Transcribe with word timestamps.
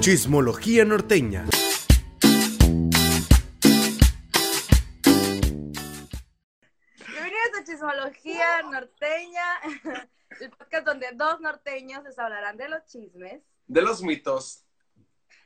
Chismología 0.00 0.84
norteña. 0.84 1.44
Bienvenidos 7.06 7.58
a 7.58 7.64
Chismología 7.64 8.62
Norteña, 8.62 9.44
el 10.40 10.50
podcast 10.50 10.86
donde 10.86 11.10
dos 11.14 11.40
norteños 11.40 12.04
les 12.04 12.18
hablarán 12.18 12.56
de 12.56 12.68
los 12.68 12.84
chismes, 12.86 13.42
De 13.66 13.82
los 13.82 14.02
mitos, 14.02 14.64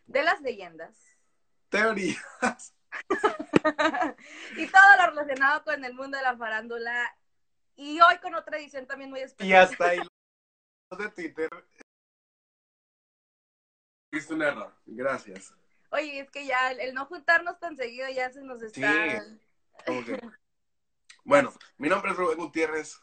de 0.06 0.22
las 0.22 0.40
leyendas 0.40 0.96
teorías. 1.68 2.74
y 4.56 4.66
todo 4.68 4.96
lo 4.98 5.06
relacionado 5.10 5.64
con 5.64 5.84
el 5.84 5.94
mundo 5.94 6.16
de 6.16 6.22
la 6.22 6.36
farándula. 6.36 7.16
Y 7.76 8.00
hoy 8.00 8.18
con 8.22 8.34
otra 8.36 8.58
edición 8.58 8.86
también 8.86 9.10
muy 9.10 9.18
Y 9.18 9.24
especial. 9.24 9.64
hasta 9.64 9.84
ahí 9.88 9.98
los 9.98 10.98
de 10.98 11.08
Twitter. 11.10 11.48
Viste 14.14 14.32
un 14.32 14.42
error. 14.42 14.72
Gracias. 14.86 15.52
Oye, 15.90 16.20
es 16.20 16.30
que 16.30 16.46
ya 16.46 16.70
el, 16.70 16.94
no 16.94 17.06
juntarnos 17.06 17.58
tan 17.58 17.76
seguido 17.76 18.08
ya 18.10 18.30
se 18.32 18.42
nos 18.42 18.62
está... 18.62 18.90
Sí. 18.92 19.18
Que- 19.84 20.20
Bueno, 21.24 21.52
mi 21.78 21.88
nombre 21.88 22.12
es 22.12 22.16
Rubén 22.16 22.38
Gutiérrez. 22.38 23.00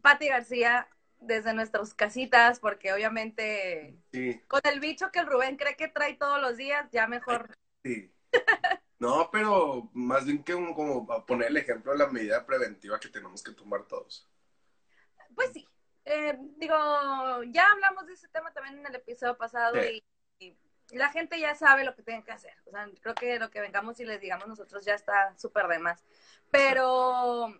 Pati 0.00 0.28
García 0.28 0.88
desde 1.20 1.52
nuestras 1.52 1.92
casitas, 1.94 2.58
porque 2.60 2.92
obviamente 2.92 3.98
Sí, 4.12 4.40
con 4.48 4.60
el 4.64 4.80
bicho 4.80 5.10
que 5.12 5.18
el 5.18 5.26
Rubén 5.26 5.56
cree 5.56 5.76
que 5.76 5.88
trae 5.88 6.14
todos 6.14 6.40
los 6.40 6.56
días, 6.56 6.88
ya 6.90 7.06
mejor. 7.06 7.54
sí. 7.82 8.10
No, 8.98 9.28
pero 9.30 9.90
más 9.92 10.24
bien 10.24 10.42
que 10.42 10.54
un- 10.54 10.72
como 10.72 11.12
a 11.12 11.26
poner 11.26 11.48
el 11.48 11.58
ejemplo 11.58 11.92
de 11.92 11.98
la 11.98 12.06
medida 12.06 12.46
preventiva 12.46 12.98
que 12.98 13.10
tenemos 13.10 13.42
que 13.42 13.52
tomar 13.52 13.82
todos. 13.86 14.26
Pues 15.34 15.52
sí. 15.52 15.68
Eh, 16.06 16.34
digo, 16.56 16.74
ya 17.48 17.66
hablamos 17.72 18.06
de 18.06 18.14
ese 18.14 18.28
tema 18.28 18.52
también 18.54 18.78
en 18.78 18.86
el 18.86 18.94
episodio 18.94 19.36
pasado 19.36 19.74
Sí. 19.82 19.88
y 19.98 20.04
la 20.92 21.10
gente 21.10 21.38
ya 21.40 21.54
sabe 21.54 21.84
lo 21.84 21.94
que 21.94 22.02
tienen 22.02 22.22
que 22.22 22.32
hacer. 22.32 22.54
O 22.66 22.70
sea, 22.70 22.88
creo 23.00 23.14
que 23.14 23.38
lo 23.38 23.50
que 23.50 23.60
vengamos 23.60 23.98
y 24.00 24.04
les 24.04 24.20
digamos 24.20 24.46
nosotros 24.46 24.84
ya 24.84 24.94
está 24.94 25.36
súper 25.36 25.66
de 25.68 25.78
más. 25.78 26.04
Pero, 26.50 27.54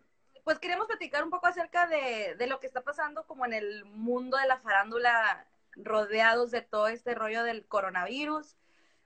pues 0.45 0.59
queremos 0.59 0.87
platicar 0.87 1.25
un 1.25 1.31
poco 1.31 1.47
acerca 1.47 1.87
de, 1.87 2.37
de 2.37 2.47
lo 2.47 2.61
que 2.61 2.67
está 2.67 2.83
pasando 2.83 3.27
como 3.27 3.45
en 3.45 3.53
el 3.53 3.85
mundo 3.85 4.37
de 4.37 4.47
la 4.47 4.59
farándula, 4.59 5.47
rodeados 5.77 6.51
de 6.51 6.63
todo 6.63 6.89
este 6.89 7.15
rollo 7.15 7.43
del 7.45 7.67
coronavirus. 7.67 8.57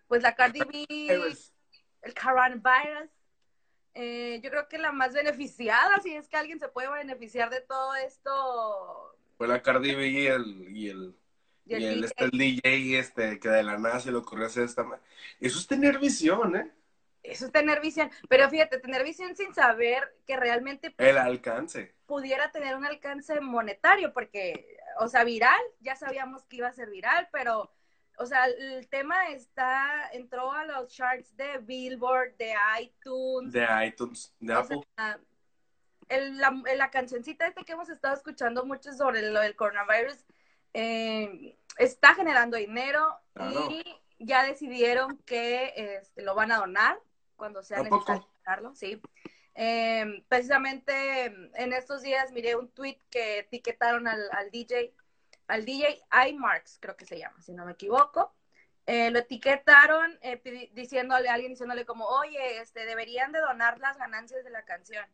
Pues 0.09 0.23
la 0.23 0.35
Cardi 0.35 0.61
B, 0.61 0.87
el 0.89 2.15
coronavirus. 2.15 3.11
Eh, 3.95 4.41
yo 4.43 4.51
creo 4.51 4.69
que 4.69 4.79
la 4.79 4.93
más 4.93 5.15
beneficiada, 5.15 6.01
si 6.01 6.15
es 6.15 6.29
que 6.29 6.37
alguien 6.37 6.61
se 6.61 6.69
puede 6.69 6.89
beneficiar 6.91 7.51
de 7.51 7.61
todo 7.61 7.95
esto, 7.97 9.17
Fue 9.37 9.49
la 9.49 9.63
Cardi 9.63 9.95
B 9.95 10.09
y 10.09 10.27
el, 10.27 10.77
y 10.77 10.89
el, 10.91 11.17
y 11.71 11.75
el 11.75 11.83
y 11.83 11.87
el, 11.87 12.01
DJ. 12.03 12.07
este, 12.07 12.25
el 12.25 12.31
DJ 12.33 12.99
este, 12.99 13.41
que 13.41 13.49
de 13.49 13.63
la 13.63 13.79
nada 13.79 14.01
se 14.01 14.11
le 14.13 14.19
ocurrió 14.19 14.47
hacer 14.47 14.65
esta... 14.65 14.85
Eso 15.41 15.59
es 15.59 15.67
tener 15.67 15.99
visión, 15.99 16.57
¿eh? 16.57 16.71
Eso 17.23 17.47
es 17.47 17.53
tener 17.53 17.81
visión. 17.81 18.11
Pero 18.29 18.49
fíjate, 18.49 18.79
tener 18.79 19.05
visión 19.05 19.37
sin 19.37 19.55
saber 19.55 20.17
que 20.27 20.37
realmente 20.37 20.95
El 20.99 21.19
alcance. 21.19 21.95
pudiera 22.07 22.51
tener 22.51 22.77
un 22.77 22.85
alcance 22.87 23.41
monetario, 23.41 24.13
porque, 24.13 24.77
o 24.99 25.09
sea, 25.09 25.25
viral, 25.25 25.61
ya 25.81 25.97
sabíamos 25.97 26.45
que 26.45 26.57
iba 26.57 26.69
a 26.69 26.73
ser 26.73 26.89
viral, 26.91 27.29
pero, 27.31 27.71
o 28.19 28.27
sea, 28.27 28.47
el 28.47 28.89
tema 28.89 29.29
está, 29.29 30.09
entró 30.13 30.51
a 30.53 30.65
los 30.65 30.89
charts 30.93 31.37
de 31.37 31.59
Billboard, 31.59 32.37
de 32.39 32.55
iTunes, 32.81 33.53
De 33.53 33.67
iTunes, 33.87 34.35
de 34.41 34.55
Apple. 34.55 34.81
sea, 34.97 35.21
el- 36.09 36.39
la, 36.39 36.51
la 36.77 36.91
cancioncita 36.91 37.47
esta 37.47 37.63
que 37.65 37.73
hemos 37.73 37.89
estado 37.89 38.15
escuchando 38.15 38.65
mucho 38.65 38.93
sobre 38.93 39.23
lo 39.31 39.41
del 39.41 39.55
coronavirus 39.57 40.25
eh, 40.75 41.57
está 41.79 42.15
generando 42.15 42.57
dinero 42.57 43.19
Claro. 43.35 43.69
y 43.71 43.85
ya 44.19 44.45
decidieron 44.45 45.19
que 45.19 45.73
este, 45.77 46.23
lo 46.23 46.35
van 46.35 46.53
a 46.53 46.59
donar 46.59 46.99
cuando 47.37 47.63
sea 47.63 47.83
necesario 47.83 48.27
donarlo, 48.45 48.75
sí. 48.75 49.01
Eh, 49.55 50.25
precisamente 50.29 51.25
en 51.55 51.73
estos 51.73 52.03
días 52.03 52.33
miré 52.33 52.55
un 52.55 52.71
tweet 52.71 52.99
que 53.11 53.41
etiquetaron 53.41 54.07
al, 54.07 54.21
al 54.33 54.51
DJ, 54.51 54.95
al 55.49 55.65
DJ 55.65 56.03
iMarks, 56.29 56.79
creo 56.81 56.97
que 56.97 57.07
se 57.07 57.19
llama, 57.19 57.41
si 57.43 57.53
no 57.53 57.65
me 57.65 57.73
equivoco. 57.73 58.35
Eh, 58.87 59.11
lo 59.11 59.21
etiquetaron 59.21 60.19
eh, 60.23 60.71
diciéndole 60.73 61.29
a 61.29 61.35
alguien, 61.35 61.53
diciéndole 61.53 61.85
como, 61.85 62.07
oye, 62.07 62.61
este, 62.61 62.85
deberían 62.87 63.33
de 63.33 63.41
donar 63.41 63.79
las 63.79 63.97
ganancias 63.97 64.45
de 64.45 64.51
la 64.51 64.65
canción. 64.65 65.07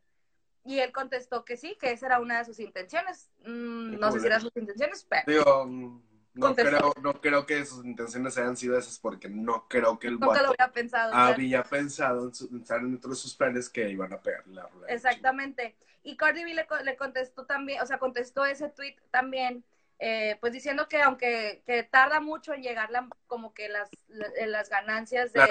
Y 0.63 0.79
él 0.79 0.91
contestó 0.91 1.45
que 1.45 1.57
sí, 1.57 1.77
que 1.79 1.91
esa 1.91 2.07
era 2.07 2.19
una 2.19 2.39
de 2.39 2.45
sus 2.45 2.59
intenciones. 2.59 3.29
Mm, 3.45 3.99
no 3.99 4.11
sé 4.11 4.19
si 4.19 4.25
eran 4.25 4.41
sus 4.41 4.55
intenciones, 4.57 5.05
pero 5.07 5.23
Digo, 5.27 5.65
mm, 5.65 6.06
no 6.37 6.55
creo, 6.55 6.93
no 7.01 7.13
creo 7.21 7.45
que 7.45 7.65
sus 7.65 7.85
intenciones 7.85 8.37
hayan 8.37 8.55
sido 8.57 8.77
esas 8.77 8.99
porque 8.99 9.29
no 9.29 9.67
creo 9.67 9.99
que 9.99 10.07
el 10.07 10.19
nunca 10.19 10.41
lo 10.41 10.49
hubiera 10.49 10.71
pensado. 10.71 11.11
claro. 11.11 11.33
había 11.33 11.63
pensado 11.63 12.27
en, 12.27 12.33
su- 12.35 12.47
en 12.51 12.61
estar 12.61 12.81
dentro 12.81 13.09
de 13.09 13.15
sus 13.15 13.35
planes 13.35 13.69
que 13.69 13.89
iban 13.89 14.13
a 14.13 14.21
pegarle 14.21 14.55
la 14.55 14.67
rueda. 14.67 14.87
Exactamente. 14.87 15.75
Y 16.03 16.15
Cardi 16.15 16.43
B 16.43 16.53
le, 16.53 16.65
le 16.83 16.95
contestó 16.95 17.45
también, 17.45 17.81
o 17.81 17.85
sea, 17.85 17.99
contestó 17.99 18.45
ese 18.45 18.69
tweet 18.69 18.95
también, 19.11 19.63
eh, 19.99 20.37
pues 20.39 20.53
diciendo 20.53 20.87
que 20.87 21.01
aunque 21.01 21.63
que 21.65 21.83
tarda 21.83 22.19
mucho 22.21 22.53
en 22.53 22.61
llegar 22.61 22.89
la, 22.91 23.07
como 23.27 23.53
que 23.53 23.67
las, 23.69 23.89
la- 24.07 24.29
las 24.47 24.69
ganancias 24.69 25.33
de, 25.33 25.39
La 25.39 25.47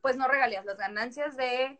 pues 0.00 0.16
no 0.16 0.28
regalías, 0.28 0.64
las 0.64 0.78
ganancias 0.78 1.36
de 1.36 1.78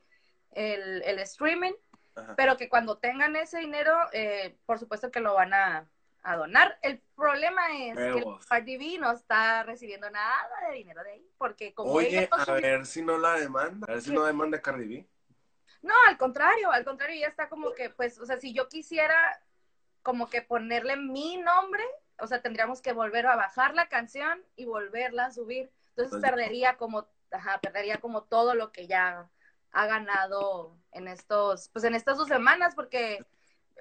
el, 0.52 1.02
el 1.02 1.18
streaming, 1.20 1.72
Ajá. 2.14 2.34
pero 2.36 2.56
que 2.56 2.68
cuando 2.68 2.98
tengan 2.98 3.36
ese 3.36 3.58
dinero, 3.60 3.94
eh, 4.12 4.56
por 4.66 4.78
supuesto 4.78 5.10
que 5.10 5.20
lo 5.20 5.34
van 5.34 5.54
a, 5.54 5.88
a 6.22 6.36
donar. 6.36 6.78
El 6.82 7.00
problema 7.14 7.62
es 7.76 7.96
que. 7.96 8.24
Cardi 8.48 8.76
B 8.76 8.98
no 8.98 9.12
está 9.12 9.62
recibiendo 9.64 10.08
nada 10.10 10.48
de 10.68 10.74
dinero 10.76 11.02
de 11.02 11.12
ahí, 11.12 11.30
porque 11.38 11.74
como 11.74 11.92
Oye, 11.92 12.08
ella 12.08 12.28
a 12.30 12.52
ver 12.52 12.86
si 12.86 13.02
no 13.02 13.18
la 13.18 13.34
demanda. 13.34 13.86
A 13.88 13.92
ver 13.94 14.02
si 14.02 14.12
no 14.12 14.24
demanda 14.24 14.60
Cardi 14.60 14.86
B. 14.86 15.08
No, 15.82 15.94
al 16.06 16.16
contrario, 16.16 16.70
al 16.70 16.84
contrario, 16.84 17.20
ya 17.20 17.26
está 17.26 17.48
como 17.48 17.72
que, 17.72 17.90
pues, 17.90 18.18
o 18.20 18.26
sea, 18.26 18.38
si 18.38 18.52
yo 18.52 18.68
quisiera 18.68 19.14
como 20.02 20.30
que 20.30 20.42
ponerle 20.42 20.96
mi 20.96 21.38
nombre, 21.38 21.82
o 22.20 22.26
sea, 22.26 22.40
tendríamos 22.40 22.80
que 22.80 22.92
volver 22.92 23.26
a 23.26 23.36
bajar 23.36 23.74
la 23.74 23.88
canción 23.88 24.44
y 24.54 24.64
volverla 24.64 25.26
a 25.26 25.32
subir. 25.32 25.70
Entonces 25.90 26.14
Entonces- 26.14 26.30
perdería 26.30 26.76
como, 26.76 27.08
ajá, 27.32 27.58
perdería 27.60 27.98
como 28.00 28.22
todo 28.22 28.54
lo 28.54 28.70
que 28.70 28.86
ya 28.86 29.28
ha 29.72 29.86
ganado 29.86 30.76
en 30.92 31.08
estos, 31.08 31.68
pues 31.70 31.84
en 31.84 31.94
estas 31.94 32.16
dos 32.16 32.28
semanas, 32.28 32.74
porque 32.74 33.24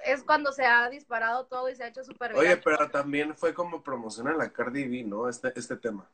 es 0.06 0.23
cuando 0.23 0.51
se 0.51 0.66
ha 0.66 0.89
disparado 0.89 1.45
todo 1.45 1.69
y 1.69 1.75
se 1.75 1.84
ha 1.84 1.88
hecho 1.88 2.03
súper 2.03 2.34
Oye, 2.34 2.56
viral. 2.56 2.62
pero 2.63 2.89
también 2.89 3.35
fue 3.35 3.53
como 3.53 3.84
promociona 3.84 4.34
la 4.34 4.51
Cardi 4.51 4.88
B, 4.88 5.03
¿no? 5.03 5.28
Este, 5.29 5.51
este 5.57 5.75
tema. 5.78 6.09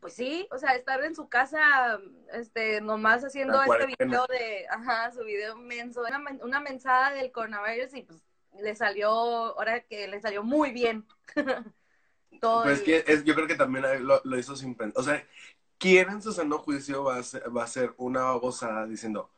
Pues 0.00 0.14
sí, 0.14 0.46
o 0.52 0.58
sea, 0.58 0.74
estar 0.76 1.02
en 1.02 1.14
su 1.16 1.28
casa, 1.28 1.98
este, 2.32 2.80
nomás 2.80 3.24
haciendo 3.24 3.60
este 3.62 3.86
video 3.98 4.26
de, 4.28 4.66
ajá, 4.68 5.10
su 5.10 5.24
video 5.24 5.56
menso, 5.56 6.02
una, 6.02 6.18
men- 6.18 6.40
una 6.42 6.60
mensada 6.60 7.10
del 7.12 7.32
coronavirus 7.32 7.94
y 7.94 8.02
pues 8.02 8.22
le 8.60 8.76
salió, 8.76 9.08
ahora 9.10 9.80
que 9.80 10.06
le 10.06 10.20
salió 10.20 10.42
muy 10.42 10.70
bien. 10.70 11.06
Todo 12.40 12.62
Pues 12.64 12.80
el- 12.80 12.84
que 12.84 13.04
es, 13.06 13.24
yo 13.24 13.34
creo 13.34 13.46
que 13.46 13.56
también 13.56 14.06
lo, 14.06 14.20
lo 14.22 14.38
hizo 14.38 14.54
sin 14.54 14.74
pensar. 14.74 15.00
O 15.00 15.02
sea, 15.04 15.26
¿quién 15.78 16.08
en 16.10 16.22
su 16.22 16.32
sano 16.32 16.58
juicio 16.58 17.02
va 17.04 17.16
a 17.16 17.22
ser, 17.22 17.54
va 17.56 17.64
a 17.64 17.66
ser 17.66 17.94
una 17.96 18.22
babosada 18.24 18.86
diciendo, 18.86 19.32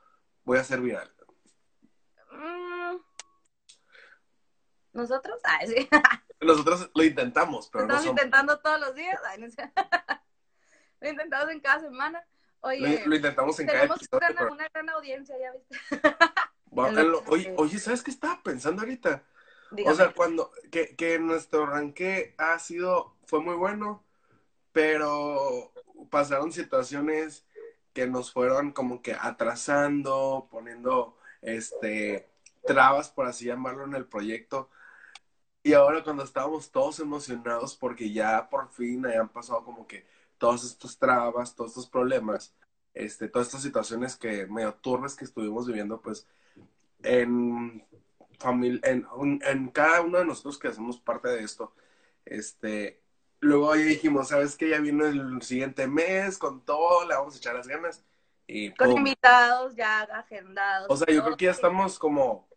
voy 0.44 0.58
a 0.58 0.64
ser 0.64 0.80
viral? 0.80 1.10
Mm. 2.32 2.67
¿Nosotros? 4.98 5.40
Ah, 5.44 5.60
sí. 5.66 5.88
Nosotros 6.40 6.90
lo 6.94 7.02
intentamos, 7.04 7.68
pero 7.70 7.86
no 7.86 7.94
Estamos 7.94 8.04
somos. 8.06 8.18
intentando 8.20 8.58
todos 8.60 8.80
los 8.80 8.94
días. 8.94 9.20
No. 9.38 9.46
Lo 11.00 11.08
intentamos 11.08 11.48
en 11.50 11.60
cada 11.60 11.80
semana. 11.80 12.24
Oye, 12.60 12.80
Lo, 13.02 13.06
lo 13.10 13.14
intentamos 13.16 13.60
en 13.60 13.66
cada 13.68 13.78
tenemos 13.82 13.98
episodio. 14.02 14.26
pero- 14.36 14.52
una 14.52 14.68
gran 14.68 14.90
audiencia, 14.90 15.36
ya 15.38 15.52
viste. 15.52 15.78
Que- 16.70 17.22
oye, 17.28 17.54
oye, 17.56 17.78
¿sabes 17.78 18.02
qué 18.02 18.10
estaba 18.10 18.40
pensando 18.42 18.82
ahorita? 18.82 19.24
Dígame. 19.70 19.92
O 19.92 19.96
sea, 19.96 20.12
cuando 20.12 20.52
que, 20.70 20.94
que 20.96 21.18
nuestro 21.18 21.64
arranque 21.64 22.34
ha 22.38 22.58
sido, 22.58 23.16
fue 23.26 23.40
muy 23.40 23.54
bueno, 23.56 24.04
pero 24.72 25.72
pasaron 26.10 26.52
situaciones 26.52 27.46
que 27.94 28.06
nos 28.06 28.32
fueron 28.32 28.72
como 28.72 29.02
que 29.02 29.14
atrasando, 29.18 30.46
poniendo 30.50 31.16
este 31.42 32.28
trabas, 32.66 33.08
por 33.10 33.26
así 33.26 33.46
llamarlo, 33.46 33.84
en 33.84 33.94
el 33.94 34.06
proyecto. 34.06 34.70
Y 35.62 35.72
ahora 35.74 36.02
cuando 36.02 36.22
estábamos 36.24 36.70
todos 36.70 37.00
emocionados 37.00 37.76
porque 37.76 38.12
ya 38.12 38.48
por 38.48 38.70
fin 38.70 39.04
hayan 39.06 39.28
pasado 39.28 39.64
como 39.64 39.86
que 39.86 40.06
todas 40.38 40.64
estas 40.64 40.98
trabas, 40.98 41.54
todos 41.54 41.72
estos 41.72 41.88
problemas, 41.88 42.54
este, 42.94 43.28
todas 43.28 43.48
estas 43.48 43.62
situaciones 43.62 44.16
que 44.16 44.46
medio 44.46 44.74
turbias 44.74 45.14
que 45.16 45.24
estuvimos 45.24 45.66
viviendo, 45.66 46.00
pues 46.00 46.26
en 47.02 47.84
familia, 48.38 48.80
en, 48.84 49.06
en 49.44 49.68
cada 49.70 50.02
uno 50.02 50.18
de 50.18 50.24
nosotros 50.24 50.58
que 50.58 50.68
hacemos 50.68 50.98
parte 51.00 51.28
de 51.28 51.42
esto, 51.42 51.72
este, 52.24 53.00
luego 53.40 53.72
ahí 53.72 53.82
dijimos, 53.82 54.28
¿sabes 54.28 54.56
qué? 54.56 54.70
Ya 54.70 54.80
vino 54.80 55.06
el 55.06 55.42
siguiente 55.42 55.86
mes 55.86 56.38
con 56.38 56.64
todo, 56.64 57.06
le 57.06 57.14
vamos 57.14 57.34
a 57.34 57.38
echar 57.38 57.54
las 57.56 57.68
ganas. 57.68 58.04
Y 58.46 58.70
Con 58.70 58.88
¡pum! 58.88 58.98
invitados 58.98 59.74
ya 59.76 60.02
agendados. 60.02 60.88
O 60.90 60.96
sea, 60.96 61.12
yo 61.14 61.22
creo 61.22 61.36
que 61.36 61.44
ya 61.46 61.50
estamos 61.50 61.98
como, 61.98 62.48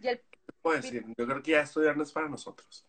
Y 0.00 0.08
el- 0.08 0.20
¿qué 0.29 0.29
puedo 0.62 0.76
decir? 0.80 1.04
Yo 1.16 1.26
creo 1.26 1.42
que 1.42 1.52
ya 1.52 1.60
esto 1.62 1.82
ya 1.82 1.92
no 1.94 2.02
es 2.02 2.12
para 2.12 2.28
nosotros. 2.28 2.84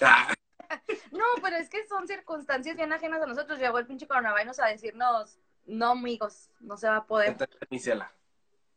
Ah, 0.00 0.32
No, 1.12 1.24
pero 1.42 1.56
es 1.56 1.68
que 1.68 1.86
son 1.86 2.06
circunstancias 2.08 2.76
bien 2.76 2.92
ajenas 2.92 3.22
a 3.22 3.26
nosotros. 3.26 3.58
Llegó 3.58 3.78
el 3.78 3.86
pinche 3.86 4.06
coronavirus 4.06 4.58
a 4.60 4.66
decirnos, 4.66 5.38
no, 5.66 5.90
amigos, 5.92 6.50
no 6.60 6.76
se 6.76 6.88
va 6.88 6.96
a 6.96 7.06
poder. 7.06 7.36
Iniciala. 7.70 8.12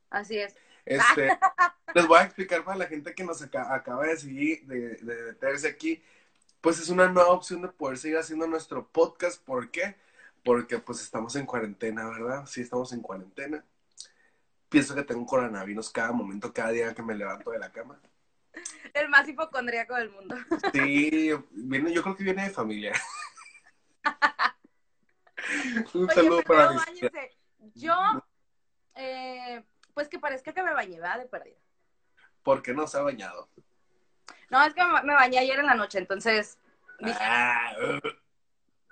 Así 0.09 0.38
es. 0.38 0.55
Este, 0.85 1.29
les 1.95 2.07
voy 2.07 2.19
a 2.19 2.23
explicar 2.23 2.63
para 2.63 2.77
la 2.77 2.85
gente 2.88 3.13
que 3.15 3.23
nos 3.23 3.41
aca- 3.41 3.73
acaba 3.73 4.05
de 4.05 4.15
seguir, 4.17 4.65
de, 4.67 4.95
de 4.95 5.23
meterse 5.23 5.67
aquí, 5.67 6.01
pues 6.61 6.79
es 6.79 6.89
una 6.89 7.07
nueva 7.07 7.29
opción 7.31 7.61
de 7.61 7.67
poder 7.69 7.97
seguir 7.97 8.17
haciendo 8.17 8.47
nuestro 8.47 8.88
podcast. 8.88 9.41
¿Por 9.44 9.71
qué? 9.71 9.95
Porque 10.44 10.77
pues 10.79 11.01
estamos 11.01 11.35
en 11.35 11.45
cuarentena, 11.45 12.07
¿verdad? 12.09 12.45
Sí, 12.45 12.61
estamos 12.61 12.94
en 12.94 13.01
cuarentena. 13.01 13.65
Pienso 14.69 14.94
que 14.95 15.03
tengo 15.03 15.25
coronavirus 15.25 15.89
cada 15.89 16.11
momento, 16.11 16.53
cada 16.53 16.69
día 16.69 16.94
que 16.94 17.01
me 17.01 17.15
levanto 17.15 17.51
de 17.51 17.59
la 17.59 17.71
cama. 17.71 17.99
El 18.94 19.09
más 19.09 19.27
hipocondríaco 19.27 19.95
del 19.95 20.09
mundo. 20.09 20.36
Sí, 20.74 21.31
viene, 21.51 21.94
yo 21.94 22.01
creo 22.01 22.15
que 22.15 22.24
viene 22.24 22.44
de 22.44 22.50
familia. 22.50 22.94
Un 25.94 26.04
Oye, 26.04 26.13
saludo 26.13 26.42
para 26.44 26.71
báñense. 26.71 27.38
Yo, 27.75 27.95
eh, 28.95 29.63
pues 29.94 30.09
que 30.09 30.19
parezca 30.19 30.54
que 30.54 30.63
me 30.63 30.74
bañé, 30.74 31.00
¿verdad? 31.00 31.19
De 31.19 31.25
perdida. 31.25 31.57
¿Por 32.44 32.62
qué 32.62 32.74
no 32.74 32.88
se 32.88 32.98
ha 32.98 33.01
bañado? 33.01 33.50
No, 34.50 34.63
es 34.63 34.74
que 34.74 34.83
me, 35.04 35.13
bañé 35.13 35.39
ayer 35.39 35.59
en 35.59 35.65
la 35.65 35.75
noche, 35.75 36.00
entonces 36.00 36.57
dije, 37.00 37.19
Ah, 37.21 37.74
uh, 37.81 38.00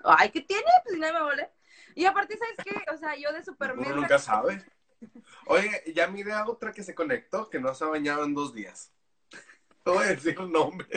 ay, 0.03 0.29
¿qué 0.31 0.41
tiene? 0.41 0.69
Pues 0.83 0.97
no 0.97 1.13
me 1.13 1.21
volé. 1.21 1.49
Y 1.95 2.05
aparte, 2.05 2.37
¿sabes 2.37 2.57
qué? 2.63 2.91
O 2.93 2.97
sea, 2.97 3.15
yo 3.15 3.31
de 3.31 3.43
super 3.43 3.73
uno 3.73 3.81
mensa- 3.81 3.95
nunca 3.95 4.19
sabe. 4.19 4.63
Oye, 5.47 5.83
ya 5.93 6.07
miré 6.07 6.33
a 6.33 6.47
otra 6.47 6.73
que 6.73 6.83
se 6.83 6.95
conectó 6.95 7.49
que 7.49 7.59
no 7.59 7.73
se 7.73 7.83
ha 7.83 7.87
bañado 7.87 8.25
en 8.25 8.33
dos 8.33 8.53
días. 8.53 8.91
No 9.85 9.93
voy 9.93 10.03
a 10.03 10.07
decir 10.07 10.35
el 10.39 10.51
nombre. 10.51 10.87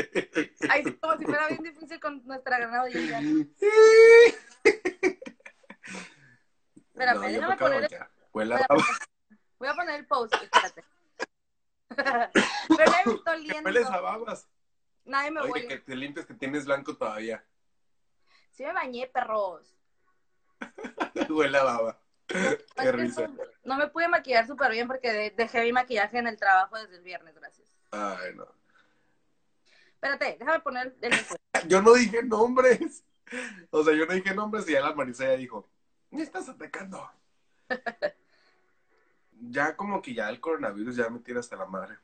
Ay, 0.70 0.82
sí, 0.84 0.92
como 0.96 1.16
si 1.18 1.24
fuera 1.26 1.46
bien 1.48 1.62
difícil 1.62 2.00
con 2.00 2.24
nuestra 2.26 2.58
gran 2.58 2.74
audiencia. 2.74 3.20
Espérame, 6.92 7.14
No, 7.14 7.20
déjame 7.20 7.56
poner, 7.56 7.88
baba. 8.32 8.84
voy 9.58 9.68
a 9.68 9.74
poner 9.74 10.00
el 10.00 10.06
post, 10.06 10.34
espérate. 10.34 10.84
Pero 11.94 12.30
me 13.06 13.12
estoy 13.14 13.46
¿Qué 13.46 13.60
hueles 13.64 13.84
a 13.86 13.88
oliendo. 13.88 14.02
babas? 14.02 14.48
Nadie 15.04 15.30
me 15.30 15.40
Oye, 15.40 15.50
huele. 15.52 15.68
que 15.68 15.78
te 15.78 15.96
limpies 15.96 16.26
que 16.26 16.34
tienes 16.34 16.64
blanco 16.66 16.96
todavía. 16.96 17.44
Sí 18.50 18.64
me 18.64 18.72
bañé, 18.72 19.06
perros. 19.06 19.74
Huele 21.30 21.58
a 21.58 21.62
baba. 21.64 22.00
Es 22.28 22.58
Qué 22.76 22.92
risa. 22.92 23.28
no, 23.28 23.36
no 23.64 23.76
me 23.76 23.88
pude 23.88 24.08
maquillar 24.08 24.46
súper 24.46 24.72
bien 24.72 24.86
porque 24.88 25.12
de- 25.12 25.30
dejé 25.30 25.62
mi 25.62 25.72
maquillaje 25.72 26.18
en 26.18 26.26
el 26.26 26.36
trabajo 26.36 26.76
desde 26.76 26.96
el 26.96 27.02
viernes, 27.02 27.34
gracias. 27.36 27.68
Ay, 27.90 28.34
no. 28.34 28.46
Espérate, 30.00 30.36
déjame 30.38 30.60
poner 30.60 30.96
el. 31.00 31.12
Yo 31.68 31.82
no 31.82 31.92
dije 31.94 32.22
nombres. 32.22 33.04
O 33.70 33.84
sea, 33.84 33.94
yo 33.94 34.06
no 34.06 34.14
dije 34.14 34.34
nombres 34.34 34.66
y 34.68 34.72
ya 34.72 34.80
la 34.80 34.94
Marisa 34.94 35.24
ya 35.26 35.36
dijo, 35.36 35.68
me 36.10 36.22
estás 36.22 36.48
atacando. 36.48 37.10
Ya 39.40 39.76
como 39.76 40.02
que 40.02 40.14
ya 40.14 40.28
el 40.30 40.40
coronavirus 40.40 40.96
ya 40.96 41.08
me 41.10 41.20
tira 41.20 41.40
hasta 41.40 41.56
la 41.56 41.66
madre. 41.66 41.96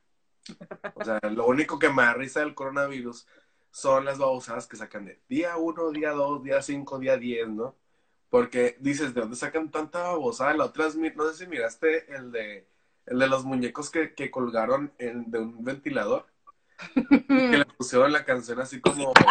O 0.95 1.05
sea, 1.05 1.19
lo 1.31 1.47
único 1.47 1.79
que 1.79 1.89
me 1.91 2.03
da 2.03 2.15
risa 2.15 2.41
del 2.41 2.55
coronavirus 2.55 3.27
son 3.73 4.05
las 4.05 4.19
babosadas 4.19 4.69
que 4.69 4.77
sacan 4.77 5.05
de 5.07 5.21
día 5.29 5.57
1, 5.57 5.91
día 5.91 6.11
2, 6.13 6.45
día 6.45 6.63
5, 6.63 6.99
día 7.01 7.17
10, 7.17 7.49
¿no? 7.49 7.75
Porque 8.31 8.77
dices, 8.81 9.15
¿de 9.15 9.23
dónde 9.23 9.37
sacan 9.37 9.71
tanta 9.71 10.03
babosada? 10.03 10.55
La 10.55 10.67
otra 10.67 10.87
es, 10.87 10.97
no 10.97 11.29
sé 11.29 11.35
si 11.45 11.47
miraste 11.51 12.15
el 12.15 12.31
de, 12.31 12.69
el 13.07 13.19
de 13.19 13.27
los 13.27 13.45
muñecos 13.45 13.91
que, 13.91 14.15
que 14.15 14.31
colgaron 14.31 14.93
en- 14.99 15.29
de 15.31 15.41
un 15.41 15.65
ventilador. 15.65 16.27
Que 16.79 17.59
le 17.59 17.65
pusieron 17.79 18.13
la 18.13 18.25
canción 18.25 18.61
así 18.61 18.81
como... 18.81 19.13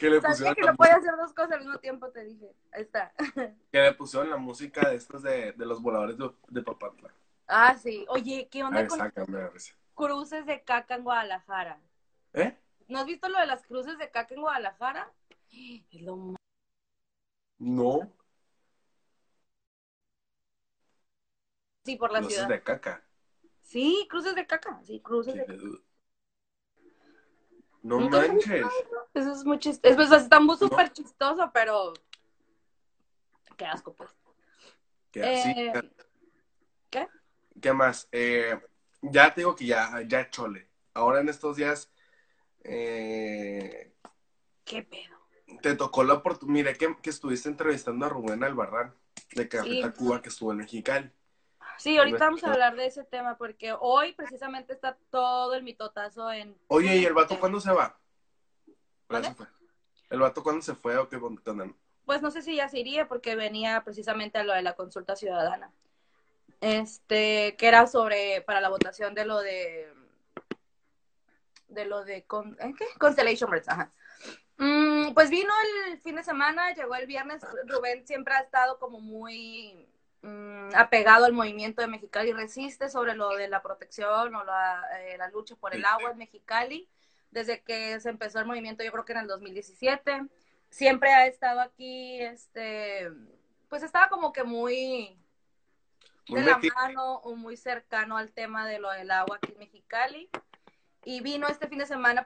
que 0.00 0.10
le 0.10 0.20
pusieron 0.20 0.54
que 0.54 0.62
no 0.62 0.74
podía 0.74 0.96
hacer 0.96 1.16
dos 1.16 1.32
cosas 1.32 1.52
al 1.52 1.60
mismo 1.60 1.78
tiempo, 1.78 2.10
te 2.10 2.24
dije. 2.24 2.54
Ahí 2.72 2.82
está. 2.82 3.12
que 3.72 3.78
le 3.80 3.92
pusieron 3.94 4.30
la 4.30 4.36
música 4.36 4.88
de 4.88 4.96
estos 4.96 5.22
de, 5.22 5.52
de 5.52 5.66
los 5.66 5.80
voladores 5.80 6.18
de, 6.18 6.30
de 6.48 6.62
Papantla. 6.62 7.10
Ah, 7.46 7.76
sí. 7.76 8.04
Oye, 8.08 8.48
¿qué 8.50 8.64
onda 8.64 8.80
Ahí 8.80 8.86
con 8.86 9.12
cruces 9.94 10.46
de 10.46 10.62
caca 10.62 10.94
en 10.96 11.04
Guadalajara? 11.04 11.78
¿Eh? 12.32 12.56
¿No 12.88 12.98
has 13.00 13.06
visto 13.06 13.28
lo 13.28 13.38
de 13.38 13.46
las 13.46 13.62
cruces 13.64 13.98
de 13.98 14.10
caca 14.10 14.34
en 14.34 14.40
Guadalajara? 14.40 15.12
Es 15.92 16.00
lo 16.00 16.16
más... 16.16 16.36
No, 17.58 18.10
Sí, 21.84 21.96
por 21.96 22.12
la 22.12 22.22
ciudad. 22.22 22.48
de 22.48 22.62
caca. 22.62 23.02
Sí, 23.72 24.06
cruces 24.10 24.34
de 24.34 24.46
caca. 24.46 24.78
Sí, 24.84 25.00
cruces 25.00 25.32
de 25.32 25.46
caca. 25.46 25.62
No 27.82 28.00
¿Nunca 28.00 28.20
has 28.20 28.28
manches. 28.28 28.66
Eso 29.14 29.32
es 29.32 29.44
muy 29.46 29.58
chistoso. 29.58 29.90
Es, 29.90 29.96
pues, 29.96 30.22
está 30.22 30.38
muy 30.40 30.58
súper 30.58 30.92
chistoso, 30.92 31.50
pero... 31.54 31.94
Qué 33.56 33.64
asco, 33.64 33.94
pues. 33.94 34.10
¿Qué? 35.10 35.22
Eh, 35.24 35.90
¿Qué? 36.90 37.08
¿Qué 37.62 37.72
más? 37.72 38.08
Eh, 38.12 38.60
ya 39.00 39.32
te 39.32 39.40
digo 39.40 39.56
que 39.56 39.64
ya, 39.64 40.02
ya 40.06 40.28
chole. 40.28 40.68
Ahora 40.92 41.20
en 41.20 41.30
estos 41.30 41.56
días 41.56 41.90
eh, 42.64 43.94
¿Qué 44.64 44.82
pedo? 44.82 45.58
te 45.62 45.74
tocó 45.76 46.04
la 46.04 46.14
oportunidad. 46.14 46.52
Mire 46.52 46.76
que, 46.76 46.94
que 47.00 47.10
estuviste 47.10 47.48
entrevistando 47.48 48.04
a 48.04 48.10
Rubén 48.10 48.44
Albarrán 48.44 48.94
de 49.34 49.48
Café 49.48 49.70
Sí. 49.70 49.80
Tacuba 49.80 50.20
que 50.20 50.28
estuvo 50.28 50.52
en 50.52 50.58
Mexicali. 50.58 51.10
Sí, 51.78 51.98
ahorita 51.98 52.24
vamos 52.24 52.44
a 52.44 52.52
hablar 52.52 52.76
de 52.76 52.86
ese 52.86 53.04
tema 53.04 53.36
porque 53.36 53.74
hoy 53.78 54.12
precisamente 54.12 54.72
está 54.72 54.96
todo 55.10 55.54
el 55.54 55.62
mitotazo 55.62 56.30
en... 56.30 56.56
Oye, 56.68 56.96
¿y 56.96 57.04
el 57.04 57.14
vato 57.14 57.38
cuándo 57.38 57.60
se 57.60 57.72
va? 57.72 57.98
¿El 60.10 60.20
vato 60.20 60.42
cuándo 60.42 60.62
se 60.62 60.74
fue 60.74 60.96
o 60.96 61.08
qué 61.08 61.16
onda? 61.16 61.66
Pues 62.04 62.22
no 62.22 62.30
sé 62.30 62.42
si 62.42 62.56
ya 62.56 62.68
se 62.68 62.78
iría 62.78 63.08
porque 63.08 63.36
venía 63.36 63.82
precisamente 63.84 64.38
a 64.38 64.44
lo 64.44 64.52
de 64.52 64.62
la 64.62 64.74
consulta 64.74 65.16
ciudadana. 65.16 65.72
Este, 66.60 67.56
que 67.56 67.66
era 67.66 67.86
sobre, 67.86 68.42
para 68.42 68.60
la 68.60 68.68
votación 68.68 69.14
de 69.14 69.24
lo 69.24 69.40
de, 69.40 69.92
de 71.68 71.84
lo 71.86 72.04
de, 72.04 72.24
con, 72.24 72.56
¿eh, 72.60 72.74
¿qué? 72.78 72.84
Constellation 72.98 73.50
Breaks, 73.50 73.68
ajá. 73.68 73.92
Mm, 74.58 75.12
pues 75.12 75.30
vino 75.30 75.52
el 75.88 75.98
fin 76.00 76.14
de 76.14 76.22
semana, 76.22 76.72
llegó 76.72 76.94
el 76.94 77.06
viernes, 77.06 77.42
Rubén 77.66 78.06
siempre 78.06 78.34
ha 78.34 78.40
estado 78.40 78.78
como 78.78 79.00
muy 79.00 79.88
mm, 80.22 80.70
apegado 80.74 81.24
al 81.24 81.32
movimiento 81.32 81.80
de 81.82 81.88
Mexicali 81.88 82.32
Resiste 82.32 82.88
sobre 82.88 83.14
lo 83.14 83.30
de 83.30 83.48
la 83.48 83.62
protección 83.62 84.34
o 84.34 84.44
la, 84.44 84.82
eh, 85.00 85.16
la 85.18 85.28
lucha 85.28 85.54
por 85.56 85.74
el 85.74 85.84
agua 85.84 86.10
en 86.12 86.18
Mexicali, 86.18 86.88
desde 87.30 87.62
que 87.62 87.98
se 88.00 88.08
empezó 88.10 88.38
el 88.40 88.46
movimiento 88.46 88.84
yo 88.84 88.92
creo 88.92 89.04
que 89.04 89.12
en 89.12 89.18
el 89.20 89.26
2017 89.26 90.26
siempre 90.70 91.12
ha 91.12 91.26
estado 91.26 91.60
aquí, 91.60 92.20
este, 92.22 93.10
pues 93.68 93.82
estaba 93.82 94.08
como 94.08 94.32
que 94.32 94.44
muy 94.44 95.18
Muy 96.28 96.40
de 96.40 96.46
la 96.46 96.56
metido. 96.56 96.74
mano 96.74 97.14
o 97.16 97.34
muy 97.36 97.56
cercano 97.56 98.16
al 98.16 98.32
tema 98.32 98.66
de 98.66 98.78
lo 98.78 98.90
del 98.90 99.10
agua 99.10 99.36
aquí 99.36 99.52
en 99.52 99.58
Mexicali. 99.58 100.30
Y 101.04 101.20
vino 101.20 101.48
este 101.48 101.68
fin 101.68 101.78
de 101.78 101.86
semana 101.86 102.24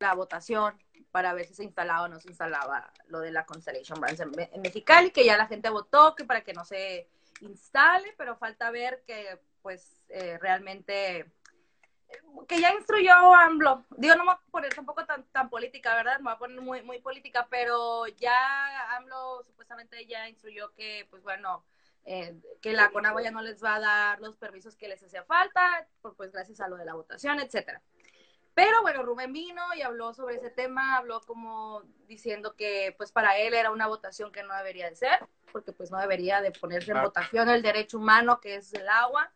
la 0.00 0.14
votación 0.14 0.78
para 1.10 1.32
ver 1.32 1.46
si 1.46 1.54
se 1.54 1.64
instalaba 1.64 2.02
o 2.02 2.08
no 2.08 2.20
se 2.20 2.28
instalaba 2.28 2.92
lo 3.06 3.20
de 3.20 3.32
la 3.32 3.46
Constellation 3.46 4.00
Brands 4.00 4.20
en 4.20 4.62
Mexicali, 4.62 5.10
que 5.10 5.24
ya 5.24 5.36
la 5.36 5.46
gente 5.46 5.70
votó 5.70 6.14
que 6.14 6.24
para 6.24 6.42
que 6.42 6.52
no 6.52 6.64
se 6.64 7.08
instale, 7.40 8.14
pero 8.16 8.36
falta 8.36 8.70
ver 8.70 9.02
que 9.06 9.40
pues 9.62 10.04
eh, 10.08 10.38
realmente 10.38 11.32
que 12.46 12.60
ya 12.60 12.72
instruyó 12.74 13.12
AMLO. 13.34 13.84
Digo, 13.96 14.14
no 14.14 14.24
me 14.24 14.32
voy 14.32 14.34
a 14.34 14.50
poner 14.50 14.74
tampoco 14.74 15.04
tan, 15.04 15.24
tan 15.32 15.48
política, 15.48 15.94
¿verdad? 15.94 16.18
Me 16.18 16.24
voy 16.24 16.32
a 16.34 16.38
poner 16.38 16.60
muy, 16.60 16.82
muy 16.82 17.00
política, 17.00 17.46
pero 17.50 18.06
ya 18.06 18.96
AMLO 18.96 19.42
supuestamente 19.44 20.06
ya 20.06 20.28
instruyó 20.28 20.72
que, 20.74 21.06
pues 21.10 21.22
bueno, 21.22 21.64
eh, 22.04 22.38
que 22.60 22.72
la 22.72 22.90
Conagua 22.90 23.22
ya 23.22 23.30
no 23.30 23.42
les 23.42 23.62
va 23.62 23.76
a 23.76 23.80
dar 23.80 24.20
los 24.20 24.36
permisos 24.36 24.76
que 24.76 24.88
les 24.88 25.02
hacía 25.02 25.24
falta, 25.24 25.88
pues 26.16 26.32
gracias 26.32 26.60
a 26.60 26.68
lo 26.68 26.76
de 26.76 26.84
la 26.84 26.94
votación, 26.94 27.40
etcétera. 27.40 27.82
Pero 28.54 28.82
bueno, 28.82 29.02
Rubén 29.02 29.32
vino 29.32 29.62
y 29.74 29.82
habló 29.82 30.14
sobre 30.14 30.36
ese 30.36 30.50
tema, 30.50 30.96
habló 30.96 31.20
como 31.22 31.82
diciendo 32.06 32.54
que 32.56 32.94
pues 32.96 33.12
para 33.12 33.36
él 33.38 33.54
era 33.54 33.70
una 33.70 33.86
votación 33.86 34.30
que 34.32 34.42
no 34.42 34.54
debería 34.56 34.88
de 34.88 34.96
ser, 34.96 35.26
porque 35.52 35.72
pues 35.72 35.90
no 35.90 35.98
debería 35.98 36.40
de 36.40 36.50
ponerse 36.52 36.90
en 36.90 36.98
Ah. 36.98 37.02
votación 37.04 37.48
el 37.48 37.62
derecho 37.62 37.98
humano 37.98 38.40
que 38.40 38.56
es 38.56 38.72
el 38.74 38.88
agua. 38.88 39.32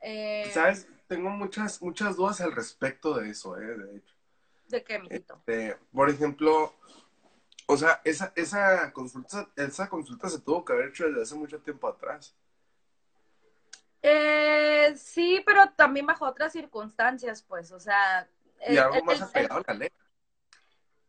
Eh, 0.00 0.50
¿Sabes? 0.52 0.86
Tengo 1.08 1.30
muchas, 1.30 1.80
muchas 1.82 2.16
dudas 2.16 2.40
al 2.40 2.52
respecto 2.52 3.14
de 3.14 3.30
eso, 3.30 3.58
¿eh? 3.58 3.76
De 3.76 3.96
hecho. 3.98 4.14
¿De 4.68 4.82
qué, 4.84 4.98
mijito? 4.98 5.34
Este, 5.46 5.76
por 5.92 6.08
ejemplo, 6.10 6.74
o 7.66 7.76
sea, 7.76 8.00
esa, 8.04 8.32
esa, 8.36 8.92
consulta, 8.92 9.48
esa 9.56 9.88
consulta 9.88 10.28
se 10.28 10.40
tuvo 10.40 10.64
que 10.64 10.72
haber 10.72 10.88
hecho 10.88 11.06
desde 11.06 11.22
hace 11.22 11.34
mucho 11.34 11.60
tiempo 11.60 11.88
atrás. 11.88 12.34
Eh, 14.02 14.94
sí, 14.96 15.42
pero 15.46 15.70
también 15.76 16.06
bajo 16.06 16.26
otras 16.26 16.52
circunstancias, 16.52 17.42
pues, 17.42 17.72
o 17.72 17.80
sea... 17.80 18.28
Y 18.68 18.76
algo 18.76 18.96
el- 18.96 19.04
más 19.04 19.22
apegado 19.22 19.60
a 19.66 19.72
la 19.72 19.74
ley. 19.78 19.90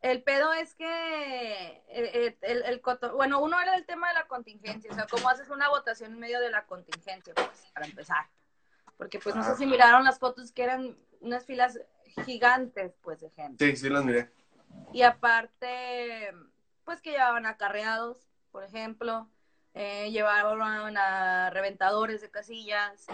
El 0.05 0.21
pedo 0.21 0.53
es 0.53 0.75
que 0.75 1.83
el, 1.89 2.05
el- 2.05 2.37
el- 2.41 2.63
el 2.65 2.81
coto- 2.81 3.15
bueno, 3.15 3.39
uno 3.39 3.59
era 3.59 3.73
el 3.73 3.87
tema 3.87 4.09
de 4.09 4.13
la 4.13 4.27
contingencia, 4.27 4.91
o 4.91 4.93
sea, 4.93 5.07
cómo 5.09 5.29
haces 5.29 5.49
una 5.49 5.67
votación 5.67 6.13
en 6.13 6.19
medio 6.19 6.39
de 6.39 6.51
la 6.51 6.63
contingencia, 6.67 7.33
pues, 7.33 7.71
para 7.73 7.87
empezar. 7.87 8.27
Porque 8.97 9.17
pues 9.17 9.35
no 9.35 9.43
sé 9.43 9.55
si 9.55 9.65
miraron 9.65 10.03
las 10.03 10.19
fotos 10.19 10.51
que 10.51 10.61
eran 10.63 10.95
unas 11.21 11.43
filas 11.47 11.79
gigantes, 12.23 12.93
pues, 13.01 13.19
de 13.19 13.31
gente. 13.31 13.71
Sí, 13.71 13.75
sí 13.77 13.89
las 13.89 14.05
miré. 14.05 14.29
Y 14.93 15.01
aparte, 15.01 16.31
pues 16.83 17.01
que 17.01 17.09
llevaban 17.09 17.47
acarreados, 17.47 18.29
por 18.51 18.63
ejemplo, 18.63 19.27
eh, 19.73 20.11
llevaban 20.11 20.97
a 20.97 21.49
reventadores 21.49 22.21
de 22.21 22.29
casillas. 22.29 23.07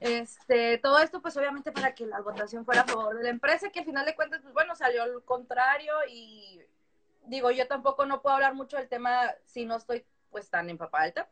Este, 0.00 0.78
todo 0.78 0.98
esto, 0.98 1.22
pues 1.22 1.36
obviamente 1.36 1.72
para 1.72 1.94
que 1.94 2.06
la 2.06 2.20
votación 2.20 2.64
fuera 2.64 2.82
a 2.82 2.86
favor 2.86 3.16
de 3.16 3.24
la 3.24 3.30
empresa, 3.30 3.70
que 3.70 3.80
al 3.80 3.84
final 3.84 4.06
de 4.06 4.14
cuentas, 4.14 4.40
pues 4.42 4.52
bueno, 4.54 4.74
salió 4.76 5.02
al 5.02 5.22
contrario 5.24 5.94
y 6.08 6.60
digo, 7.26 7.50
yo 7.50 7.66
tampoco 7.66 8.06
no 8.06 8.22
puedo 8.22 8.34
hablar 8.34 8.54
mucho 8.54 8.76
del 8.76 8.88
tema 8.88 9.32
si 9.44 9.64
no 9.64 9.76
estoy 9.76 10.04
pues 10.30 10.50
tan 10.50 10.70
empapada 10.70 11.04
alta. 11.04 11.30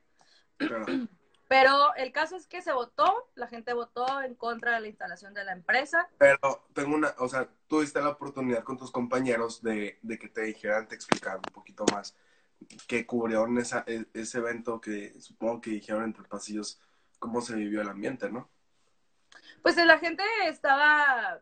Claro. 0.57 0.87
Pero 1.47 1.95
el 1.97 2.11
caso 2.11 2.37
es 2.37 2.47
que 2.47 2.63
se 2.63 2.73
votó, 2.73 3.31
la 3.35 3.47
gente 3.47 3.75
votó 3.75 4.23
en 4.23 4.35
contra 4.35 4.75
de 4.75 4.81
la 4.81 4.89
instalación 4.89 5.35
de 5.35 5.45
la 5.45 5.53
empresa. 5.53 6.09
Pero 6.17 6.67
tengo 6.73 6.95
una, 6.95 7.15
o 7.19 7.29
sea, 7.29 7.49
tuviste 7.69 8.01
la 8.01 8.09
oportunidad 8.09 8.65
con 8.65 8.79
tus 8.79 8.91
compañeros 8.91 9.63
de, 9.63 9.99
de 10.03 10.19
que 10.19 10.29
te 10.29 10.43
dijeran, 10.43 10.89
te 10.89 10.95
explicaran 10.95 11.39
un 11.47 11.53
poquito 11.53 11.85
más, 11.93 12.17
que 12.87 13.07
cubrieron 13.07 13.59
esa, 13.59 13.85
e- 13.87 14.07
ese 14.15 14.39
evento 14.39 14.81
que 14.81 15.21
supongo 15.21 15.61
que 15.61 15.71
dijeron 15.71 16.05
entre 16.05 16.25
pasillos 16.25 16.81
cómo 17.19 17.43
se 17.43 17.55
vivió 17.55 17.83
el 17.83 17.89
ambiente, 17.89 18.31
¿no? 18.31 18.51
Pues 19.65 19.79
la 19.79 19.99
gente 19.99 20.23
estaba, 20.45 21.41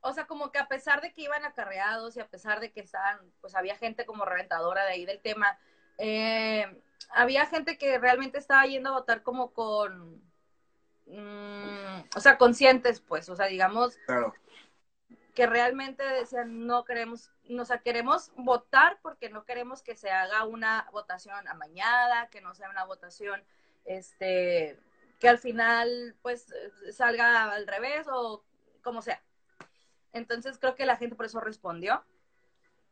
o 0.00 0.12
sea, 0.12 0.26
como 0.26 0.50
que 0.50 0.58
a 0.58 0.66
pesar 0.66 1.00
de 1.00 1.12
que 1.12 1.22
iban 1.22 1.44
acarreados 1.44 2.16
y 2.16 2.20
a 2.20 2.26
pesar 2.26 2.58
de 2.58 2.72
que 2.72 2.80
estaban, 2.80 3.20
pues 3.40 3.54
había 3.54 3.76
gente 3.76 4.04
como 4.04 4.24
reventadora 4.24 4.84
de 4.84 4.90
ahí 4.90 5.06
del 5.06 5.20
tema, 5.20 5.56
eh, 5.98 6.82
había 7.10 7.46
gente 7.46 7.78
que 7.78 7.96
realmente 7.98 8.38
estaba 8.38 8.66
yendo 8.66 8.90
a 8.90 8.94
votar 8.94 9.22
como 9.22 9.52
con, 9.52 10.20
mm, 11.06 12.08
o 12.16 12.20
sea, 12.20 12.38
conscientes, 12.38 12.98
pues, 12.98 13.28
o 13.28 13.36
sea, 13.36 13.46
digamos 13.46 13.96
Claro, 14.04 14.34
que 15.32 15.46
realmente 15.46 16.02
decían 16.02 16.66
no 16.66 16.84
queremos, 16.84 17.30
o 17.56 17.64
sea, 17.64 17.78
queremos 17.78 18.32
votar 18.34 18.98
porque 19.00 19.30
no 19.30 19.44
queremos 19.44 19.80
que 19.80 19.94
se 19.94 20.10
haga 20.10 20.44
una 20.44 20.88
votación 20.90 21.46
amañada, 21.46 22.26
que 22.30 22.40
no 22.40 22.52
sea 22.56 22.68
una 22.68 22.84
votación, 22.84 23.44
este, 23.84 24.76
que 25.24 25.30
al 25.30 25.38
final, 25.38 26.14
pues, 26.20 26.52
salga 26.92 27.50
al 27.50 27.66
revés 27.66 28.06
o 28.12 28.44
como 28.82 29.00
sea. 29.00 29.22
Entonces 30.12 30.58
creo 30.58 30.74
que 30.74 30.84
la 30.84 30.98
gente 30.98 31.16
por 31.16 31.24
eso 31.24 31.40
respondió. 31.40 32.04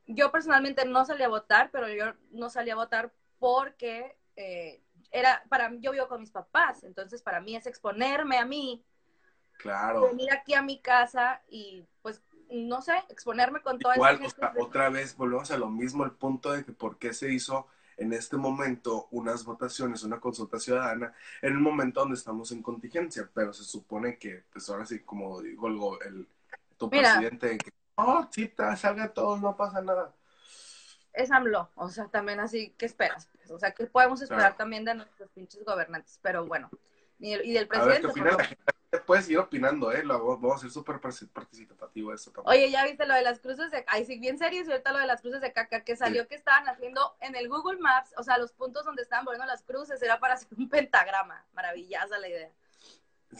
Yo 0.06 0.32
personalmente 0.32 0.86
no 0.86 1.04
salí 1.04 1.24
a 1.24 1.28
votar, 1.28 1.68
pero 1.70 1.90
yo 1.90 2.14
no 2.30 2.48
salí 2.48 2.70
a 2.70 2.76
votar 2.76 3.12
porque 3.38 4.16
eh, 4.36 4.82
era 5.10 5.44
para 5.50 5.68
mí, 5.68 5.80
yo 5.82 5.92
vivo 5.92 6.08
con 6.08 6.20
mis 6.20 6.30
papás, 6.30 6.84
entonces 6.84 7.20
para 7.20 7.38
mí 7.42 7.54
es 7.54 7.66
exponerme 7.66 8.38
a 8.38 8.46
mí, 8.46 8.82
claro. 9.58 10.08
venir 10.08 10.32
aquí 10.32 10.54
a 10.54 10.62
mi 10.62 10.80
casa 10.80 11.42
y 11.50 11.86
pues 12.00 12.22
no 12.50 12.80
sé, 12.80 12.94
exponerme 13.10 13.60
con 13.60 13.78
toda 13.78 13.96
Igual, 13.96 14.22
o 14.24 14.30
sea, 14.30 14.54
otra 14.58 14.88
vez 14.88 15.14
volvemos 15.18 15.50
a 15.50 15.58
lo 15.58 15.68
mismo, 15.68 16.02
el 16.04 16.12
punto 16.12 16.50
de 16.50 16.64
que 16.64 16.72
por 16.72 16.98
qué 16.98 17.12
se 17.12 17.30
hizo 17.30 17.66
en 18.02 18.12
este 18.12 18.36
momento 18.36 19.08
unas 19.12 19.44
votaciones, 19.44 20.02
una 20.02 20.20
consulta 20.20 20.58
ciudadana, 20.58 21.14
en 21.40 21.56
un 21.56 21.62
momento 21.62 22.00
donde 22.00 22.16
estamos 22.16 22.50
en 22.52 22.62
contingencia, 22.62 23.28
pero 23.32 23.52
se 23.52 23.64
supone 23.64 24.18
que, 24.18 24.44
pues 24.52 24.68
ahora 24.68 24.84
sí, 24.86 25.00
como 25.00 25.40
digo 25.40 25.68
el, 25.68 26.06
el 26.08 26.28
tu 26.76 26.88
Mira. 26.90 27.14
presidente, 27.14 27.58
que, 27.58 27.70
oh, 27.96 28.26
sí, 28.30 28.48
ta- 28.48 28.76
salgan 28.76 29.12
todos, 29.14 29.40
no 29.40 29.56
pasa 29.56 29.80
nada. 29.82 30.12
es 31.12 31.30
AMLO, 31.30 31.70
o 31.74 31.88
sea, 31.90 32.06
también 32.08 32.40
así, 32.40 32.74
¿qué 32.78 32.86
esperas? 32.86 33.28
O 33.50 33.58
sea, 33.58 33.72
¿qué 33.72 33.86
podemos 33.86 34.20
esperar 34.22 34.42
Claro. 34.44 34.56
también 34.56 34.84
de 34.84 34.94
nuestros 34.94 35.30
pinches 35.30 35.62
gobernantes? 35.64 36.18
Pero 36.22 36.46
bueno, 36.46 36.70
y, 37.18 37.34
y 37.34 37.52
del 37.52 37.68
A 37.70 37.84
ver 37.84 38.00
presidente. 38.00 38.00
qué 38.00 38.06
opina 38.08 38.30
no. 38.32 38.38
la 38.38 38.44
gente. 38.44 38.64
Puedes 39.06 39.26
ir 39.30 39.38
opinando, 39.38 39.90
¿eh? 39.90 40.04
Lo, 40.04 40.22
vamos 40.36 40.56
a 40.56 40.58
ser 40.60 40.70
súper 40.70 40.96
partic- 40.96 41.30
participativo 41.32 42.12
eso 42.12 42.30
también. 42.30 42.50
Oye, 42.64 42.70
ya 42.70 42.84
viste 42.84 43.06
lo 43.06 43.14
de 43.14 43.22
las 43.22 43.38
cruces 43.40 43.70
de 43.70 43.84
ay, 43.88 44.04
sí, 44.04 44.18
bien 44.18 44.36
serio, 44.36 44.62
ahorita 44.70 44.92
lo 44.92 44.98
de 44.98 45.06
las 45.06 45.22
cruces 45.22 45.40
de 45.40 45.50
caca 45.52 45.82
que 45.82 45.96
salió 45.96 46.28
que 46.28 46.34
estaban 46.34 46.68
haciendo 46.68 47.16
en 47.20 47.34
el 47.34 47.48
Google 47.48 47.78
Maps, 47.80 48.12
o 48.18 48.22
sea, 48.22 48.36
los 48.36 48.52
puntos 48.52 48.84
donde 48.84 49.00
estaban 49.02 49.24
poniendo 49.24 49.46
las 49.46 49.62
cruces 49.62 50.02
era 50.02 50.20
para 50.20 50.34
hacer 50.34 50.48
un 50.58 50.68
pentagrama. 50.68 51.42
Maravillosa 51.54 52.18
la 52.18 52.28
idea. 52.28 52.50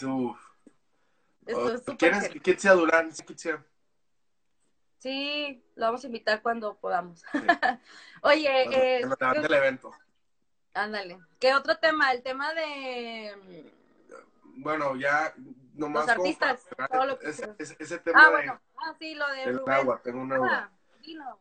Uf. 0.04 0.40
Esto 1.44 1.61
Oh, 1.61 1.68
es 1.71 1.80
súper 1.80 1.97
¿Quieres 1.99 2.23
serio. 2.23 2.42
que 2.42 2.59
sea 2.59 2.73
Durán? 2.73 3.11
Sí, 4.99 5.62
lo 5.75 5.87
vamos 5.87 6.02
a 6.04 6.06
invitar 6.06 6.40
cuando 6.40 6.76
podamos. 6.78 7.21
Sí. 7.30 7.38
Oye, 8.23 8.64
Cuando- 9.11 9.40
eh, 9.42 9.47
el 9.47 9.54
evento. 9.54 9.90
ándale. 10.73 11.18
¿Qué 11.40 11.52
otro 11.54 11.76
tema? 11.76 12.12
El 12.12 12.23
tema 12.23 12.54
de 12.54 13.71
Bueno, 14.56 14.97
ya 14.97 15.35
nomás 15.75 16.06
Los 16.06 16.16
artistas, 16.16 16.66
para 16.76 16.88
todo 16.88 17.06
lo 17.06 17.18
que 17.18 17.30
ese, 17.30 17.54
ese- 17.59 17.76
ese 17.78 17.99
tema 17.99 18.21
Ah, 18.23 18.26
de- 18.26 18.32
bueno. 18.32 18.61
Ah, 18.76 18.94
sí, 18.99 19.14
lo 19.14 19.28
de 19.28 19.52
Rubén. 19.52 19.75
agua, 19.75 20.00
tengo 20.02 20.21
una 20.23 20.37
duda. 20.37 20.71
Ah, 20.73 20.78
vino. 21.00 21.40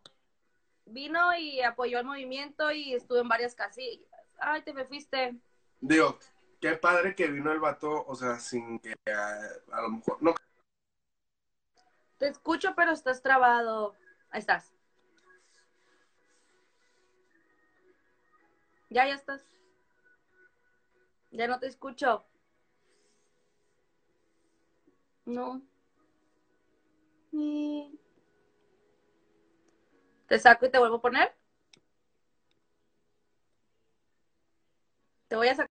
Vino 0.86 1.38
y 1.38 1.62
apoyó 1.62 2.00
el 2.00 2.06
movimiento 2.06 2.72
y 2.72 2.94
estuvo 2.94 3.20
en 3.20 3.30
varias 3.30 3.56
casillas. 3.56 4.06
Ay, 4.40 4.62
te 4.64 4.74
me 4.74 4.86
fuiste. 4.86 5.36
Digo, 5.80 6.18
qué 6.60 6.74
padre 6.74 7.16
que 7.16 7.28
vino 7.28 7.52
el 7.52 7.60
vato, 7.60 8.06
o 8.06 8.16
sea, 8.16 8.40
sin 8.40 8.80
que 8.80 8.94
a, 9.08 9.78
a 9.78 9.82
lo 9.84 9.90
mejor, 9.90 10.18
no, 10.22 10.34
Te 12.18 12.28
escucho, 12.28 12.76
pero 12.76 12.92
estás 12.92 13.22
trabado. 13.24 13.96
Ahí 14.30 14.40
estás. 14.40 14.72
Ya, 18.90 19.08
ya 19.08 19.16
estás. 19.16 19.42
Ya 21.32 21.48
no 21.48 21.60
te 21.60 21.68
escucho. 21.68 22.26
No. 25.26 25.62
¿Te 30.28 30.40
saco 30.40 30.66
y 30.66 30.72
te 30.72 30.80
vuelvo 30.80 30.96
a 30.96 31.02
poner? 31.02 31.36
Te 35.28 35.36
voy 35.36 35.48
a 35.48 35.56
sacar. 35.56 35.68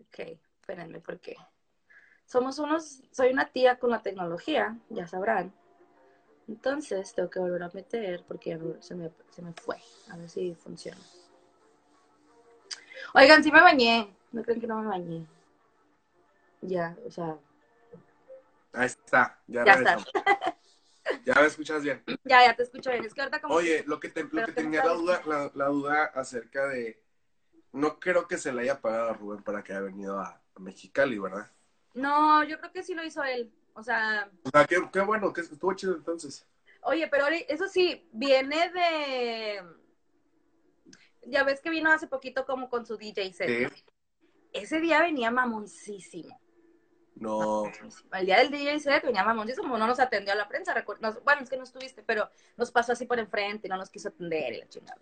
Ok, 0.00 0.18
espérenme, 0.60 1.00
porque 1.00 1.36
somos 2.26 2.58
unos, 2.58 3.02
soy 3.12 3.30
una 3.32 3.50
tía 3.52 3.78
con 3.78 3.90
la 3.90 4.02
tecnología, 4.02 4.78
ya 4.90 5.06
sabrán. 5.08 5.54
Entonces 6.48 7.14
tengo 7.14 7.30
que 7.30 7.40
volver 7.40 7.62
a 7.62 7.70
meter 7.70 8.24
porque 8.26 8.50
ya 8.50 8.58
me- 8.58 8.82
se 8.82 8.94
me, 8.96 9.10
se 9.30 9.42
me 9.42 9.52
fue. 9.54 9.78
A 10.10 10.16
ver 10.16 10.28
si 10.30 10.54
funciona. 10.54 11.00
Oigan, 13.14 13.42
sí 13.42 13.50
me 13.52 13.60
bañé. 13.60 14.08
No 14.32 14.42
creen 14.42 14.60
que 14.60 14.66
no 14.66 14.80
me 14.80 14.86
bañé. 14.88 15.26
Ya, 16.60 16.96
o 17.06 17.10
sea, 17.10 17.36
ahí 18.72 18.86
está, 18.86 19.40
ya, 19.46 19.64
Ya 19.64 19.74
regresamos. 19.74 20.10
Ya 21.24 21.34
me 21.36 21.46
escuchas 21.46 21.82
bien. 21.82 22.02
ya, 22.24 22.44
ya 22.44 22.54
te 22.54 22.64
escucho 22.64 22.90
bien. 22.90 23.02
Es 23.02 23.14
que 23.14 23.22
ahorita 23.22 23.40
como 23.40 23.54
Oye, 23.54 23.82
lo 23.86 23.98
que, 23.98 24.10
te- 24.10 24.24
lo 24.24 24.28
que 24.44 24.52
te 24.52 24.62
tenía 24.62 24.84
la 24.84 24.92
duda, 24.92 25.22
la, 25.26 25.50
la 25.54 25.66
duda 25.68 26.04
acerca 26.14 26.66
de, 26.68 27.02
no 27.72 27.98
creo 27.98 28.28
que 28.28 28.36
se 28.36 28.52
le 28.52 28.62
haya 28.62 28.78
pagado 28.82 29.08
a 29.10 29.12
Rubén 29.14 29.42
para 29.42 29.64
que 29.64 29.72
haya 29.72 29.80
venido 29.80 30.20
a, 30.20 30.42
a 30.54 30.60
Mexicali, 30.60 31.18
¿verdad? 31.18 31.50
No, 31.94 32.44
yo 32.44 32.58
creo 32.58 32.72
que 32.72 32.82
sí 32.82 32.94
lo 32.94 33.02
hizo 33.04 33.22
él. 33.24 33.50
O 33.72 33.82
sea, 33.82 34.30
O 34.44 34.50
sea, 34.50 34.66
qué, 34.66 34.76
qué 34.92 35.00
bueno, 35.00 35.32
que 35.32 35.40
estuvo 35.40 35.72
chido 35.72 35.94
entonces. 35.96 36.46
Oye, 36.82 37.08
pero 37.08 37.26
eso 37.48 37.68
sí, 37.68 38.06
viene 38.12 38.70
de. 38.70 39.62
Ya 41.26 41.42
ves 41.42 41.60
que 41.62 41.70
vino 41.70 41.90
hace 41.90 42.06
poquito 42.06 42.44
como 42.44 42.68
con 42.68 42.84
su 42.84 42.98
DJ 42.98 43.32
set. 43.32 43.48
Sí. 43.74 43.84
Ese 44.52 44.80
día 44.80 45.00
venía 45.00 45.30
mamoncísimo. 45.30 46.40
No, 47.20 47.70
El 48.12 48.26
día 48.26 48.38
del 48.38 48.50
DJ 48.50 48.80
set 48.80 49.04
venía 49.04 49.24
mamoncísimo, 49.24 49.64
como 49.64 49.78
no 49.78 49.86
nos 49.86 50.00
atendió 50.00 50.32
a 50.32 50.36
la 50.36 50.48
prensa. 50.48 50.74
nos- 51.00 51.22
bueno, 51.24 51.42
es 51.42 51.48
que 51.50 51.56
no 51.56 51.64
estuviste, 51.64 52.02
pero 52.02 52.30
nos 52.56 52.70
pasó 52.70 52.92
así 52.92 53.06
por 53.06 53.18
enfrente 53.18 53.66
y 53.66 53.70
no 53.70 53.76
nos 53.76 53.90
quiso 53.90 54.08
atender 54.08 54.52
y 54.54 54.58
la 54.60 54.68
chingada. 54.68 55.00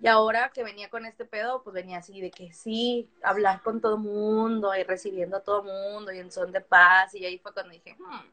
Y 0.00 0.08
ahora 0.08 0.50
que 0.52 0.64
venía 0.64 0.90
con 0.90 1.06
este 1.06 1.24
pedo, 1.24 1.62
pues 1.62 1.74
venía 1.74 1.98
así 1.98 2.20
de 2.20 2.30
que 2.30 2.52
sí, 2.52 3.08
hablar 3.22 3.62
con 3.62 3.80
todo 3.80 3.98
mundo 3.98 4.74
y 4.74 4.82
recibiendo 4.82 5.36
a 5.36 5.42
todo 5.44 5.62
mundo 5.62 6.12
y 6.12 6.18
en 6.18 6.30
son 6.32 6.52
de 6.52 6.60
paz. 6.60 7.14
Y 7.14 7.24
ahí 7.24 7.38
fue 7.38 7.52
cuando 7.52 7.72
dije, 7.72 7.96
hmm, 7.98 8.30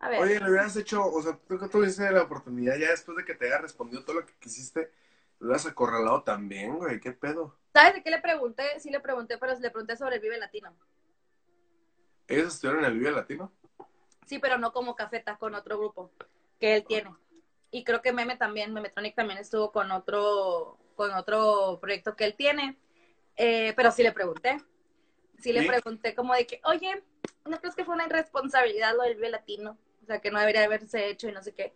a 0.00 0.08
ver. 0.08 0.20
Oye, 0.20 0.38
le 0.40 0.48
hubieras 0.50 0.76
hecho, 0.76 1.04
o 1.04 1.22
sea, 1.22 1.36
tú 1.48 1.58
que 1.58 1.68
tuviste 1.68 2.10
la 2.10 2.22
oportunidad 2.22 2.76
ya 2.76 2.90
después 2.90 3.16
de 3.16 3.24
que 3.24 3.34
te 3.34 3.46
haya 3.46 3.58
respondido 3.58 4.04
todo 4.04 4.20
lo 4.20 4.26
que 4.26 4.34
quisiste, 4.38 4.90
lo 5.40 5.48
hubieras 5.48 5.66
acorralado 5.66 6.22
también, 6.22 6.76
güey, 6.76 7.00
qué 7.00 7.12
pedo. 7.12 7.58
¿Sabes 7.74 7.94
de 7.94 8.02
qué 8.04 8.10
le 8.12 8.20
pregunté? 8.20 8.78
Sí 8.78 8.88
le 8.88 9.00
pregunté, 9.00 9.36
pero 9.36 9.52
le 9.58 9.70
pregunté 9.70 9.96
sobre 9.96 10.14
el 10.14 10.22
Vive 10.22 10.38
Latino. 10.38 10.72
¿Ellos 12.28 12.54
estuvieron 12.54 12.84
en 12.84 12.92
el 12.92 12.98
Vive 13.00 13.10
Latino? 13.10 13.52
Sí, 14.26 14.38
pero 14.38 14.58
no 14.58 14.72
como 14.72 14.94
Cafeta, 14.94 15.36
con 15.38 15.56
otro 15.56 15.76
grupo 15.76 16.12
que 16.60 16.76
él 16.76 16.84
tiene. 16.86 17.12
Y 17.72 17.82
creo 17.82 18.00
que 18.00 18.12
Meme 18.12 18.36
también, 18.36 18.72
Memetronic 18.72 19.16
también 19.16 19.40
estuvo 19.40 19.72
con 19.72 19.90
otro, 19.90 20.78
con 20.94 21.12
otro 21.14 21.80
proyecto 21.80 22.14
que 22.14 22.26
él 22.26 22.36
tiene. 22.36 22.78
Eh, 23.34 23.72
pero 23.74 23.90
sí 23.90 24.04
le 24.04 24.12
pregunté. 24.12 24.58
Sí 25.40 25.52
le 25.52 25.62
¿Sí? 25.62 25.66
pregunté 25.66 26.14
como 26.14 26.32
de 26.32 26.46
que, 26.46 26.60
oye, 26.66 27.02
¿no 27.44 27.58
crees 27.58 27.74
que 27.74 27.84
fue 27.84 27.96
una 27.96 28.06
irresponsabilidad 28.06 28.94
lo 28.94 29.02
del 29.02 29.16
Vive 29.16 29.30
Latino? 29.30 29.76
O 30.00 30.06
sea, 30.06 30.20
que 30.20 30.30
no 30.30 30.38
debería 30.38 30.62
haberse 30.62 31.08
hecho 31.08 31.28
y 31.28 31.32
no 31.32 31.42
sé 31.42 31.52
qué. 31.52 31.74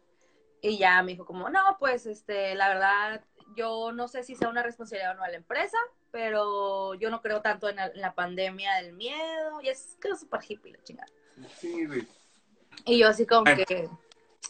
Y 0.62 0.78
ya 0.78 1.02
me 1.02 1.10
dijo 1.12 1.26
como, 1.26 1.50
no, 1.50 1.76
pues, 1.80 2.06
este, 2.06 2.54
la 2.54 2.68
verdad, 2.68 3.24
yo 3.56 3.92
no 3.92 4.08
sé 4.08 4.22
si 4.22 4.34
sea 4.34 4.48
una 4.48 4.62
responsabilidad 4.62 5.12
o 5.12 5.18
no 5.18 5.24
de 5.24 5.32
la 5.32 5.36
empresa, 5.36 5.78
pero 6.10 6.94
yo 6.94 7.10
no 7.10 7.20
creo 7.20 7.42
tanto 7.42 7.68
en 7.68 7.76
la, 7.76 7.86
en 7.86 8.00
la 8.00 8.14
pandemia 8.14 8.74
del 8.76 8.92
miedo, 8.92 9.60
y 9.62 9.68
es 9.68 9.96
que 10.00 10.08
es 10.08 10.20
súper 10.20 10.40
hippie 10.46 10.72
la 10.72 10.82
chingada. 10.82 11.08
Sí, 11.58 11.86
güey. 11.86 12.06
Y 12.84 12.98
yo 12.98 13.08
así 13.08 13.26
como 13.26 13.44
que, 13.44 13.88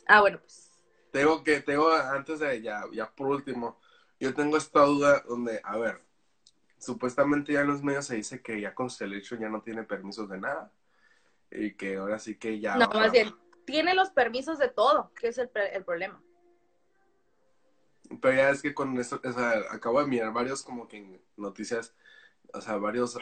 ah, 0.07 0.21
bueno, 0.21 0.39
pues, 0.41 0.71
Tengo 1.11 1.43
que, 1.43 1.61
tengo, 1.61 1.91
antes 1.91 2.41
de 2.41 2.61
ya, 2.63 2.83
ya 2.93 3.11
por 3.11 3.29
último, 3.29 3.79
yo 4.21 4.35
tengo 4.35 4.57
esta 4.57 4.83
duda 4.83 5.23
donde, 5.29 5.61
a 5.65 5.77
ver, 5.77 6.01
supuestamente 6.79 7.53
ya 7.53 7.61
en 7.61 7.69
los 7.69 7.83
medios 7.83 8.07
se 8.07 8.17
dice 8.17 8.43
que 8.43 8.61
ya 8.61 8.75
Constellation 8.75 9.41
ya 9.41 9.49
no 9.49 9.63
tiene 9.63 9.83
permisos 9.85 10.29
de 10.29 10.39
nada. 10.39 10.73
Y 11.51 11.75
que 11.75 11.97
ahora 11.97 12.19
sí 12.19 12.37
que 12.37 12.61
ya. 12.61 12.77
no, 12.77 12.89
más 12.89 13.11
bien, 13.11 13.35
tiene 13.65 13.95
los 13.95 14.11
permisos 14.11 14.59
de 14.59 14.69
todo, 14.69 15.13
que 15.15 15.29
es 15.29 15.39
el, 15.39 15.51
el 15.73 15.85
problema. 15.85 16.23
Pero 18.21 18.35
ya 18.35 18.51
es 18.51 18.63
que 18.63 18.75
con 18.75 18.99
esto, 18.99 19.21
o 19.23 19.33
sea, 19.33 19.53
acabo 19.71 20.01
de 20.01 20.07
mirar 20.07 20.33
varios 20.33 20.63
como 20.63 20.89
que 20.89 21.21
noticias, 21.37 21.95
o 22.55 22.61
sea, 22.61 22.77
varios 22.77 23.19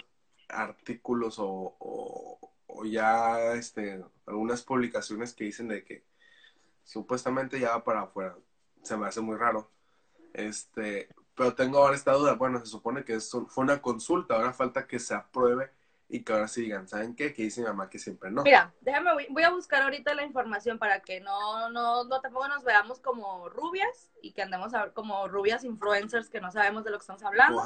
artículos 0.49 1.39
o, 1.39 1.77
o, 1.79 2.85
ya 2.85 3.55
este, 3.55 4.05
algunas 4.27 4.63
publicaciones 4.63 5.35
que 5.35 5.45
dicen 5.45 5.69
de 5.69 5.85
que 5.85 6.05
supuestamente 6.85 7.59
ya 7.61 7.71
va 7.71 7.85
para 7.85 8.03
afuera. 8.03 8.37
Se 8.83 8.97
me 8.97 9.07
hace 9.07 9.21
muy 9.21 9.37
raro. 9.37 9.71
Este, 10.35 11.09
pero 11.35 11.55
tengo 11.55 11.79
ahora 11.79 11.97
esta 11.97 12.13
duda. 12.13 12.35
Bueno, 12.35 12.61
se 12.61 12.67
supone 12.67 13.05
que 13.05 13.15
es 13.15 13.31
fue 13.49 13.65
una 13.65 13.83
consulta, 13.83 14.35
ahora 14.37 14.53
falta 14.53 14.87
que 14.87 14.99
se 14.99 15.15
apruebe 15.15 15.71
y 16.09 16.23
que 16.23 16.33
ahora 16.33 16.47
sí 16.49 16.63
digan, 16.63 16.87
¿saben 16.89 17.17
qué? 17.17 17.33
Que 17.35 17.43
dice 17.43 17.61
mi 17.61 17.67
mamá 17.67 17.91
que 17.91 17.99
siempre 17.99 18.31
no. 18.31 18.43
Mira, 18.45 18.73
déjame, 18.81 19.13
voy, 19.13 19.27
voy 19.31 19.43
a 19.43 19.51
buscar 19.51 19.83
ahorita 19.83 20.15
la 20.15 20.23
información 20.25 20.79
para 20.79 21.01
que 21.01 21.21
no, 21.21 21.69
no, 21.71 22.05
no 22.05 22.21
tampoco 22.21 22.47
nos 22.49 22.63
veamos 22.65 23.01
como 23.01 23.49
rubias 23.49 24.11
y 24.23 24.33
que 24.33 24.43
andemos 24.43 24.73
a- 24.75 24.91
como 24.93 25.27
rubias 25.29 25.65
influencers 25.65 26.29
que 26.31 26.41
no 26.41 26.53
sabemos 26.53 26.85
de 26.85 26.91
lo 26.91 26.99
que 26.99 27.03
estamos 27.03 27.23
hablando. 27.25 27.63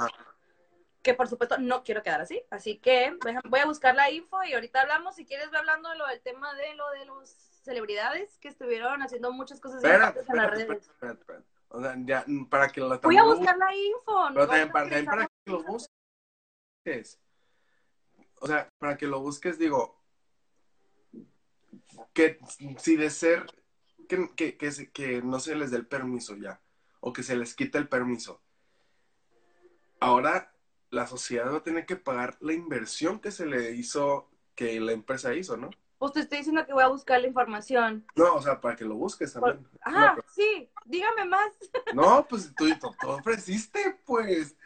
Que 1.02 1.14
por 1.14 1.28
supuesto 1.28 1.56
no 1.58 1.82
quiero 1.82 2.02
quedar 2.02 2.20
así. 2.20 2.42
Así 2.50 2.78
que 2.78 3.16
voy 3.44 3.60
a 3.60 3.64
buscar 3.66 3.94
la 3.94 4.10
info 4.10 4.42
y 4.44 4.52
ahorita 4.54 4.82
hablamos. 4.82 5.14
Si 5.16 5.24
quieres, 5.24 5.50
ve 5.50 5.56
hablando 5.58 5.88
de 5.90 5.96
lo 5.96 6.06
del 6.06 6.20
tema 6.20 6.52
de 6.54 6.74
lo 6.74 6.88
de 6.90 7.04
los 7.06 7.30
celebridades 7.62 8.36
que 8.38 8.48
estuvieron 8.48 9.02
haciendo 9.02 9.32
muchas 9.32 9.60
cosas 9.60 9.82
padres 9.82 10.28
en 10.28 10.36
las 10.36 10.50
redes. 10.50 10.88
espérate. 10.88 11.42
O 11.68 11.80
sea, 11.80 11.94
ya, 12.04 12.24
para 12.50 12.68
que 12.68 12.80
lo 12.80 12.98
Voy 13.00 13.16
a 13.16 13.22
buscar 13.22 13.56
la 13.56 13.74
info. 13.74 14.28
no 14.30 14.34
Pero 14.34 14.46
también 14.48 14.68
a 14.68 14.72
para, 14.72 14.84
también 14.86 15.04
para 15.06 15.22
utilizar- 15.24 15.30
que 15.44 15.52
lo 15.52 15.62
busques. 15.62 17.20
O 18.40 18.46
sea, 18.46 18.68
para 18.78 18.96
que 18.96 19.06
lo 19.06 19.20
busques, 19.20 19.58
digo, 19.58 20.02
que 22.12 22.38
si 22.78 22.96
de 22.96 23.10
ser 23.10 23.46
que, 24.08 24.56
que, 24.56 24.90
que, 24.92 25.22
no 25.22 25.38
se 25.38 25.54
les 25.54 25.70
dé 25.70 25.76
el 25.76 25.86
permiso 25.86 26.36
ya, 26.36 26.60
o 27.00 27.12
que 27.12 27.22
se 27.22 27.36
les 27.36 27.54
quite 27.54 27.78
el 27.78 27.88
permiso, 27.88 28.42
ahora 30.00 30.52
la 30.88 31.06
sociedad 31.06 31.52
va 31.52 31.58
a 31.58 31.62
tener 31.62 31.86
que 31.86 31.96
pagar 31.96 32.36
la 32.40 32.54
inversión 32.54 33.20
que 33.20 33.30
se 33.30 33.46
le 33.46 33.72
hizo, 33.72 34.30
que 34.54 34.80
la 34.80 34.92
empresa 34.92 35.34
hizo, 35.34 35.56
¿no? 35.56 35.70
Pues 35.98 36.14
te 36.14 36.20
estoy 36.20 36.38
diciendo 36.38 36.64
que 36.64 36.72
voy 36.72 36.82
a 36.82 36.88
buscar 36.88 37.20
la 37.20 37.26
información. 37.26 38.06
No, 38.16 38.36
o 38.36 38.40
sea, 38.42 38.58
para 38.58 38.74
que 38.74 38.86
lo 38.86 38.94
busques 38.94 39.34
también. 39.34 39.68
Ah, 39.82 40.14
No, 40.16 40.24
sí, 40.34 40.70
dígame 40.86 41.26
más. 41.26 41.52
No, 41.92 42.26
pues 42.26 42.54
tú, 42.56 42.70
tú, 42.80 42.90
tú 42.98 43.08
ofreciste, 43.10 44.00
pues. 44.06 44.56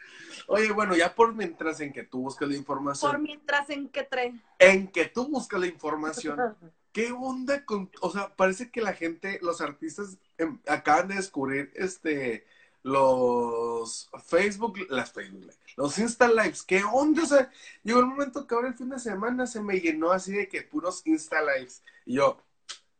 Oye, 0.47 0.71
bueno, 0.71 0.95
ya 0.95 1.13
por 1.15 1.33
mientras 1.33 1.79
en 1.81 1.91
que 1.91 2.03
tú 2.03 2.21
buscas 2.21 2.47
la 2.49 2.55
información, 2.55 3.11
Por 3.11 3.21
mientras 3.21 3.69
en 3.69 3.89
que 3.89 4.03
trae. 4.03 4.33
en 4.59 4.87
que 4.87 5.05
tú 5.05 5.27
buscas 5.27 5.59
la 5.59 5.67
información, 5.67 6.55
¿qué 6.91 7.11
onda 7.11 7.65
con, 7.65 7.89
o 8.01 8.11
sea, 8.11 8.35
parece 8.35 8.69
que 8.71 8.81
la 8.81 8.93
gente, 8.93 9.39
los 9.41 9.61
artistas 9.61 10.17
em, 10.37 10.59
acaban 10.67 11.07
de 11.07 11.15
descubrir 11.15 11.71
este 11.75 12.45
los 12.85 14.11
Facebook, 14.25 14.77
las 14.89 15.11
Facebook, 15.11 15.51
los 15.75 15.97
Insta 15.97 16.27
Lives, 16.27 16.61
¿qué 16.61 16.83
onda? 16.83 17.23
O 17.23 17.25
sea, 17.25 17.49
llegó 17.81 17.99
el 17.99 18.05
momento 18.05 18.45
que 18.45 18.53
ahora 18.53 18.67
el 18.67 18.75
fin 18.75 18.89
de 18.89 18.99
semana 18.99 19.47
se 19.47 19.59
me 19.59 19.79
llenó 19.79 20.11
así 20.11 20.33
de 20.33 20.47
que 20.47 20.61
puros 20.61 21.01
Insta 21.05 21.41
Lives. 21.41 21.81
Y 22.05 22.17
yo, 22.17 22.37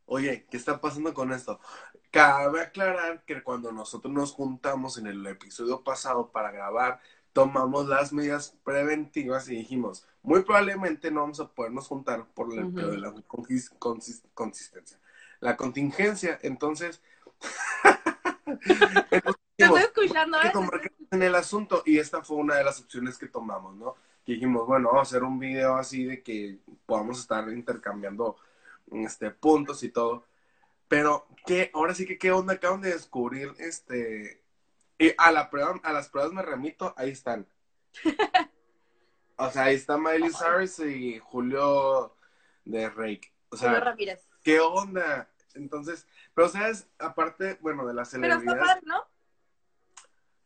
oye, 0.07 0.47
¿qué 0.49 0.57
está 0.57 0.81
pasando 0.81 1.13
con 1.13 1.31
esto? 1.31 1.59
Cabe 2.09 2.61
aclarar 2.61 3.23
que 3.25 3.43
cuando 3.43 3.71
nosotros 3.71 4.11
nos 4.11 4.31
juntamos 4.31 4.97
en 4.97 5.05
el 5.05 5.23
episodio 5.27 5.83
pasado 5.83 6.31
para 6.31 6.49
grabar, 6.49 6.99
tomamos 7.35 7.89
las 7.89 8.13
medidas 8.13 8.55
preventivas 8.63 9.49
y 9.49 9.57
dijimos, 9.57 10.07
muy 10.23 10.43
probablemente 10.43 11.11
no 11.11 11.19
vamos 11.19 11.41
a 11.41 11.49
podernos 11.49 11.85
juntar 11.85 12.25
por 12.33 12.57
el 12.57 12.73
de 12.73 12.97
la 12.97 13.13
consistencia. 14.33 14.97
La 15.41 15.57
contingencia, 15.57 16.39
entonces... 16.43 17.01
entonces 19.11 19.41
Te 19.57 19.65
dijimos, 19.65 19.81
estoy 19.81 20.05
escuchando. 20.05 20.37
que 20.39 20.87
¿eh? 20.87 20.91
en 21.11 21.23
el 21.23 21.35
asunto 21.35 21.83
y 21.85 21.97
esta 21.97 22.23
fue 22.23 22.37
una 22.37 22.55
de 22.55 22.63
las 22.63 22.79
opciones 22.79 23.17
que 23.17 23.27
tomamos, 23.27 23.75
¿no? 23.75 23.95
Que 24.25 24.31
dijimos, 24.31 24.65
bueno, 24.65 24.87
vamos 24.87 24.99
a 24.99 25.09
hacer 25.09 25.23
un 25.23 25.37
video 25.37 25.75
así 25.75 26.05
de 26.05 26.23
que 26.23 26.59
podamos 26.85 27.19
estar 27.19 27.49
intercambiando 27.49 28.37
este, 28.93 29.29
puntos 29.31 29.83
y 29.83 29.89
todo. 29.89 30.23
Pero, 30.87 31.27
¿qué? 31.45 31.69
Ahora 31.73 31.93
sí 31.93 32.05
que, 32.05 32.17
¿qué 32.17 32.31
onda 32.31 32.53
acaban 32.53 32.79
de 32.79 32.93
descubrir? 32.93 33.53
Este, 33.57 34.44
y 34.97 35.13
a, 35.17 35.31
la 35.31 35.49
prueba, 35.49 35.79
a 35.83 35.93
las 35.93 36.09
pruebas 36.09 36.31
me 36.33 36.41
remito, 36.41 36.93
ahí 36.97 37.11
están. 37.11 37.47
O 39.37 39.51
sea, 39.51 39.63
ahí 39.63 39.75
está 39.75 39.97
Miley 39.97 40.31
Cyrus 40.31 40.79
y 40.79 41.19
Julio 41.19 42.15
de 42.63 42.89
Rake. 42.89 43.33
O 43.49 43.57
Julio 43.57 43.73
sea, 43.73 43.79
Ramírez. 43.81 44.25
¿qué 44.41 44.61
onda? 44.61 45.29
Entonces, 45.55 46.07
pero 46.33 46.47
sabes, 46.47 46.87
aparte, 46.99 47.57
bueno, 47.59 47.85
de 47.85 47.93
las 47.93 48.11
Pero 48.11 48.33
está 48.35 48.57
padre, 48.57 48.79
¿no? 48.83 49.03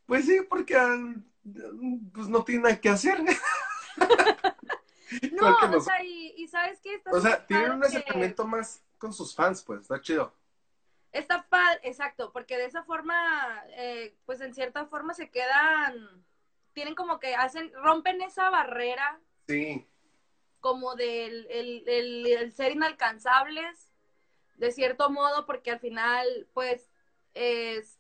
Pues 0.08 0.26
sí, 0.26 0.40
porque 0.50 0.76
ah, 0.76 0.98
pues 2.12 2.28
no 2.30 2.44
tiene 2.44 2.64
nada 2.64 2.82
que 2.82 2.90
hacer. 2.90 3.20
No, 5.34 5.58
que 5.60 5.66
o 5.66 5.70
nos- 5.70 5.86
sea, 5.86 6.04
y, 6.04 6.34
y 6.38 6.48
¿sabes 6.48 6.80
qué? 6.82 6.96
Está 6.96 7.12
O 7.12 7.20
sea, 7.20 7.46
tienen 7.46 7.72
un 7.72 7.82
que- 7.82 7.88
acercamiento 7.88 8.46
más 8.46 8.84
con 8.98 9.12
sus 9.14 9.36
fans, 9.36 9.62
pues, 9.64 9.82
está 9.82 10.00
chido. 10.02 10.34
Está 11.12 11.48
padre, 11.50 11.80
exacto, 11.84 12.32
porque 12.32 12.58
de 12.58 12.66
esa 12.66 12.84
forma, 12.84 13.64
eh, 13.70 14.16
pues 14.26 14.42
en 14.42 14.54
cierta 14.54 14.86
forma 14.86 15.14
se 15.14 15.30
quedan, 15.30 16.24
tienen 16.74 16.94
como 16.96 17.20
que 17.20 17.36
hacen, 17.36 17.72
rompen 17.74 18.22
esa 18.22 18.50
barrera 18.50 19.20
Sí, 19.48 19.88
como 20.60 20.94
del 20.96 21.48
el, 21.50 21.84
el- 21.88 22.28
el 22.28 22.54
ser 22.54 22.74
inalcanzables, 22.74 23.92
de 24.56 24.72
cierto 24.72 25.10
modo, 25.10 25.46
porque 25.46 25.72
al 25.72 25.80
final, 25.80 26.48
pues, 26.54 26.92
es- 27.34 27.98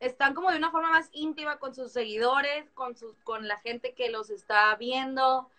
están 0.00 0.34
como 0.34 0.50
de 0.50 0.56
una 0.58 0.70
forma 0.70 0.90
más 0.90 1.08
íntima 1.12 1.58
con 1.58 1.74
sus 1.74 1.92
seguidores, 1.92 2.70
con, 2.70 2.96
sus, 2.96 3.16
con 3.24 3.48
la 3.48 3.58
gente 3.58 3.94
que 3.94 4.08
los 4.10 4.30
está 4.30 4.74
viendo. 4.76 5.50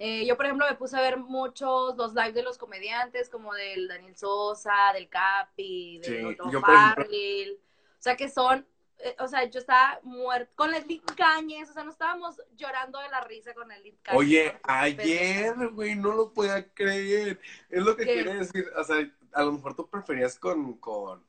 Eh, 0.00 0.24
yo, 0.26 0.36
por 0.36 0.46
ejemplo, 0.46 0.64
me 0.68 0.76
puse 0.76 0.96
a 0.96 1.00
ver 1.00 1.16
muchos 1.16 1.96
los 1.96 2.14
lives 2.14 2.34
de 2.34 2.42
los 2.42 2.56
comediantes, 2.56 3.28
como 3.28 3.52
del 3.54 3.88
Daniel 3.88 4.16
Sosa, 4.16 4.92
del 4.94 5.08
Capi, 5.08 5.98
del 5.98 6.36
Sí, 6.36 6.36
yo. 6.52 6.60
O 6.60 8.00
sea, 8.00 8.16
que 8.16 8.28
son, 8.28 8.64
eh, 8.98 9.16
o 9.18 9.26
sea, 9.26 9.44
yo 9.44 9.58
estaba 9.58 9.98
muerta 10.04 10.52
con 10.54 10.70
Leslie 10.70 11.02
Cañes, 11.16 11.68
o 11.70 11.72
sea, 11.72 11.82
no 11.82 11.90
estábamos 11.90 12.40
llorando 12.56 13.00
de 13.00 13.08
la 13.08 13.20
risa 13.22 13.52
con 13.54 13.66
Leslie 13.68 13.96
Cañes. 14.02 14.18
Oye, 14.20 14.56
ayer, 14.62 15.54
güey, 15.70 15.96
no 15.96 16.12
lo 16.12 16.32
podía 16.32 16.72
creer. 16.72 17.40
Es 17.68 17.82
lo 17.82 17.96
que 17.96 18.04
¿Qué? 18.04 18.14
quiere 18.14 18.34
decir. 18.34 18.66
O 18.76 18.84
sea, 18.84 18.96
a 19.32 19.42
lo 19.42 19.52
mejor 19.52 19.74
tú 19.74 19.88
preferías 19.88 20.38
con, 20.38 20.74
con, 20.74 21.24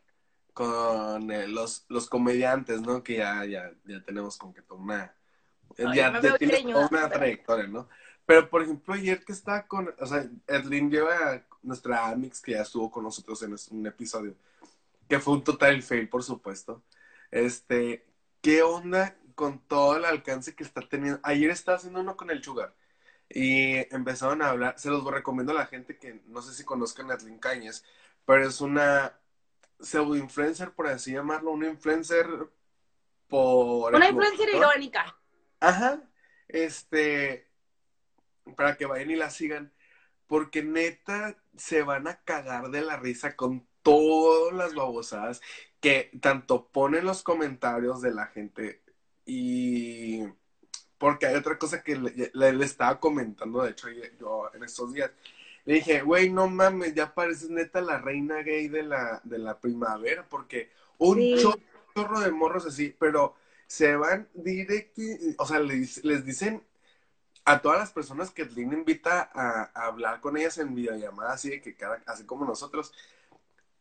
con 0.53 1.31
eh, 1.31 1.47
los, 1.47 1.85
los 1.89 2.07
comediantes, 2.07 2.81
¿no? 2.81 3.01
Que 3.03 3.17
ya, 3.17 3.43
ya, 3.45 3.71
ya 3.85 4.03
tenemos 4.03 4.37
como 4.37 4.53
que 4.53 4.61
toda 4.61 4.79
una. 4.79 5.15
Ay, 5.77 5.95
ya 5.95 6.11
me 6.11 6.17
ya 6.17 6.19
veo 6.21 6.37
tiene 6.37 6.53
greñuda, 6.53 6.73
toda 6.87 6.87
una 6.89 7.07
pero- 7.07 7.19
trayectoria, 7.19 7.67
¿no? 7.67 7.89
Pero, 8.29 8.47
por 8.47 8.61
ejemplo, 8.61 8.93
ayer 8.93 9.25
que 9.25 9.31
estaba 9.31 9.65
con. 9.65 9.91
O 9.99 10.05
sea, 10.05 10.29
Edlin 10.45 10.91
lleva 10.91 11.43
nuestra 11.63 12.09
Amix 12.09 12.39
que 12.39 12.51
ya 12.51 12.61
estuvo 12.61 12.91
con 12.91 13.03
nosotros 13.03 13.41
en 13.41 13.55
un 13.71 13.87
episodio. 13.87 14.35
Que 15.07 15.17
fue 15.19 15.33
un 15.33 15.43
total 15.43 15.81
fail, 15.81 16.07
por 16.07 16.21
supuesto. 16.21 16.83
Este. 17.31 18.05
¿Qué 18.39 18.61
onda 18.61 19.17
con 19.33 19.57
todo 19.57 19.97
el 19.97 20.05
alcance 20.05 20.53
que 20.53 20.63
está 20.63 20.87
teniendo? 20.87 21.19
Ayer 21.23 21.49
estaba 21.49 21.79
haciendo 21.79 22.01
uno 22.01 22.15
con 22.15 22.29
el 22.29 22.43
Sugar. 22.43 22.75
Y 23.27 23.77
empezaron 23.91 24.43
a 24.43 24.49
hablar, 24.49 24.77
se 24.77 24.91
los 24.91 25.03
recomiendo 25.05 25.51
a 25.51 25.55
la 25.55 25.65
gente 25.65 25.97
que 25.97 26.21
no 26.27 26.43
sé 26.43 26.53
si 26.53 26.63
conozcan 26.63 27.09
a 27.09 27.15
Edlin 27.15 27.39
Cañes, 27.39 27.83
pero 28.25 28.47
es 28.47 28.61
una 28.61 29.19
pseudo 29.79 30.15
influencer, 30.15 30.71
por 30.73 30.85
así 30.85 31.13
llamarlo, 31.13 31.49
una 31.49 31.67
influencer 31.67 32.27
por... 33.27 33.95
Una 33.95 34.07
influencer 34.07 34.49
irónica. 34.53 35.17
Ajá, 35.59 36.03
este, 36.47 37.48
para 38.55 38.77
que 38.77 38.85
vayan 38.85 39.11
y 39.11 39.15
la 39.15 39.29
sigan, 39.29 39.73
porque 40.27 40.63
neta 40.63 41.37
se 41.57 41.81
van 41.83 42.07
a 42.07 42.21
cagar 42.23 42.69
de 42.69 42.81
la 42.81 42.97
risa 42.97 43.35
con 43.35 43.67
todas 43.83 44.53
las 44.53 44.75
babosadas 44.75 45.41
que 45.79 46.11
tanto 46.21 46.67
ponen 46.71 47.05
los 47.05 47.23
comentarios 47.23 48.01
de 48.01 48.11
la 48.13 48.27
gente 48.27 48.81
y 49.25 50.23
porque 50.97 51.27
hay 51.27 51.35
otra 51.35 51.57
cosa 51.57 51.81
que 51.83 51.95
le, 51.95 52.31
le- 52.33 52.53
le 52.53 52.65
estaba 52.65 52.99
comentando, 52.99 53.63
de 53.63 53.71
hecho, 53.71 53.87
yo 54.19 54.49
en 54.53 54.63
estos 54.63 54.93
días. 54.93 55.11
Le 55.65 55.75
dije, 55.75 56.01
güey, 56.01 56.29
no 56.29 56.47
mames, 56.47 56.93
ya 56.95 57.13
pareces 57.13 57.49
neta 57.49 57.79
la 57.81 57.99
reina 57.99 58.41
gay 58.43 58.67
de 58.69 58.83
la, 58.83 59.21
de 59.23 59.37
la 59.37 59.59
primavera, 59.59 60.27
porque 60.27 60.69
un 60.97 61.15
Sí. 61.17 61.35
chorro 61.93 62.19
de 62.19 62.31
morros 62.31 62.65
así, 62.65 62.95
pero 62.97 63.35
se 63.67 63.95
van 63.95 64.27
directo, 64.33 65.01
o 65.37 65.45
sea, 65.45 65.59
les, 65.59 66.03
les 66.03 66.25
dicen 66.25 66.63
a 67.51 67.61
todas 67.61 67.79
las 67.79 67.91
personas 67.91 68.31
que 68.31 68.45
Lynn 68.45 68.73
invita 68.73 69.29
a, 69.33 69.71
a, 69.73 69.85
hablar 69.87 70.21
con 70.21 70.37
ellas 70.37 70.57
en 70.59 70.75
videollamada, 70.75 71.33
así 71.33 71.49
de 71.49 71.61
que 71.61 71.75
cada, 71.75 72.01
así 72.05 72.25
como 72.25 72.45
nosotros, 72.45 72.93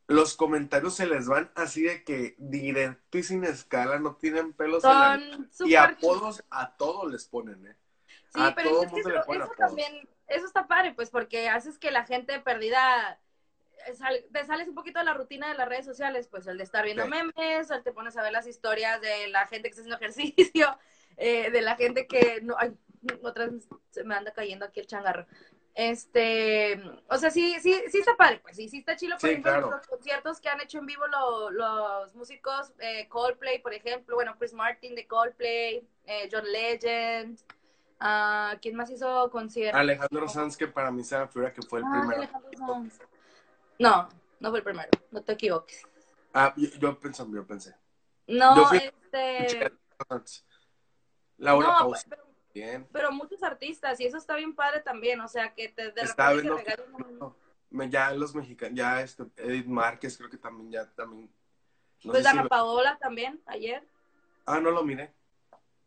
los 0.07 0.37
comentarios 0.37 0.95
se 0.95 1.07
les 1.07 1.29
van 1.29 1.51
así 1.55 1.83
de 1.83 2.03
que 2.03 2.35
directo 2.39 3.19
y 3.19 3.23
sin 3.23 3.45
escala, 3.45 3.99
no 3.99 4.17
tienen 4.17 4.55
pelos 4.55 4.83
Son 4.83 4.93
en 4.95 4.99
la... 5.01 5.49
Y 5.67 5.75
apodos 5.77 6.45
a 6.51 6.77
todos 6.77 7.13
les 7.13 7.27
ponen, 7.27 7.67
¿eh? 7.67 7.77
Sí, 8.33 8.41
a 8.41 8.55
pero 8.55 8.71
todo 8.71 8.83
es 8.85 8.89
que 8.89 8.95
mundo 8.95 9.09
eso, 9.11 9.19
le 9.19 9.25
ponen 9.27 9.43
eso 9.43 9.53
apodos. 9.53 9.69
también, 9.69 10.09
eso 10.29 10.47
está 10.47 10.67
padre, 10.67 10.95
pues, 10.95 11.11
porque 11.11 11.49
haces 11.51 11.79
que 11.79 11.91
la 11.91 12.05
gente 12.07 12.41
perdida, 12.41 13.21
eh, 13.87 13.95
sal- 13.95 14.25
te 14.33 14.45
sales 14.47 14.69
un 14.69 14.75
poquito 14.75 14.99
de 14.99 15.05
la 15.05 15.15
rutina 15.15 15.49
de 15.49 15.55
las 15.55 15.69
redes 15.69 15.85
sociales, 15.85 16.27
pues, 16.29 16.47
el 16.47 16.57
de 16.57 16.65
estar 16.65 16.85
viendo 16.85 17.05
Sí. 17.05 17.11
memes, 17.11 17.71
el 17.71 17.83
te 17.83 17.93
pones 17.93 18.17
a 18.17 18.23
ver 18.23 18.33
las 18.33 18.47
historias 18.47 19.01
de 19.03 19.29
la 19.29 19.47
gente 19.47 19.69
que 19.69 19.79
está 19.79 19.83
haciendo 19.83 19.97
ejercicio, 19.97 20.79
eh, 21.19 21.51
de 21.51 21.61
la 21.61 21.77
gente 21.77 22.07
que, 22.07 22.41
no, 22.43 22.55
ay, 22.59 22.75
otra 23.23 23.47
vez 23.47 23.69
se 23.91 24.05
me 24.05 24.15
anda 24.15 24.33
cayendo 24.33 24.65
aquí 24.65 24.81
el 24.81 24.87
changarro. 24.87 25.27
Este, 25.75 26.83
o 27.09 27.17
sea, 27.19 27.31
sí, 27.31 27.55
sí, 27.61 27.73
sí 27.89 27.99
está 27.99 28.17
padre, 28.17 28.41
pues, 28.43 28.57
sí, 28.57 28.69
sí 28.69 28.79
está 28.79 28.97
chido, 28.97 29.13
por 29.13 29.21
Sí, 29.21 29.29
ejemplo, 29.29 29.53
claro. 29.53 29.71
los 29.71 29.87
conciertos 29.87 30.41
que 30.41 30.49
han 30.49 30.61
hecho 30.61 30.79
en 30.79 30.87
vivo 30.87 31.07
lo- 31.07 31.51
los 31.51 32.15
músicos, 32.17 32.73
eh, 32.81 33.07
Coldplay, 33.09 33.61
por 33.63 33.73
ejemplo, 33.73 34.17
bueno, 34.17 34.35
Chris 34.39 34.53
Martin 34.55 34.97
de 34.97 35.07
Coldplay, 35.07 35.87
eh, 36.07 36.29
John 36.33 36.45
Legend, 36.51 37.39
Ah, 38.01 38.57
¿Quién 38.63 38.77
más 38.77 38.89
hizo 38.91 39.29
concierto? 39.31 39.77
Alejandro 39.77 40.29
Sanz, 40.29 40.57
que 40.57 40.69
para 40.69 40.89
mí 40.93 41.03
se 41.03 41.19
me 41.19 41.27
figura 41.27 41.53
que 41.53 41.63
fue 41.63 41.81
el 41.81 41.85
Ah, 41.87 41.91
primero. 41.91 42.17
Alejandro 42.23 42.51
Sanz. 42.57 43.01
No, 43.81 44.09
no 44.39 44.51
fue 44.51 44.59
el 44.59 44.65
primero, 44.65 44.89
no 45.11 45.21
te 45.23 45.33
equivoques. 45.33 45.83
Ah, 46.33 46.55
yo, 46.57 46.69
yo 46.79 47.01
pensé, 47.01 47.25
yo 47.29 47.45
pensé. 47.45 47.75
No, 48.29 48.55
Yo 48.57 48.67
fui- 48.67 48.79
este. 48.79 49.73
Laura 51.39 51.69
No, 51.69 51.91
pero, 52.09 52.23
bien. 52.59 52.89
pero 52.93 53.11
muchos 53.13 53.43
artistas, 53.43 53.99
y 54.01 54.07
eso 54.07 54.17
está 54.19 54.35
bien 54.37 54.55
padre 54.55 54.81
también, 54.81 55.21
o 55.21 55.29
sea, 55.29 55.55
que 55.55 55.69
te 55.69 55.93
de 55.93 56.03
Estaba 56.03 56.33
repente 56.35 56.75
te 56.77 56.83
un- 56.93 57.35
me- 57.71 57.91
ya 57.91 58.11
los 58.13 58.35
mexicanos, 58.35 58.77
ya 58.77 59.01
este, 59.03 59.25
Edith 59.37 59.67
Márquez 59.67 60.17
creo 60.17 60.31
que 60.31 60.39
también 60.39 60.71
ya 60.73 60.91
también. 60.95 61.31
no 62.05 62.13
Pues 62.13 62.19
si 62.19 62.25
Dana 62.25 62.43
lo- 62.45 62.49
Paola 62.49 62.97
también, 62.99 63.41
ayer. 63.47 63.83
Ah, 64.47 64.61
no 64.61 64.71
lo 64.71 64.83
miré. 64.85 65.13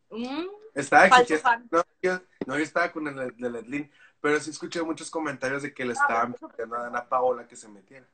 Mm, 0.10 0.46
Estaba 0.76 1.10
fan. 1.42 1.68
no, 1.72 1.84
yo, 2.02 2.20
no, 2.46 2.58
yo 2.58 2.64
estaba 2.64 2.92
con 2.92 3.08
el 3.08 3.36
de 3.38 3.50
Ledlin, 3.50 3.92
pero 4.20 4.40
sí 4.40 4.50
escuché 4.52 4.82
muchos 4.84 5.10
comentarios 5.10 5.64
de 5.64 5.74
que 5.74 5.86
le 5.86 5.92
Ah, 5.92 6.02
estaban 6.02 6.34
pidiendo 6.34 6.76
a 6.76 6.88
Ana 6.88 7.08
Paola 7.08 7.48
que 7.48 7.56
se 7.56 7.68
metiera. 7.68 8.06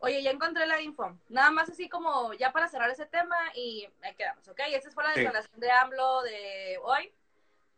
Oye, 0.00 0.22
ya 0.22 0.30
encontré 0.30 0.64
la 0.66 0.80
info. 0.80 1.18
Nada 1.28 1.50
más 1.50 1.68
así 1.68 1.88
como 1.88 2.32
ya 2.34 2.52
para 2.52 2.68
cerrar 2.68 2.88
ese 2.90 3.06
tema 3.06 3.36
y 3.54 3.88
ahí 4.02 4.14
quedamos, 4.14 4.46
¿ok? 4.48 4.60
Esa 4.68 4.90
fue 4.92 5.02
la 5.04 5.12
Sí. 5.12 5.20
declaración 5.20 5.58
de 5.60 5.70
AMLO 5.72 6.22
de 6.22 6.78
hoy, 6.82 7.12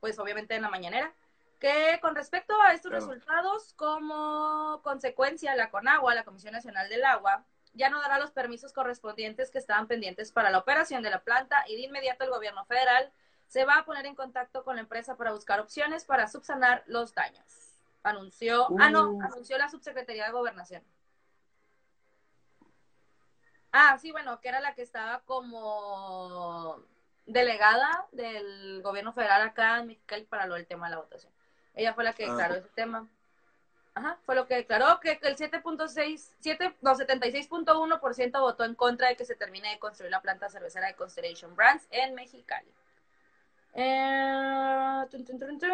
pues 0.00 0.18
obviamente 0.18 0.54
en 0.54 0.62
la 0.62 0.70
mañanera. 0.70 1.12
Que 1.58 1.98
con 2.00 2.14
respecto 2.14 2.58
a 2.62 2.72
estos 2.72 2.90
Claro. 2.90 3.06
resultados, 3.06 3.74
como 3.74 4.80
consecuencia, 4.82 5.54
la 5.54 5.70
CONAGUA, 5.70 6.14
la 6.14 6.24
Comisión 6.24 6.54
Nacional 6.54 6.88
del 6.88 7.04
Agua, 7.04 7.44
ya 7.74 7.90
no 7.90 8.00
dará 8.00 8.18
los 8.18 8.30
permisos 8.32 8.72
correspondientes 8.72 9.50
que 9.50 9.58
estaban 9.58 9.86
pendientes 9.86 10.32
para 10.32 10.50
la 10.50 10.58
operación 10.58 11.02
de 11.02 11.10
la 11.10 11.20
planta 11.22 11.62
y 11.68 11.76
de 11.76 11.82
inmediato 11.82 12.24
el 12.24 12.30
gobierno 12.30 12.64
federal 12.64 13.12
se 13.46 13.64
va 13.64 13.76
a 13.78 13.84
poner 13.84 14.06
en 14.06 14.14
contacto 14.14 14.64
con 14.64 14.76
la 14.76 14.82
empresa 14.82 15.16
para 15.16 15.32
buscar 15.32 15.60
opciones 15.60 16.04
para 16.04 16.28
subsanar 16.28 16.82
los 16.86 17.14
daños. 17.14 17.44
Anunció, 18.02 18.66
ah, 18.80 18.90
no, 18.90 19.10
Uh. 19.10 19.22
anunció 19.22 19.58
la 19.58 19.68
subsecretaría 19.68 20.24
de 20.24 20.32
Gobernación. 20.32 20.82
Ah, 23.72 23.98
sí, 24.00 24.10
bueno, 24.10 24.40
que 24.40 24.48
era 24.48 24.60
la 24.60 24.74
que 24.74 24.82
estaba 24.82 25.20
como 25.20 26.82
delegada 27.32 28.06
del 28.12 28.82
gobierno 28.82 29.12
federal 29.12 29.42
acá 29.42 29.78
en 29.78 29.88
Mexicali 29.88 30.24
para 30.24 30.46
lo 30.46 30.54
del 30.54 30.66
tema 30.66 30.86
de 30.88 30.96
la 30.96 31.00
votación. 31.02 31.32
Ella 31.74 31.94
fue 31.94 32.04
la 32.04 32.12
que 32.12 32.24
Ah. 32.24 32.28
declaró 32.28 32.54
ese 32.56 32.68
tema. 32.74 33.08
Ajá, 33.94 34.18
fue 34.24 34.34
lo 34.36 34.46
que 34.46 34.54
declaró 34.54 35.00
que 35.00 35.18
el 35.22 35.36
7.6, 35.36 36.36
7, 36.40 36.76
no, 36.80 36.94
76.1% 36.94 38.40
votó 38.40 38.64
en 38.64 38.74
contra 38.74 39.08
de 39.08 39.16
que 39.16 39.24
se 39.24 39.34
termine 39.34 39.70
de 39.70 39.78
construir 39.78 40.10
la 40.12 40.20
planta 40.22 40.48
cervecera 40.48 40.86
de 40.86 40.94
Constellation 40.94 41.56
Brands 41.56 41.86
en 41.90 42.14
Mexicali. 42.14 42.72
Eh, 43.74 45.06
tun, 45.10 45.24
tun, 45.24 45.38
tun, 45.38 45.58
tun. 45.58 45.70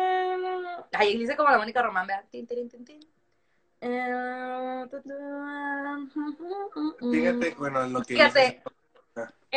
Ahí 0.92 1.16
dice 1.16 1.37
como 1.37 1.51
la 1.51 1.59
Mónica 1.59 1.83
Román, 1.83 2.07
vea. 2.07 2.23
Tin, 2.31 2.47
tin, 2.47 2.69
tin. 2.69 3.01
Eh. 3.81 4.87
Fíjate, 7.11 7.55
bueno, 7.55 7.85
en 7.85 7.92
lo 7.92 8.01
que 8.01 8.14
Fíjate. 8.14 8.62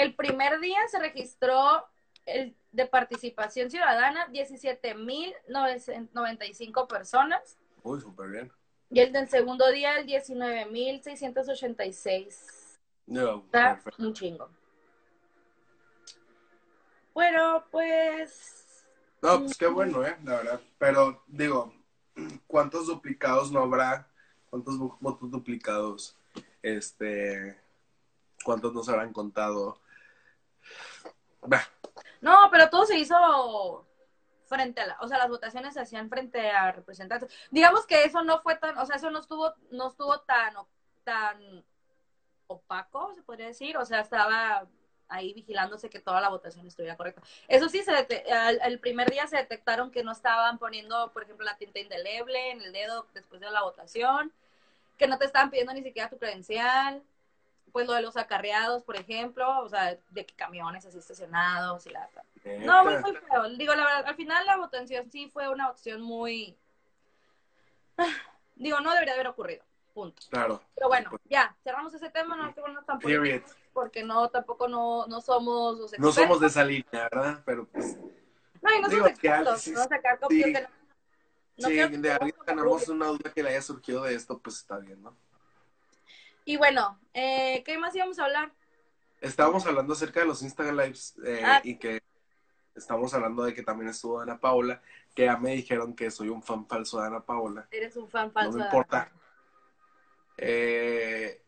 El 0.02 0.16
primer 0.16 0.60
día 0.60 0.80
se 0.90 1.00
registró 1.00 1.86
el 2.26 2.56
de 2.72 2.86
participación 2.86 3.72
ciudadana 3.72 4.28
17.095 4.28 6.88
personas 6.88 7.58
Uy, 7.84 8.00
súper 8.02 8.30
bien. 8.30 8.52
y 8.92 9.00
el 9.00 9.12
del 9.12 9.28
segundo 9.30 9.68
día 9.72 9.98
el 9.98 10.06
19.686. 10.08 12.78
No, 13.08 13.38
Está 13.46 13.74
perfecto. 13.76 14.04
un 14.04 14.14
chingo. 14.14 14.50
Bueno, 17.14 17.66
pues 17.72 18.86
No, 19.22 19.40
pues 19.40 19.58
qué 19.58 19.68
bueno, 19.68 20.06
¿eh? 20.06 20.16
La 20.24 20.36
verdad. 20.38 20.62
Pero, 20.78 21.24
digo, 21.28 21.74
¿cuántos 22.48 22.88
duplicados 22.88 23.52
no 23.52 23.62
habrá? 23.62 24.08
¿Cuántos 24.50 24.76
vo- 24.76 24.98
votos 25.00 25.30
duplicados? 25.32 26.16
Este, 26.62 27.60
¿cuántos 28.46 28.74
nos 28.74 28.88
habrán 28.90 29.12
contado? 29.12 29.80
No, 32.22 32.50
pero 32.52 32.70
todo 32.70 32.86
se 32.86 32.98
hizo 32.98 33.86
frente 34.46 34.82
a 34.82 34.88
la, 34.88 34.98
o 35.02 35.08
sea, 35.08 35.18
las 35.20 35.30
votaciones 35.30 35.76
se 35.76 35.82
hacían 35.82 36.10
frente 36.10 36.50
a 36.50 36.72
representantes. 36.72 37.32
Digamos 37.52 37.86
que 37.86 38.04
eso 38.04 38.24
no 38.24 38.42
fue 38.42 38.56
tan, 38.56 38.78
o 38.78 38.86
sea, 38.86 38.96
eso 38.98 39.12
no 39.12 39.20
estuvo, 39.20 39.54
no 39.72 39.90
estuvo 39.90 40.20
tan, 40.22 40.56
tan 41.04 41.64
opaco, 42.48 43.14
se 43.14 43.22
podría 43.22 43.48
decir, 43.48 43.78
o 43.78 43.86
sea, 43.86 44.02
estaba 44.02 44.68
ahí 45.08 45.34
vigilándose 45.34 45.90
que 45.90 46.00
toda 46.00 46.22
la 46.22 46.30
votación 46.30 46.68
estuviera 46.68 46.98
correcta. 46.98 47.22
Eso 47.48 47.70
sí, 47.70 47.84
se 47.84 47.92
al, 48.32 48.60
el 48.64 48.80
primer 48.80 49.10
día 49.10 49.28
se 49.28 49.38
detectaron 49.38 49.92
que 49.92 50.04
no 50.04 50.12
estaban 50.12 50.58
poniendo, 50.58 51.12
por 51.14 51.24
ejemplo, 51.24 51.46
la 51.46 51.58
tinta 51.58 51.80
indeleble 51.80 52.52
en 52.52 52.62
el 52.62 52.74
dedo 52.74 53.08
después 53.14 53.42
de 53.42 53.50
la 53.50 53.64
votación, 53.64 54.32
que 54.98 55.08
no 55.08 55.18
te 55.18 55.26
estaban 55.26 55.50
pidiendo 55.50 55.74
ni 55.74 55.84
siquiera 55.84 56.10
tu 56.10 56.18
credencial, 56.18 57.04
pues 57.72 57.88
lo 57.88 57.94
de 57.94 58.02
los 58.02 58.18
acarreados, 58.18 58.84
por 58.84 58.96
ejemplo, 58.96 59.60
o 59.62 59.70
sea, 59.70 59.98
de 60.10 60.26
que 60.26 60.36
camiones 60.36 60.86
así 60.86 60.98
estacionados 60.98 61.86
y 61.86 61.90
la... 61.90 62.10
No, 62.60 62.84
muy, 62.84 62.94
feo. 62.96 63.50
Digo, 63.58 63.76
la 63.76 63.86
verdad, 63.86 64.06
al 64.08 64.16
final 64.16 64.46
la 64.46 64.58
votación 64.58 65.10
sí 65.12 65.30
fue 65.30 65.50
una 65.50 65.70
opción 65.70 66.02
muy... 66.02 66.58
Digo, 68.56 68.80
no 68.80 68.94
debería 68.94 69.14
haber 69.14 69.28
ocurrido, 69.28 69.64
punto. 69.94 70.22
Claro. 70.30 70.62
Pero 70.76 70.88
bueno, 70.88 71.12
ya, 71.26 71.56
cerramos 71.64 71.94
ese 71.94 72.10
tema, 72.10 72.36
no 72.36 72.54
bueno, 72.60 72.84
tan 72.84 73.00
Period. 73.00 73.42
porque 73.74 74.04
no, 74.04 74.30
tampoco 74.30 74.68
no, 74.68 75.08
no 75.08 75.22
somos 75.22 75.78
los 75.78 76.00
No 76.00 76.12
somos 76.12 76.40
de 76.40 76.48
esa 76.48 76.64
línea, 76.64 77.10
¿verdad? 77.12 77.42
Pero 77.46 77.66
pues, 77.68 77.98
No, 78.62 78.76
y 78.76 78.82
no 78.82 78.90
digo 78.90 79.02
somos 79.04 79.10
expertos, 79.12 79.62
sí, 79.62 79.72
no 79.72 79.84
sacar 79.84 80.16
sí. 80.16 80.22
copias 80.22 80.46
que 80.46 80.62
no... 80.62 80.68
no 81.58 81.68
que 81.68 81.98
de 81.98 82.20
como 82.20 82.44
tenemos 82.46 82.88
una 82.90 83.06
duda 83.08 83.32
que 83.34 83.44
le 83.44 83.50
haya 83.50 83.62
surgido 83.62 84.04
de 84.04 84.16
esto, 84.16 84.38
pues 84.40 84.58
está 84.58 84.78
bien, 84.78 85.02
¿no? 85.02 85.16
Y 86.50 86.58
bueno, 86.58 87.00
eh, 87.14 87.62
¿qué 87.64 87.78
más 87.78 87.96
íbamos 87.96 88.18
a 88.18 88.26
hablar? 88.26 88.52
Estábamos 89.22 89.68
hablando 89.68 89.94
acerca 89.94 90.22
de 90.22 90.26
los 90.26 90.42
Instagram 90.42 90.78
Lives 90.78 91.14
eh, 91.24 91.44
Ah. 91.46 91.62
y 91.64 91.76
que 91.78 92.02
estamos 92.74 93.14
hablando 93.14 93.44
de 93.44 93.54
que 93.54 93.62
también 93.62 93.92
estuvo 93.92 94.20
Ana 94.20 94.40
Paola, 94.40 94.82
que 95.14 95.26
ya 95.26 95.38
me 95.38 95.52
dijeron 95.54 95.96
que 95.96 96.10
soy 96.10 96.30
un 96.30 96.42
fan 96.42 96.66
falso 96.66 97.00
de 97.00 97.06
Ana 97.06 97.24
Paola. 97.24 97.68
Eres 97.70 97.96
un 97.98 98.10
fan 98.10 98.32
falso. 98.32 98.54
no 98.54 98.58
me 98.58 98.64
importa. 98.64 99.12
Eh, 100.38 101.40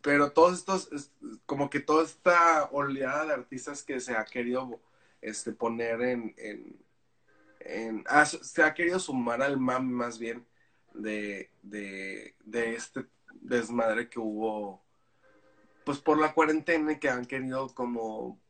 pero 0.00 0.30
todos 0.30 0.56
estos, 0.60 0.92
es- 0.92 1.10
como 1.46 1.68
que 1.68 1.80
toda 1.80 2.04
esta 2.04 2.68
oleada 2.70 3.24
de 3.26 3.32
artistas 3.34 3.82
que 3.82 3.98
se 3.98 4.14
ha 4.16 4.24
querido 4.24 4.80
este, 5.20 5.50
poner 5.50 6.00
en, 6.00 6.32
en, 6.38 6.76
en- 7.58 8.04
ah, 8.06 8.24
se 8.24 8.62
ha 8.62 8.72
querido 8.72 9.00
sumar 9.00 9.42
al 9.42 9.58
MAM 9.58 9.90
más 9.90 10.16
bien 10.20 10.46
de, 10.92 11.50
de, 11.62 12.36
de 12.44 12.76
este 12.76 13.04
desmadre 13.44 14.10
que 14.10 14.18
hubo 14.20 14.82
pues 15.84 15.98
por 16.00 16.18
la 16.20 16.32
cuarentena 16.34 16.92
y 16.92 16.98
que 16.98 17.10
han 17.10 17.26
querido 17.26 17.74
como 17.74 18.40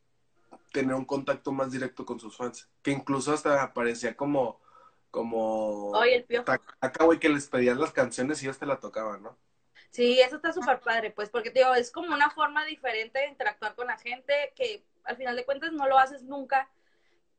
tener 0.73 0.95
un 0.95 1.05
contacto 1.07 1.53
más 1.53 1.73
directo 1.73 2.05
con 2.07 2.21
sus 2.21 2.37
fans, 2.37 2.71
que 2.83 2.93
incluso 2.93 3.33
hasta 3.33 3.73
parecía 3.75 4.17
como 4.17 4.61
como 5.11 5.91
Oye, 5.93 6.17
el 6.17 6.25
piojo. 6.25 6.51
acá, 6.81 7.05
güey, 7.05 7.21
que 7.21 7.29
les 7.29 7.49
pedían 7.49 7.81
las 7.81 7.93
canciones 7.93 8.43
y 8.43 8.47
ellos 8.47 8.59
te 8.59 8.67
la 8.67 8.81
tocaban, 8.81 9.23
¿no? 9.23 9.39
Sí, 9.91 10.21
eso 10.21 10.37
está 10.37 10.53
súper 10.53 10.81
padre, 10.81 11.11
pues, 11.13 11.31
porque 11.31 11.51
digo, 11.51 11.75
es 11.75 11.93
como 11.93 12.13
una 12.15 12.31
forma 12.31 12.65
diferente 12.67 13.21
de 13.21 13.29
interactuar 13.29 13.75
con 13.77 13.87
la 13.87 13.97
gente 13.99 14.53
que 14.57 14.85
al 15.05 15.17
final 15.17 15.37
de 15.37 15.45
cuentas 15.45 15.73
no 15.73 15.87
lo 15.89 15.99
haces 15.99 16.23
nunca. 16.25 16.69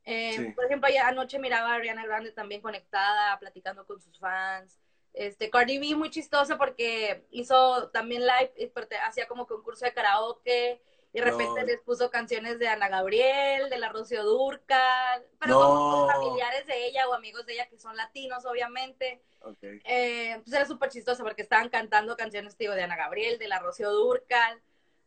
Eh, 0.04 0.32
Sí. 0.36 0.52
Por 0.52 0.64
ejemplo, 0.64 0.88
ayer 0.88 1.02
anoche 1.02 1.38
miraba 1.38 1.72
a 1.72 1.74
Ariana 1.76 2.06
Grande 2.06 2.32
también 2.32 2.62
conectada, 2.62 3.38
platicando 3.38 3.86
con 3.86 4.00
sus 4.00 4.18
fans. 4.18 4.78
Este, 5.16 5.48
Cardi 5.48 5.78
B 5.78 5.96
muy 5.96 6.10
chistosa 6.10 6.58
porque 6.58 7.24
hizo 7.30 7.88
también 7.88 8.22
live, 8.26 8.70
hacía 9.02 9.26
como 9.26 9.46
concurso 9.46 9.86
de 9.86 9.94
karaoke 9.94 10.78
Y 11.14 11.20
de 11.20 11.24
repente 11.24 11.60
No. 11.62 11.66
les 11.66 11.80
puso 11.80 12.10
canciones 12.10 12.58
de 12.58 12.68
Ana 12.68 12.88
Gabriel, 12.90 13.70
de 13.70 13.78
la 13.78 13.88
Rocío 13.88 14.22
Durcal, 14.24 15.24
pero 15.40 15.54
No. 15.58 16.06
familiares 16.06 16.66
de 16.66 16.86
ella 16.86 17.08
o 17.08 17.14
amigos 17.14 17.46
de 17.46 17.54
ella 17.54 17.66
que 17.66 17.78
son 17.78 17.96
latinos, 17.96 18.44
obviamente. 18.44 19.22
Ok. 19.40 19.56
Eh, 19.62 20.38
pues 20.44 20.52
era 20.54 20.66
súper 20.66 20.90
chistoso 20.90 21.22
porque 21.24 21.40
estaban 21.40 21.70
cantando 21.70 22.14
canciones, 22.14 22.58
digo, 22.58 22.74
de 22.74 22.82
Ana 22.82 22.96
Gabriel, 22.96 23.38
de 23.38 23.48
la 23.48 23.58
Rocío 23.58 23.90
Durcal. 23.90 24.60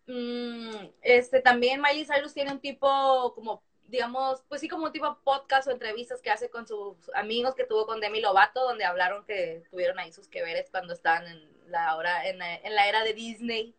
Mm, 0.08 0.88
este, 1.04 1.40
también 1.42 1.82
Miley 1.82 2.06
Cyrus 2.06 2.34
tiene 2.34 2.52
un 2.52 2.60
tipo 2.60 3.32
como, 3.36 3.62
digamos, 3.90 4.44
pues 4.48 4.62
sí, 4.62 4.68
como 4.68 4.86
un 4.86 4.92
tipo 4.92 5.20
podcast 5.24 5.68
o 5.68 5.72
entrevistas 5.72 6.22
que 6.22 6.30
hace 6.30 6.50
con 6.50 6.68
sus 6.68 6.96
amigos 7.16 7.56
que 7.56 7.66
tuvo 7.66 7.86
con 7.86 8.00
Demi 8.00 8.22
Lovato, 8.22 8.64
donde 8.64 8.86
hablaron 8.86 9.26
que 9.26 9.64
tuvieron 9.72 9.98
ahí 10.00 10.14
sus 10.14 10.28
que 10.28 10.44
veres 10.44 10.70
cuando 10.70 10.94
estaban 10.94 11.26
en 11.28 11.72
la, 11.72 11.96
hora, 11.96 12.28
en 12.28 12.38
la, 12.38 12.56
en 12.56 12.76
la 12.76 12.88
era 12.88 13.04
de 13.04 13.14
Disney, 13.14 13.76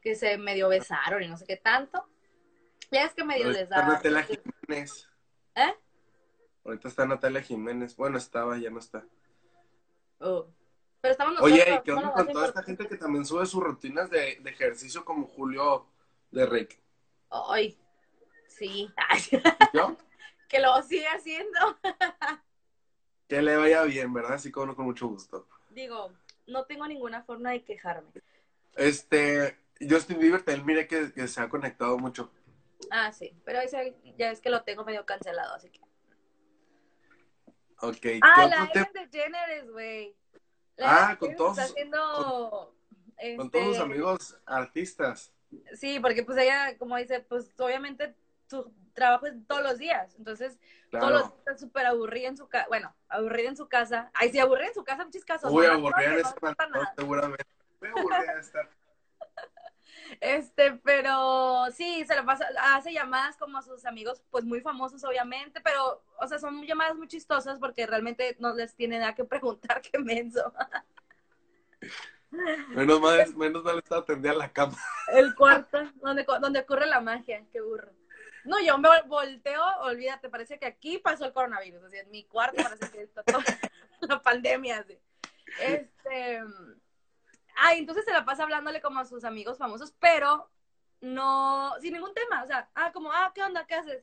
que 0.00 0.14
se 0.14 0.38
medio 0.38 0.68
besaron 0.68 1.22
y 1.22 1.28
no 1.28 1.36
sé 1.36 1.44
qué 1.44 1.56
tanto. 1.56 2.08
Ya 2.90 3.04
es 3.04 3.14
que 3.14 3.24
medio 3.24 3.50
les 3.50 3.68
da... 3.68 3.84
Natalia 3.86 4.22
Jiménez. 4.22 5.08
¿Eh? 5.54 5.74
Ahorita 6.64 6.88
está 6.88 7.04
Natalia 7.04 7.42
Jiménez. 7.42 7.96
Bueno, 7.96 8.16
estaba, 8.16 8.56
ya 8.58 8.70
no 8.70 8.78
está. 8.78 9.04
Oh. 10.20 10.46
Pero 11.00 11.12
estamos 11.12 11.34
nosotros. 11.34 11.52
Oye, 11.52 11.74
¿y 11.74 11.82
qué 11.82 11.92
onda 11.92 12.12
con 12.12 12.28
toda 12.28 12.46
esta 12.46 12.62
gente 12.62 12.86
que 12.86 12.96
también 12.96 13.24
sube 13.24 13.44
sus 13.46 13.62
rutinas 13.62 14.08
de, 14.10 14.38
de 14.40 14.50
ejercicio 14.50 15.04
como 15.04 15.26
Julio 15.26 15.86
de 16.30 16.46
Rick? 16.46 16.80
Ay, 17.30 17.78
sí. 18.58 18.90
¿Yo? 19.72 19.96
que 20.48 20.60
lo 20.60 20.82
sigue 20.82 21.06
haciendo. 21.08 21.78
Que 23.28 23.42
le 23.42 23.56
vaya 23.56 23.82
bien, 23.82 24.12
¿verdad? 24.12 24.34
Así 24.34 24.50
como 24.50 24.74
con 24.74 24.86
mucho 24.86 25.06
gusto. 25.08 25.46
Digo, 25.70 26.12
no 26.46 26.64
tengo 26.64 26.86
ninguna 26.86 27.22
forma 27.22 27.50
de 27.50 27.62
quejarme. 27.64 28.10
Este, 28.74 29.58
Justin 29.80 30.18
Bieber 30.18 30.42
también 30.42 30.66
mire 30.66 30.86
que, 30.88 31.12
que 31.12 31.28
se 31.28 31.40
ha 31.40 31.48
conectado 31.48 31.98
mucho. 31.98 32.32
Ah, 32.90 33.12
sí, 33.12 33.34
pero 33.44 33.60
ese 33.60 33.96
ya 34.16 34.30
es 34.30 34.40
que 34.40 34.50
lo 34.50 34.62
tengo 34.62 34.84
medio 34.84 35.04
cancelado, 35.04 35.54
así 35.54 35.68
que. 35.70 35.80
Ok. 37.80 37.96
¿qué 38.00 38.20
Ah, 38.22 38.46
la? 38.46 38.70
Ellen 38.72 38.88
DeGeneres, 39.10 39.70
güey. 39.70 40.16
Ah, 40.80 41.16
con 41.18 41.34
todos 41.36 41.52
Está 41.58 41.62
sus- 41.66 41.72
haciendo. 41.72 42.74
Con 43.36 43.46
este, 43.46 43.48
todos 43.58 43.74
sus 43.76 43.78
amigos 43.84 44.38
artistas. 44.46 45.32
Sí, 45.74 45.98
porque 46.00 46.22
pues 46.22 46.38
ella, 46.38 46.76
como 46.78 46.96
dice, 46.96 47.20
pues 47.20 47.50
obviamente 47.58 48.14
su 48.48 48.72
trabajo 48.92 49.26
es 49.26 49.34
todos 49.46 49.62
los 49.62 49.78
días. 49.78 50.14
Entonces, 50.16 50.58
todos 50.90 51.10
los 51.10 51.20
Claro. 51.22 51.28
días 51.28 51.38
está 51.38 51.58
súper 51.58 51.86
aburrida 51.86 52.28
en 52.28 52.36
su 52.36 52.48
casa. 52.48 52.66
Bueno, 52.68 52.94
aburrida 53.08 53.48
en 53.50 53.56
su 53.56 53.68
casa. 53.68 54.10
Ay, 54.14 54.30
sí, 54.30 54.38
aburrida 54.38 54.68
en 54.68 54.74
su 54.74 54.84
casa, 54.84 55.04
muchos 55.04 55.24
casos. 55.24 55.52
Muy 55.52 55.66
¿no? 55.66 55.74
aburrida 55.74 56.14
en 56.14 56.22
nada. 56.22 56.94
seguramente. 56.96 57.46
Muy 57.80 57.90
aburrida 57.90 58.34
de 58.34 58.40
estar. 58.40 58.68
Este, 60.20 60.72
pero 60.72 61.66
sí, 61.74 62.04
se 62.06 62.16
lo 62.16 62.24
pasa, 62.24 62.46
hace 62.74 62.92
llamadas 62.94 63.36
como 63.36 63.58
a 63.58 63.62
sus 63.62 63.84
amigos, 63.84 64.22
pues 64.30 64.42
muy 64.42 64.60
famosos, 64.62 65.04
obviamente, 65.04 65.60
pero, 65.60 66.02
o 66.18 66.26
sea, 66.26 66.38
son 66.38 66.62
llamadas 66.64 66.96
muy 66.96 67.08
chistosas 67.08 67.58
porque 67.58 67.86
realmente 67.86 68.34
no 68.38 68.54
les 68.54 68.74
tiene 68.74 68.98
nada 68.98 69.14
que 69.14 69.24
preguntar, 69.24 69.82
qué 69.92 69.98
menso. 69.98 70.52
Menos 72.68 73.00
mal, 73.00 73.18
menos 73.36 73.62
mal 73.64 73.78
está 73.78 73.98
atendida 73.98 74.32
la 74.32 74.50
cama. 74.50 74.76
El 75.12 75.34
cuarto, 75.34 75.78
donde, 75.96 76.24
donde 76.40 76.60
ocurre 76.60 76.86
la 76.86 77.00
magia, 77.00 77.44
qué 77.52 77.60
burro. 77.60 77.92
No, 78.48 78.58
yo 78.60 78.78
me 78.78 78.88
volteo, 79.06 79.62
olvídate, 79.80 80.30
parece 80.30 80.58
que 80.58 80.64
aquí 80.64 80.96
pasó 80.96 81.26
el 81.26 81.34
coronavirus, 81.34 81.84
así 81.84 81.98
en 81.98 82.10
mi 82.10 82.24
cuarto 82.24 82.62
parece 82.62 82.90
que 82.90 83.02
está 83.02 83.22
toda 83.22 83.44
la 84.00 84.22
pandemia, 84.22 84.78
así. 84.78 84.98
Este, 85.60 86.40
ah, 87.56 87.74
entonces 87.74 88.06
se 88.06 88.12
la 88.12 88.24
pasa 88.24 88.44
hablándole 88.44 88.80
como 88.80 89.00
a 89.00 89.04
sus 89.04 89.24
amigos 89.24 89.58
famosos, 89.58 89.92
pero 90.00 90.48
no, 91.02 91.74
sin 91.82 91.92
ningún 91.92 92.14
tema, 92.14 92.42
o 92.42 92.46
sea, 92.46 92.70
ah, 92.74 92.90
como, 92.90 93.12
ah, 93.12 93.30
¿qué 93.34 93.42
onda? 93.42 93.66
¿Qué 93.66 93.74
haces? 93.74 94.02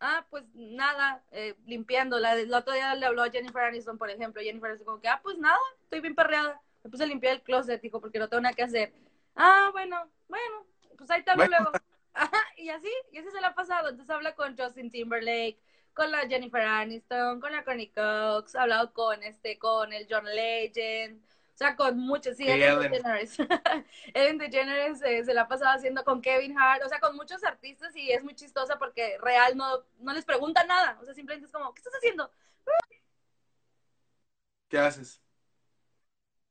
Ah, 0.00 0.26
pues 0.30 0.42
nada, 0.54 1.22
eh, 1.30 1.54
limpiando. 1.66 2.18
La, 2.18 2.34
el 2.34 2.52
otro 2.54 2.72
día 2.72 2.94
le 2.94 3.04
habló 3.06 3.22
a 3.22 3.30
Jennifer 3.30 3.62
Aniston, 3.62 3.98
por 3.98 4.10
ejemplo. 4.10 4.42
Jennifer 4.42 4.70
Aniston 4.70 4.86
como 4.86 5.00
que, 5.00 5.08
ah, 5.08 5.20
pues 5.22 5.38
nada, 5.38 5.58
estoy 5.82 6.00
bien 6.00 6.16
perreada. 6.16 6.60
Me 6.82 6.90
puse 6.90 7.04
a 7.04 7.06
limpiar 7.06 7.34
el 7.34 7.42
closet, 7.42 7.80
dijo, 7.80 8.00
porque 8.00 8.18
no 8.18 8.28
tengo 8.28 8.40
nada 8.40 8.54
que 8.54 8.64
hacer. 8.64 8.92
Ah, 9.36 9.68
bueno, 9.70 10.10
bueno, 10.28 10.66
pues 10.96 11.08
ahí 11.10 11.22
te 11.22 11.30
hablo 11.30 11.44
Bueno. 11.44 11.56
luego. 11.60 11.91
Ajá, 12.14 12.38
y 12.56 12.68
así, 12.70 12.88
y 13.10 13.18
así 13.18 13.30
se 13.30 13.40
le 13.40 13.46
ha 13.46 13.54
pasado. 13.54 13.88
Entonces 13.88 14.14
habla 14.14 14.34
con 14.34 14.56
Justin 14.56 14.90
Timberlake, 14.90 15.58
con 15.94 16.10
la 16.10 16.26
Jennifer 16.28 16.62
Aniston, 16.62 17.40
con 17.40 17.52
la 17.52 17.64
Connie 17.64 17.90
Cox, 17.92 18.54
ha 18.54 18.62
hablado 18.62 18.92
con 18.92 19.22
este, 19.22 19.58
con 19.58 19.92
el 19.92 20.06
John 20.10 20.24
Legend, 20.26 21.22
o 21.54 21.56
sea, 21.58 21.76
con 21.76 21.98
muchos, 21.98 22.36
sí, 22.36 22.48
Ellen. 22.48 22.78
DeGeneres. 22.80 23.36
Ellen 24.14 24.38
DeGeneres 24.38 25.02
eh, 25.02 25.24
se 25.24 25.34
la 25.34 25.42
ha 25.42 25.48
pasado 25.48 25.72
haciendo 25.76 26.04
con 26.04 26.22
Kevin 26.22 26.58
Hart, 26.58 26.82
o 26.84 26.88
sea, 26.88 27.00
con 27.00 27.14
muchos 27.16 27.44
artistas 27.44 27.94
y 27.96 28.10
es 28.10 28.22
muy 28.24 28.34
chistosa 28.34 28.78
porque 28.78 29.18
real 29.18 29.56
no, 29.56 29.84
no 29.98 30.12
les 30.12 30.24
pregunta 30.24 30.64
nada, 30.64 30.98
o 31.00 31.04
sea, 31.04 31.14
simplemente 31.14 31.46
es 31.46 31.52
como, 31.52 31.72
¿qué 31.74 31.80
estás 31.80 31.94
haciendo? 31.94 32.30
¿Qué 34.68 34.78
haces? 34.78 35.20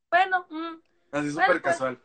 Bueno, 0.09 0.45
mm, 0.49 0.81
Así 1.11 1.29
Bueno, 1.31 1.31
súper 1.31 1.61
pues. 1.61 1.61
casual. 1.61 2.01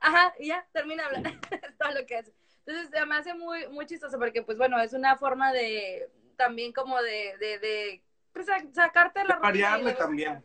ajá, 0.00 0.34
y 0.38 0.48
ya, 0.48 0.66
termina 0.72 1.06
hablando, 1.06 1.30
es 1.50 1.78
todo 1.78 1.90
lo 1.92 2.06
que 2.06 2.16
hace. 2.18 2.34
Entonces, 2.66 2.90
se 2.90 3.06
me 3.06 3.16
hace 3.16 3.34
muy, 3.34 3.68
muy 3.68 3.86
chistoso 3.86 4.18
porque, 4.18 4.42
pues, 4.42 4.56
bueno, 4.58 4.80
es 4.80 4.92
una 4.92 5.16
forma 5.16 5.52
de, 5.52 6.08
también 6.36 6.72
como 6.72 7.00
de, 7.02 7.36
de, 7.38 7.58
de 7.58 8.02
pues, 8.32 8.46
sa- 8.46 8.64
sacarte 8.72 9.20
de 9.20 9.26
la 9.26 9.36
rutina 9.36 9.78
variarle 9.78 9.92
también. 9.94 10.42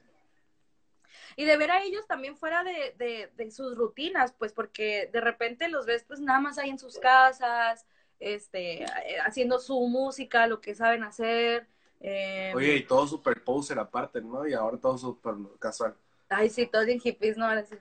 Y 1.36 1.46
de 1.46 1.58
ver 1.58 1.72
a 1.72 1.84
ellos 1.84 2.08
también 2.08 2.38
fuera 2.38 2.64
de, 2.64 2.94
de, 2.98 3.32
de 3.36 3.52
sus 3.52 3.76
rutinas, 3.78 4.34
pues 4.34 4.54
porque 4.54 5.10
de 5.12 5.22
repente 5.22 5.68
los 5.70 5.86
ves 5.86 6.04
pues 6.08 6.20
nada 6.20 6.40
más 6.40 6.58
ahí 6.58 6.70
en 6.70 6.80
sus 6.80 6.98
casas, 7.00 7.86
este, 8.20 8.84
eh, 8.84 9.20
haciendo 9.26 9.60
su 9.60 9.80
música, 9.88 10.48
lo 10.48 10.62
que 10.62 10.76
saben 10.76 11.04
hacer. 11.04 11.68
eh, 12.02 12.54
Oye, 12.56 12.76
y 12.78 12.84
todo 12.88 13.08
súper 13.08 13.44
poser 13.44 13.80
aparte, 13.80 14.22
¿no? 14.22 14.48
Y 14.48 14.54
ahora 14.54 14.78
todo 14.78 14.98
súper 14.98 15.36
casual. 15.60 15.96
Ay, 16.30 16.50
sí, 16.50 16.66
todos 16.66 16.86
bien 16.86 17.00
hippies, 17.00 17.38
¿no? 17.38 17.46
Ahora 17.46 17.64
sí. 17.66 17.76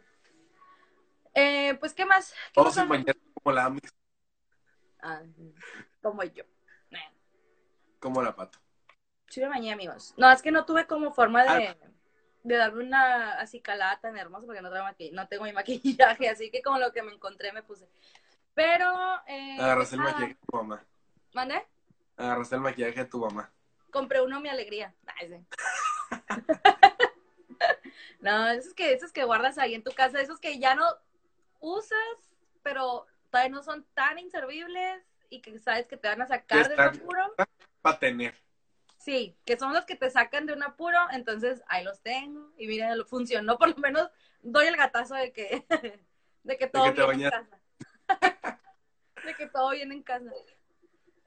Eh, 1.35 1.77
pues, 1.81 1.94
¿qué 1.94 2.05
más? 2.05 2.33
¿Qué 2.53 2.61
Todo 2.61 2.64
más 2.64 2.74
sin 2.74 2.83
hablamos? 2.83 3.07
bañar 3.07 3.16
como 3.35 3.55
la 3.55 3.64
Ami, 3.66 3.81
Ah, 5.00 5.22
como 6.02 6.22
yo. 6.24 6.44
Como 8.00 8.22
la 8.22 8.34
pato. 8.37 8.58
Sí 9.28 9.40
me 9.40 9.48
bañé, 9.48 9.72
amigos. 9.72 10.14
No, 10.16 10.30
es 10.30 10.40
que 10.40 10.52
no 10.52 10.64
tuve 10.64 10.87
como 10.87 11.12
forma 11.12 11.42
de, 11.42 11.68
Ah. 11.68 11.76
de 12.44 12.56
darme 12.56 12.84
una 12.84 13.32
así 13.40 13.61
calada 13.61 13.98
tan 14.00 14.16
hermosa 14.16 14.46
porque 14.46 14.62
no, 14.62 14.70
traigo 14.70 14.87
maqui- 14.87 15.12
no 15.12 15.26
tengo 15.28 15.44
mi 15.44 15.52
maquillaje, 15.52 16.28
así 16.28 16.50
que 16.50 16.62
como 16.62 16.78
lo 16.78 16.92
que 16.92 17.02
me 17.02 17.12
encontré 17.12 17.52
me 17.52 17.62
puse. 17.62 17.88
Pero... 18.54 18.87
Eh, 19.26 19.56
Agarraste 19.61 19.96
el 19.96 20.02
ah, 20.02 20.04
maquillaje 20.04 20.34
de 20.34 20.40
tu 20.46 20.56
mamá. 20.56 20.84
¿Mandé? 21.34 21.66
Agarraste 22.16 22.54
el 22.54 22.61
maquillaje 22.61 22.94
de 23.00 23.04
tu 23.04 23.18
mamá. 23.18 23.50
compré 23.90 24.22
uno 24.22 24.40
mi 24.40 24.48
alegría. 24.48 24.94
Ay, 25.20 25.28
sí. 25.28 25.46
no, 28.20 28.48
esos 28.50 28.74
que, 28.74 28.92
esos 28.92 29.12
que 29.12 29.24
guardas 29.24 29.58
ahí 29.58 29.74
en 29.74 29.84
tu 29.84 29.92
casa, 29.92 30.20
esos 30.20 30.40
que 30.40 30.58
ya 30.58 30.74
no 30.74 30.84
usas, 31.61 31.98
pero 32.62 33.06
todavía 33.30 33.50
no 33.54 33.62
son 33.62 33.84
tan 33.94 34.18
inservibles 34.18 35.02
y 35.30 35.40
que 35.40 35.58
sabes 35.58 35.86
que 35.86 35.96
te 35.96 36.08
van 36.08 36.22
a 36.22 36.26
sacar 36.26 36.68
de 36.68 36.74
un 36.74 36.80
Están- 36.80 36.96
apuro. 36.96 37.34
Para 37.82 37.98
tener. 37.98 38.34
Sí, 38.98 39.36
que 39.44 39.56
son 39.58 39.72
los 39.72 39.84
que 39.84 39.94
te 39.94 40.10
sacan 40.10 40.46
de 40.46 40.52
un 40.52 40.62
apuro, 40.62 40.98
entonces 41.12 41.62
ahí 41.68 41.84
los 41.84 42.00
tengo 42.02 42.52
y 42.56 42.66
mira, 42.66 42.92
funcionó, 43.06 43.56
por 43.58 43.68
lo 43.68 43.76
menos 43.76 44.10
doy 44.42 44.66
el 44.66 44.76
gatazo 44.76 45.14
de 45.14 45.32
que, 45.32 45.64
de 46.42 46.56
que 46.58 46.66
todo 46.66 46.92
que 46.92 47.06
viene 47.06 47.24
en 47.24 47.30
casa. 47.30 48.60
de 49.24 49.34
que 49.34 49.46
todo 49.46 49.70
viene 49.70 49.94
en 49.94 50.02
casa. 50.02 50.30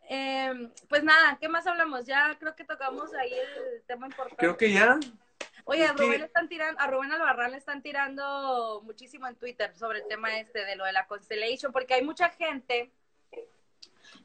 Em, 0.09 0.71
pues 0.89 1.03
nada, 1.03 1.37
¿qué 1.39 1.47
más 1.47 1.65
hablamos? 1.65 2.05
Ya 2.05 2.37
creo 2.37 2.55
que 2.55 2.65
tocamos 2.65 3.13
ahí 3.13 3.31
el 3.33 3.81
tema 3.83 4.07
importante. 4.07 4.35
Creo 4.37 4.57
que 4.57 4.73
ya. 4.73 4.99
Oye, 5.71 5.85
a 5.85 5.93
Rubén, 5.93 6.19
le 6.19 6.25
están 6.25 6.49
tirando, 6.49 6.81
a 6.81 6.87
Rubén 6.87 7.13
Albarrán 7.13 7.51
le 7.51 7.57
están 7.57 7.81
tirando 7.81 8.81
muchísimo 8.83 9.25
en 9.25 9.37
Twitter 9.37 9.73
sobre 9.77 9.99
el 9.99 10.07
tema 10.07 10.37
este 10.37 10.65
de 10.65 10.75
lo 10.75 10.83
de 10.83 10.91
la 10.91 11.07
Constellation, 11.07 11.71
porque 11.71 11.93
hay 11.93 12.03
mucha 12.03 12.29
gente 12.29 12.91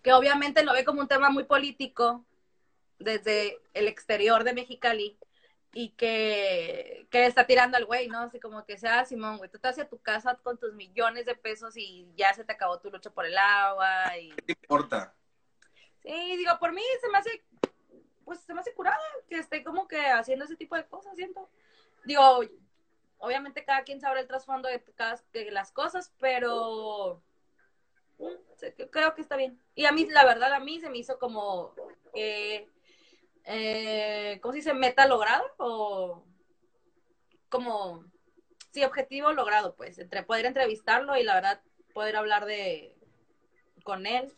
que 0.02 0.12
obviamente 0.12 0.64
lo 0.64 0.72
ve 0.72 0.84
como 0.84 1.00
un 1.00 1.08
tema 1.08 1.30
muy 1.30 1.44
político 1.44 2.24
desde 2.98 3.60
el 3.74 3.86
exterior 3.86 4.42
de 4.42 4.54
Mexicali 4.54 5.16
y 5.72 5.90
que, 5.90 7.06
que 7.10 7.26
está 7.26 7.46
tirando 7.46 7.76
al 7.76 7.84
güey, 7.84 8.08
¿no? 8.08 8.20
Así 8.22 8.40
como 8.40 8.64
que 8.64 8.76
sea 8.76 9.04
Simón, 9.04 9.38
güey, 9.38 9.48
tú 9.48 9.60
te 9.60 9.68
vas 9.68 9.78
a 9.78 9.88
tu 9.88 10.00
casa 10.00 10.34
con 10.42 10.58
tus 10.58 10.72
millones 10.74 11.26
de 11.26 11.36
pesos 11.36 11.76
y 11.76 12.08
ya 12.16 12.34
se 12.34 12.44
te 12.44 12.54
acabó 12.54 12.80
tu 12.80 12.90
lucha 12.90 13.10
por 13.10 13.24
el 13.24 13.38
agua 13.38 14.18
y 14.18 14.30
¿Qué 14.30 14.52
importa? 14.52 15.14
Sí, 16.02 16.36
digo, 16.38 16.58
por 16.58 16.72
mí 16.72 16.82
se 17.00 17.08
me 17.08 17.18
hace, 17.18 17.44
pues 18.26 18.40
se 18.40 18.52
me 18.52 18.60
hace 18.60 18.74
curada 18.74 18.98
que 19.28 19.38
esté 19.38 19.62
como 19.62 19.86
que 19.86 20.04
haciendo 20.08 20.44
ese 20.44 20.56
tipo 20.56 20.74
de 20.76 20.84
cosas, 20.84 21.14
siento. 21.14 21.48
Digo, 22.04 22.40
obviamente 23.18 23.64
cada 23.64 23.84
quien 23.84 24.00
sabrá 24.00 24.20
el 24.20 24.26
trasfondo 24.26 24.68
de, 24.68 24.82
cada, 24.96 25.22
de 25.32 25.50
las 25.52 25.70
cosas, 25.70 26.12
pero 26.18 27.22
mm, 28.18 28.86
creo 28.90 29.14
que 29.14 29.22
está 29.22 29.36
bien. 29.36 29.62
Y 29.76 29.86
a 29.86 29.92
mí, 29.92 30.06
la 30.06 30.24
verdad, 30.24 30.52
a 30.52 30.58
mí 30.58 30.80
se 30.80 30.90
me 30.90 30.98
hizo 30.98 31.20
como 31.20 31.72
que, 32.12 32.68
eh, 33.44 34.40
¿cómo 34.42 34.52
se 34.52 34.58
dice? 34.58 34.74
Meta 34.74 35.06
logrado 35.06 35.44
o 35.58 36.24
como, 37.48 38.04
sí, 38.72 38.82
objetivo 38.82 39.32
logrado, 39.32 39.76
pues, 39.76 40.00
entre 40.00 40.24
poder 40.24 40.46
entrevistarlo 40.46 41.16
y 41.16 41.22
la 41.22 41.34
verdad 41.34 41.62
poder 41.94 42.16
hablar 42.16 42.44
de 42.44 42.92
con 43.84 44.04
él. 44.04 44.36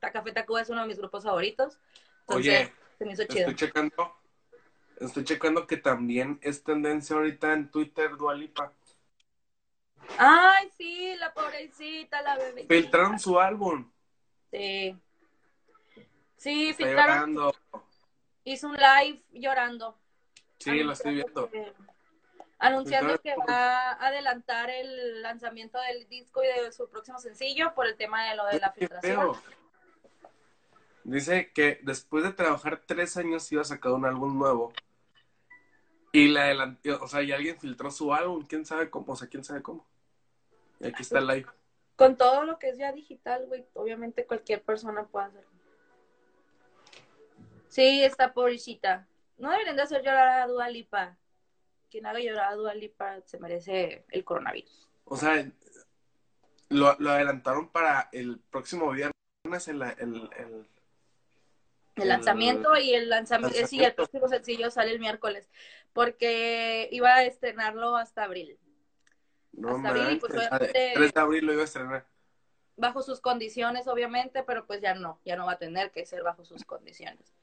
Café 0.00 0.32
Tacuba 0.32 0.62
es 0.62 0.68
uno 0.68 0.80
de 0.80 0.88
mis 0.88 0.98
grupos 0.98 1.22
favoritos. 1.22 1.78
Entonces, 2.22 2.70
Oye, 2.70 2.79
se 3.00 3.06
me 3.06 3.12
hizo 3.14 3.24
chido. 3.24 3.48
estoy 3.48 3.54
checando, 3.56 4.16
estoy 5.00 5.24
checando 5.24 5.66
que 5.66 5.78
también 5.78 6.38
es 6.42 6.62
tendencia 6.62 7.16
ahorita 7.16 7.54
en 7.54 7.70
Twitter 7.70 8.14
Dualipa. 8.18 8.74
Ay, 10.18 10.68
sí, 10.76 11.14
la 11.16 11.32
pobrecita, 11.32 12.20
la 12.20 12.36
bebé. 12.36 12.66
Filtraron 12.68 13.18
su 13.18 13.40
álbum. 13.40 13.90
Sí. 14.50 14.94
Sí, 16.36 16.68
Está 16.68 16.84
filtraron. 16.84 17.34
llorando. 17.34 17.56
Hizo 18.44 18.66
un 18.68 18.76
live 18.76 19.22
llorando. 19.32 19.98
Sí, 20.58 20.82
lo 20.82 20.92
estoy 20.92 21.14
viendo. 21.14 21.50
que- 21.50 21.72
Anunciando 22.58 23.18
que 23.22 23.34
va 23.48 23.92
a 23.92 24.08
adelantar 24.08 24.68
el 24.68 25.22
lanzamiento 25.22 25.80
del 25.80 26.06
disco 26.10 26.42
y 26.44 26.46
de 26.46 26.70
su 26.72 26.90
próximo 26.90 27.18
sencillo 27.18 27.72
por 27.74 27.86
el 27.86 27.96
tema 27.96 28.28
de 28.28 28.36
lo 28.36 28.44
de 28.48 28.60
la 28.60 28.70
filtración. 28.72 29.16
feo. 29.34 29.42
Dice 31.10 31.50
que 31.52 31.80
después 31.82 32.22
de 32.22 32.32
trabajar 32.32 32.82
tres 32.86 33.16
años 33.16 33.50
iba 33.50 33.62
a 33.62 33.64
sacar 33.64 33.90
un 33.92 34.04
álbum 34.04 34.38
nuevo. 34.38 34.72
Y 36.12 36.28
la 36.28 36.42
adelantó, 36.44 37.02
o 37.02 37.08
sea, 37.08 37.22
y 37.22 37.32
alguien 37.32 37.58
filtró 37.58 37.90
su 37.90 38.14
álbum, 38.14 38.44
quién 38.46 38.64
sabe 38.64 38.90
cómo, 38.90 39.12
o 39.12 39.16
sea, 39.16 39.28
quién 39.28 39.42
sabe 39.44 39.60
cómo. 39.62 39.84
Y 40.78 40.86
aquí 40.86 41.02
está 41.02 41.18
el 41.18 41.26
live. 41.26 41.46
Con 41.96 42.16
todo 42.16 42.44
lo 42.44 42.58
que 42.58 42.68
es 42.70 42.78
ya 42.78 42.92
digital, 42.92 43.46
güey, 43.46 43.66
obviamente 43.74 44.24
cualquier 44.24 44.62
persona 44.62 45.04
puede 45.04 45.26
hacerlo. 45.26 45.50
Sí, 47.68 48.02
está 48.04 48.32
pobrecita. 48.32 49.06
No 49.36 49.50
deberían 49.50 49.76
de 49.76 49.82
hacer 49.82 50.02
llorar 50.02 50.42
a 50.42 50.46
Dua 50.46 50.68
Lipa. 50.68 51.16
Quien 51.90 52.06
haga 52.06 52.20
llorar 52.20 52.52
a 52.52 52.54
Dua 52.54 52.74
Lipa 52.74 53.20
se 53.24 53.38
merece 53.38 54.04
el 54.10 54.24
coronavirus. 54.24 54.88
O 55.04 55.16
sea, 55.16 55.44
lo, 56.68 56.96
lo 56.98 57.10
adelantaron 57.10 57.68
para 57.68 58.08
el 58.12 58.38
próximo 58.50 58.90
viernes, 58.92 59.68
el, 59.68 59.82
el, 59.82 60.30
el- 60.36 60.68
El 62.02 62.08
lanzamiento 62.08 62.76
y 62.76 62.94
el 62.94 63.08
lanzamiento, 63.08 63.66
sí, 63.66 63.82
el 63.82 63.94
próximo 63.94 64.28
sencillo 64.28 64.70
sale 64.70 64.92
el 64.92 65.00
miércoles, 65.00 65.48
porque 65.92 66.88
iba 66.92 67.14
a 67.14 67.24
estrenarlo 67.24 67.96
hasta 67.96 68.24
abril, 68.24 68.58
no 69.52 69.76
Hasta 69.76 69.88
abril, 69.88 70.18
pues, 70.20 70.32
obviamente- 70.34 70.92
3 70.94 71.12
de 71.14 71.20
abril 71.20 71.46
lo 71.46 71.52
iba 71.52 71.62
a 71.62 71.64
estrenar. 71.64 72.06
bajo 72.76 73.02
sus 73.02 73.20
condiciones, 73.20 73.86
obviamente, 73.88 74.42
pero 74.42 74.66
pues 74.66 74.80
ya 74.80 74.94
no, 74.94 75.20
ya 75.24 75.36
no 75.36 75.44
va 75.44 75.52
a 75.52 75.58
tener 75.58 75.90
que 75.90 76.06
ser 76.06 76.22
bajo 76.22 76.44
sus 76.46 76.64
condiciones. 76.64 77.34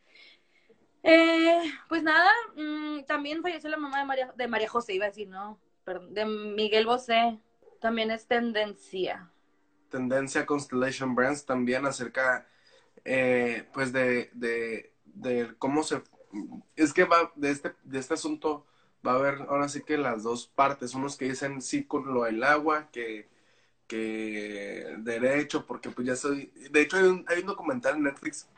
Eh, 1.04 1.62
pues 1.88 2.02
nada, 2.02 2.30
mm, 2.56 3.04
también 3.06 3.42
falleció 3.44 3.70
la 3.70 3.78
mamá 3.78 4.00
de 4.00 4.06
María, 4.06 4.34
de 4.36 4.48
María 4.48 4.68
José, 4.68 4.94
iba 4.94 5.06
a 5.06 5.10
decir, 5.10 5.28
no, 5.28 5.60
perdón, 5.84 6.14
de 6.14 6.26
Miguel 6.26 6.86
Bosé, 6.88 7.40
también 7.80 8.10
es 8.12 8.26
tendencia. 8.28 9.30
Tendencia 9.90 10.46
Constellation 10.46 11.14
Brands 11.16 11.46
también 11.46 11.86
acerca, 11.86 12.48
eh, 13.10 13.66
pues, 13.74 13.94
de, 13.94 14.30
de, 14.34 14.92
de 15.06 15.56
cómo 15.58 15.82
se... 15.84 16.02
Es 16.76 16.92
que 16.92 17.06
va, 17.06 17.32
de 17.36 17.52
este, 17.52 17.74
de 17.84 18.00
este 18.00 18.16
asunto 18.16 18.66
va 19.06 19.14
a 19.14 19.16
haber 19.16 19.36
ahora 19.48 19.70
sí 19.70 19.82
que 19.82 19.98
las 19.98 20.24
dos 20.24 20.48
partes, 20.48 20.94
unos 20.94 21.16
que 21.16 21.30
dicen 21.30 21.62
sí 21.62 21.86
con 21.86 22.14
lo 22.14 22.26
del 22.26 22.44
agua, 22.44 22.90
que, 22.92 23.30
que 23.88 24.94
derecho, 25.00 25.66
porque 25.66 25.90
pues 25.90 26.06
ya 26.06 26.16
soy... 26.18 26.52
De 26.70 26.82
hecho 26.82 26.98
hay 26.98 27.06
un, 27.06 27.26
hay 27.30 27.40
un 27.40 27.48
documental 27.48 27.96
en 27.96 28.04
Netflix, 28.04 28.50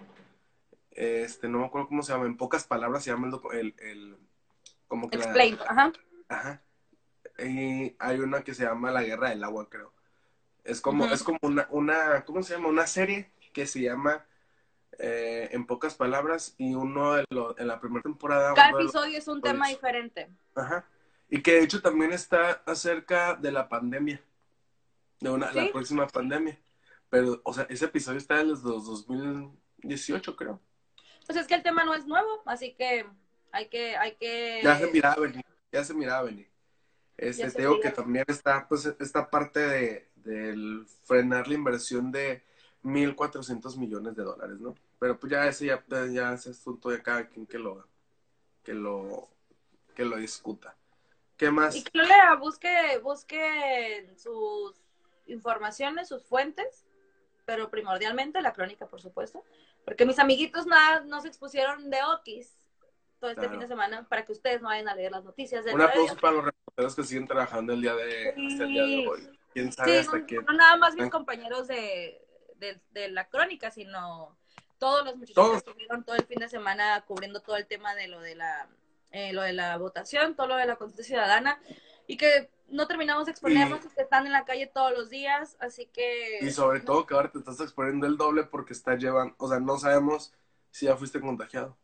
este, 0.92 1.48
no 1.48 1.60
me 1.60 1.66
acuerdo 1.66 1.88
cómo 1.88 2.02
se 2.02 2.12
llama, 2.12 2.26
en 2.26 2.36
pocas 2.38 2.66
palabras 2.66 3.04
se 3.04 3.12
llama 3.12 3.30
el... 3.30 3.60
el, 3.60 3.76
el 3.80 4.18
como 4.88 5.08
que 5.10 5.18
la- 5.18 5.26
Explain, 5.26 5.58
ajá. 5.68 5.94
Ajá. 6.30 6.62
Y 7.38 7.96
hay 8.00 8.20
una 8.20 8.44
que 8.44 8.56
se 8.56 8.64
llama 8.64 8.92
La 8.92 9.04
Guerra 9.04 9.30
del 9.30 9.44
Agua, 9.44 9.70
creo. 9.70 9.94
Es 10.64 10.82
como, 10.82 11.06
es 11.06 11.22
como 11.24 11.38
una, 11.44 11.68
una, 11.70 12.26
¿cómo 12.26 12.42
se 12.42 12.56
llama? 12.56 12.70
Una 12.70 12.88
serie 12.88 13.32
que 13.54 13.68
se 13.68 13.82
llama 13.82 14.26
eh, 14.98 15.50
En 15.52 15.66
pocas 15.66 15.96
palabras 15.96 16.56
y 16.58 16.74
uno 16.74 17.14
de 17.14 17.26
los, 17.30 17.58
en 17.60 17.68
la 17.68 17.80
primera 17.80 18.02
temporada. 18.02 18.54
Cada 18.54 18.72
episodio 18.72 19.18
es 19.18 19.28
un 19.28 19.42
tema 19.42 19.68
diferente. 19.68 20.30
Ajá. 20.56 20.86
Y 21.30 21.42
que 21.42 21.54
de 21.54 21.64
hecho 21.64 21.82
también 21.82 22.12
está 22.12 22.64
acerca 22.66 23.36
de 23.36 23.52
la 23.52 23.70
pandemia, 23.70 24.22
de 25.20 25.30
una, 25.30 25.52
¿Sí? 25.52 25.60
la 25.60 25.72
próxima 25.72 26.08
pandemia. 26.08 26.60
Pero, 27.10 27.42
o 27.44 27.54
sea, 27.54 27.66
ese 27.70 27.86
episodio 27.86 28.18
está 28.18 28.44
desde 28.44 28.68
los 28.68 28.86
2018, 28.86 30.36
creo. 30.36 30.60
Pues 31.26 31.38
es 31.38 31.48
que 31.48 31.56
el 31.56 31.64
tema 31.64 31.86
no 31.86 31.94
es 31.94 32.08
nuevo, 32.08 32.42
así 32.46 32.74
que 32.74 33.06
hay 33.52 33.70
que, 33.70 33.96
hay 33.96 34.16
que... 34.16 34.62
Ya 34.64 34.78
se 34.78 34.92
miraba 34.92 35.16
venir, 35.16 35.46
ya 35.72 35.84
se 35.84 35.94
miraba 35.94 36.24
venir. 36.24 36.50
Este, 37.18 37.52
te 37.52 37.62
digo 37.62 37.80
que 37.80 37.92
también 37.92 38.26
está, 38.28 38.68
pues, 38.68 38.86
esta 39.00 39.30
parte 39.30 39.60
de, 39.60 40.10
del 40.16 40.86
frenar 41.04 41.48
la 41.48 41.54
inversión 41.54 42.12
de 42.12 42.44
1.400 42.84 43.78
millones 43.78 44.16
de 44.16 44.24
dólares, 44.24 44.60
¿no? 44.60 44.76
Pero 45.00 45.20
pues 45.20 45.32
ya 45.32 45.48
ese 45.48 45.66
ya, 45.68 45.84
ya 46.12 46.34
ese 46.34 46.52
asunto 46.52 46.90
de 46.90 47.02
cada 47.02 47.28
quien 47.28 47.46
que 47.46 47.58
lo, 47.60 47.86
que 48.64 48.74
lo, 48.74 49.30
que 49.96 50.06
lo 50.06 50.18
discuta. 50.18 50.76
¿Qué 51.38 51.52
más? 51.52 51.76
Y 51.76 51.84
que 51.84 51.98
lo 51.98 52.04
lea, 52.04 52.36
busque, 52.36 52.98
busque 53.02 54.14
sus 54.18 54.74
informaciones, 55.28 56.08
sus 56.08 56.24
fuentes, 56.26 56.86
pero 57.46 57.70
primordialmente 57.70 58.42
la 58.42 58.54
crónica, 58.54 58.88
por 58.88 59.02
supuesto, 59.02 59.44
porque 59.86 60.06
mis 60.06 60.20
amiguitos 60.20 60.66
nada, 60.68 61.02
no 61.02 61.22
se 61.22 61.28
expusieron 61.30 61.90
de 61.90 61.98
Okis 62.04 62.56
todo 63.20 63.32
este 63.32 63.40
Claro. 63.42 63.52
fin 63.52 63.60
de 63.62 63.68
semana 63.68 64.08
para 64.08 64.26
que 64.26 64.32
ustedes 64.32 64.62
no 64.62 64.70
vayan 64.70 64.88
a 64.88 64.96
leer 64.96 65.12
las 65.12 65.24
noticias 65.26 65.66
del 65.66 65.76
Un 65.76 65.82
aplauso 65.82 66.10
radio. 66.16 66.22
para 66.22 66.34
los 66.36 66.46
reporteros 66.46 66.96
que 66.96 67.04
siguen 67.04 67.28
trabajando 67.28 67.74
el 67.74 67.82
día 67.82 67.94
de, 67.96 68.30
hasta 68.30 68.64
el 68.64 68.70
día 68.74 68.84
de 68.84 69.08
hoy. 69.08 69.30
¿Quién 69.54 69.72
sabe 69.74 69.92
Sí, 69.92 69.98
hasta 69.98 70.20
no, 70.20 70.26
quién? 70.26 70.46
no 70.46 70.54
nada 70.54 70.78
más 70.78 70.96
mis 70.96 71.06
Ah. 71.06 71.10
compañeros 71.10 71.68
de, 71.68 72.26
de, 72.60 72.80
de 72.92 73.10
la 73.10 73.28
crónica, 73.30 73.72
sino 73.72 74.38
todos 74.78 75.06
los 75.06 75.16
muchachos 75.16 75.36
Todos. 75.36 75.52
que 75.64 75.70
estuvieron 75.70 76.04
todo 76.04 76.16
el 76.16 76.26
fin 76.26 76.40
de 76.40 76.50
semana 76.50 77.04
cubriendo 77.06 77.42
todo 77.42 77.58
el 77.58 77.68
tema 77.68 77.96
de 77.96 78.08
lo 78.08 78.20
de 78.22 78.36
la 78.36 78.70
eh, 79.12 79.34
lo 79.34 79.42
de 79.42 79.54
la 79.54 79.78
votación, 79.78 80.36
todo 80.36 80.48
lo 80.48 80.56
de 80.56 80.68
la 80.68 80.76
constitución 80.76 81.18
ciudadana, 81.18 81.60
y 82.06 82.18
que 82.18 82.52
no 82.68 82.88
terminamos 82.88 83.26
de 83.26 83.32
exponernos 83.32 83.84
y 83.84 83.90
que 83.90 84.02
están 84.02 84.28
en 84.28 84.32
la 84.32 84.46
calle 84.46 84.68
todos 84.68 84.92
los 84.92 85.10
días, 85.10 85.58
así 85.60 85.88
que... 85.88 86.38
Y 86.42 86.52
sobre 86.52 86.82
todo 86.82 87.08
que 87.08 87.16
ahora 87.16 87.32
te 87.32 87.40
estás 87.40 87.60
exponiendo 87.60 88.06
el 88.06 88.18
doble 88.18 88.44
porque 88.44 88.74
estás 88.74 89.00
llevando, 89.00 89.34
o 89.40 89.50
sea, 89.50 89.60
no 89.60 89.80
sabemos 89.80 90.32
si 90.70 90.86
ya 90.86 90.96
fuiste 90.96 91.20
contagiado. 91.20 91.76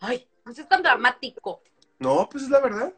Ay, 0.00 0.28
pues 0.42 0.58
es 0.58 0.68
tan 0.68 0.82
dramático. 0.82 1.62
No, 2.00 2.28
pues 2.28 2.44
es 2.44 2.50
la 2.50 2.60
verdad. 2.60 2.92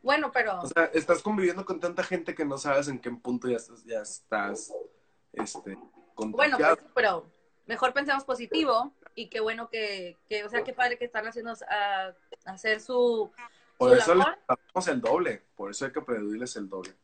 Bueno, 0.00 0.30
pero... 0.32 0.60
O 0.62 0.66
sea, 0.66 0.86
estás 0.94 1.22
conviviendo 1.22 1.66
con 1.66 1.78
tanta 1.78 2.02
gente 2.02 2.34
que 2.34 2.46
no 2.46 2.56
sabes 2.56 2.88
en 2.88 2.98
qué 2.98 3.10
punto 3.10 3.48
ya 3.48 3.56
estás, 3.56 3.84
ya 3.84 4.00
estás 4.00 4.72
este, 5.34 5.76
Bueno, 6.16 6.56
pues, 6.58 6.78
pero 6.94 7.26
mejor 7.66 7.92
pensemos 7.92 8.24
positivo 8.24 8.92
y 9.14 9.28
qué 9.28 9.40
bueno 9.40 9.68
que, 9.68 10.16
que 10.28 10.44
o 10.44 10.48
sea, 10.48 10.64
qué 10.64 10.72
padre 10.72 10.98
que 10.98 11.04
están 11.04 11.26
haciendo 11.26 11.52
a, 11.68 12.12
hacer 12.44 12.80
su, 12.80 13.30
por 13.76 13.90
su 13.90 13.96
eso 13.96 14.14
les 14.14 14.26
damos 14.46 14.88
el 14.88 15.00
doble. 15.00 15.42
Por 15.56 15.70
eso 15.70 15.84
hay 15.84 15.92
que 15.92 16.00
pedirles 16.00 16.56
el 16.56 16.68
doble. 16.68 16.94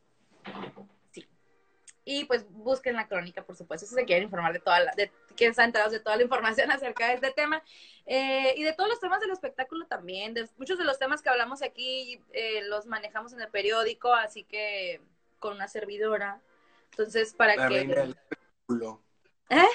Y 2.04 2.24
pues 2.24 2.44
busquen 2.50 2.96
la 2.96 3.06
crónica, 3.06 3.44
por 3.44 3.56
supuesto, 3.56 3.86
si 3.86 3.94
se 3.94 4.04
quieren 4.04 4.24
informar 4.24 4.52
de 4.52 4.58
toda 4.58 4.80
la, 4.80 4.92
de, 4.92 5.12
quieren 5.36 5.52
estar 5.52 5.64
enterados 5.64 5.92
de 5.92 6.00
toda 6.00 6.16
la 6.16 6.22
información 6.22 6.70
acerca 6.72 7.08
de 7.08 7.14
este 7.14 7.30
tema. 7.30 7.62
Eh, 8.06 8.54
y 8.56 8.62
de 8.62 8.72
todos 8.72 8.90
los 8.90 8.98
temas 8.98 9.20
del 9.20 9.30
espectáculo 9.30 9.86
también. 9.86 10.34
De 10.34 10.48
muchos 10.56 10.78
de 10.78 10.84
los 10.84 10.98
temas 10.98 11.22
que 11.22 11.28
hablamos 11.28 11.62
aquí 11.62 12.20
eh, 12.32 12.62
los 12.62 12.86
manejamos 12.86 13.32
en 13.32 13.40
el 13.40 13.48
periódico, 13.48 14.12
así 14.12 14.44
que 14.44 15.00
con 15.38 15.54
una 15.54 15.68
servidora. 15.68 16.40
Entonces, 16.90 17.34
para 17.34 17.56
La 17.56 17.68
que... 17.68 18.14
espectáculo. 18.72 19.02
¿Eh? 19.48 19.66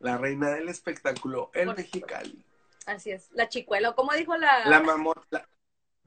La 0.00 0.16
reina 0.18 0.50
del 0.50 0.68
espectáculo, 0.68 1.50
el 1.54 1.66
Por- 1.66 1.76
Mexicali. 1.76 2.44
Así 2.86 3.10
es, 3.10 3.30
la 3.32 3.48
chicuela, 3.48 3.90
o 3.90 3.94
como 3.94 4.12
dijo 4.14 4.36
la... 4.36 4.64
La 4.66 4.80
mamona, 4.80 5.22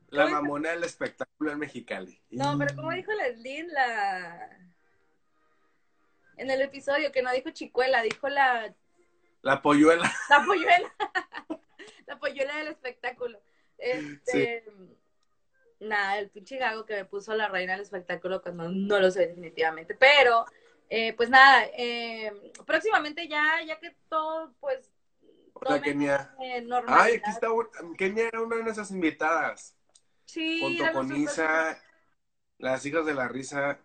la, 0.10 0.24
¿Cómo 0.24 0.36
mamona 0.36 0.72
del 0.72 0.84
espectáculo, 0.84 1.52
el 1.52 1.58
Mexicali. 1.58 2.20
No, 2.32 2.58
pero 2.58 2.76
como 2.76 2.92
dijo 2.92 3.12
Leslie 3.12 3.68
la... 3.68 4.58
En 6.38 6.50
el 6.50 6.62
episodio, 6.62 7.12
que 7.12 7.22
no 7.22 7.32
dijo 7.32 7.52
chicuela, 7.52 8.02
dijo 8.02 8.28
la 8.30 8.74
La 9.44 9.62
polluela. 9.62 10.12
La 10.30 10.44
polluela. 10.44 10.96
la 12.08 12.18
polluela 12.20 12.58
del 12.58 12.68
espectáculo. 12.70 13.40
Este, 13.78 14.66
Nada, 15.82 16.20
el 16.20 16.30
pinche 16.30 16.58
gago 16.58 16.86
que 16.86 16.96
me 16.96 17.06
puso 17.06 17.34
la 17.34 17.48
reina 17.48 17.74
del 17.74 17.82
espectáculo 17.82 18.42
cuando 18.42 18.70
no 18.70 19.00
lo 19.00 19.10
sé 19.10 19.28
definitivamente. 19.28 19.96
Pero, 19.96 20.46
eh, 20.94 21.14
pues 21.14 21.30
nada, 21.30 21.66
eh, 21.78 22.52
próximamente 22.66 23.30
ya, 23.30 23.64
ya 23.66 23.80
que 23.80 23.96
todo, 24.10 24.54
pues, 24.60 24.92
Hola, 25.54 25.76
tome, 25.78 25.82
Kenia. 25.82 26.36
eh. 26.44 26.68
Ay, 26.88 27.16
aquí 27.16 27.30
está. 27.30 27.48
Kenia 27.98 28.28
era 28.28 28.42
una 28.42 28.58
de 28.58 28.64
nuestras 28.64 28.92
invitadas. 28.92 29.74
Sí, 30.26 30.60
junto 30.60 30.92
con 30.92 31.16
Isa, 31.16 31.82
las 32.58 32.86
hijas 32.86 33.06
de 33.06 33.14
la 33.14 33.30
risa. 33.30 33.80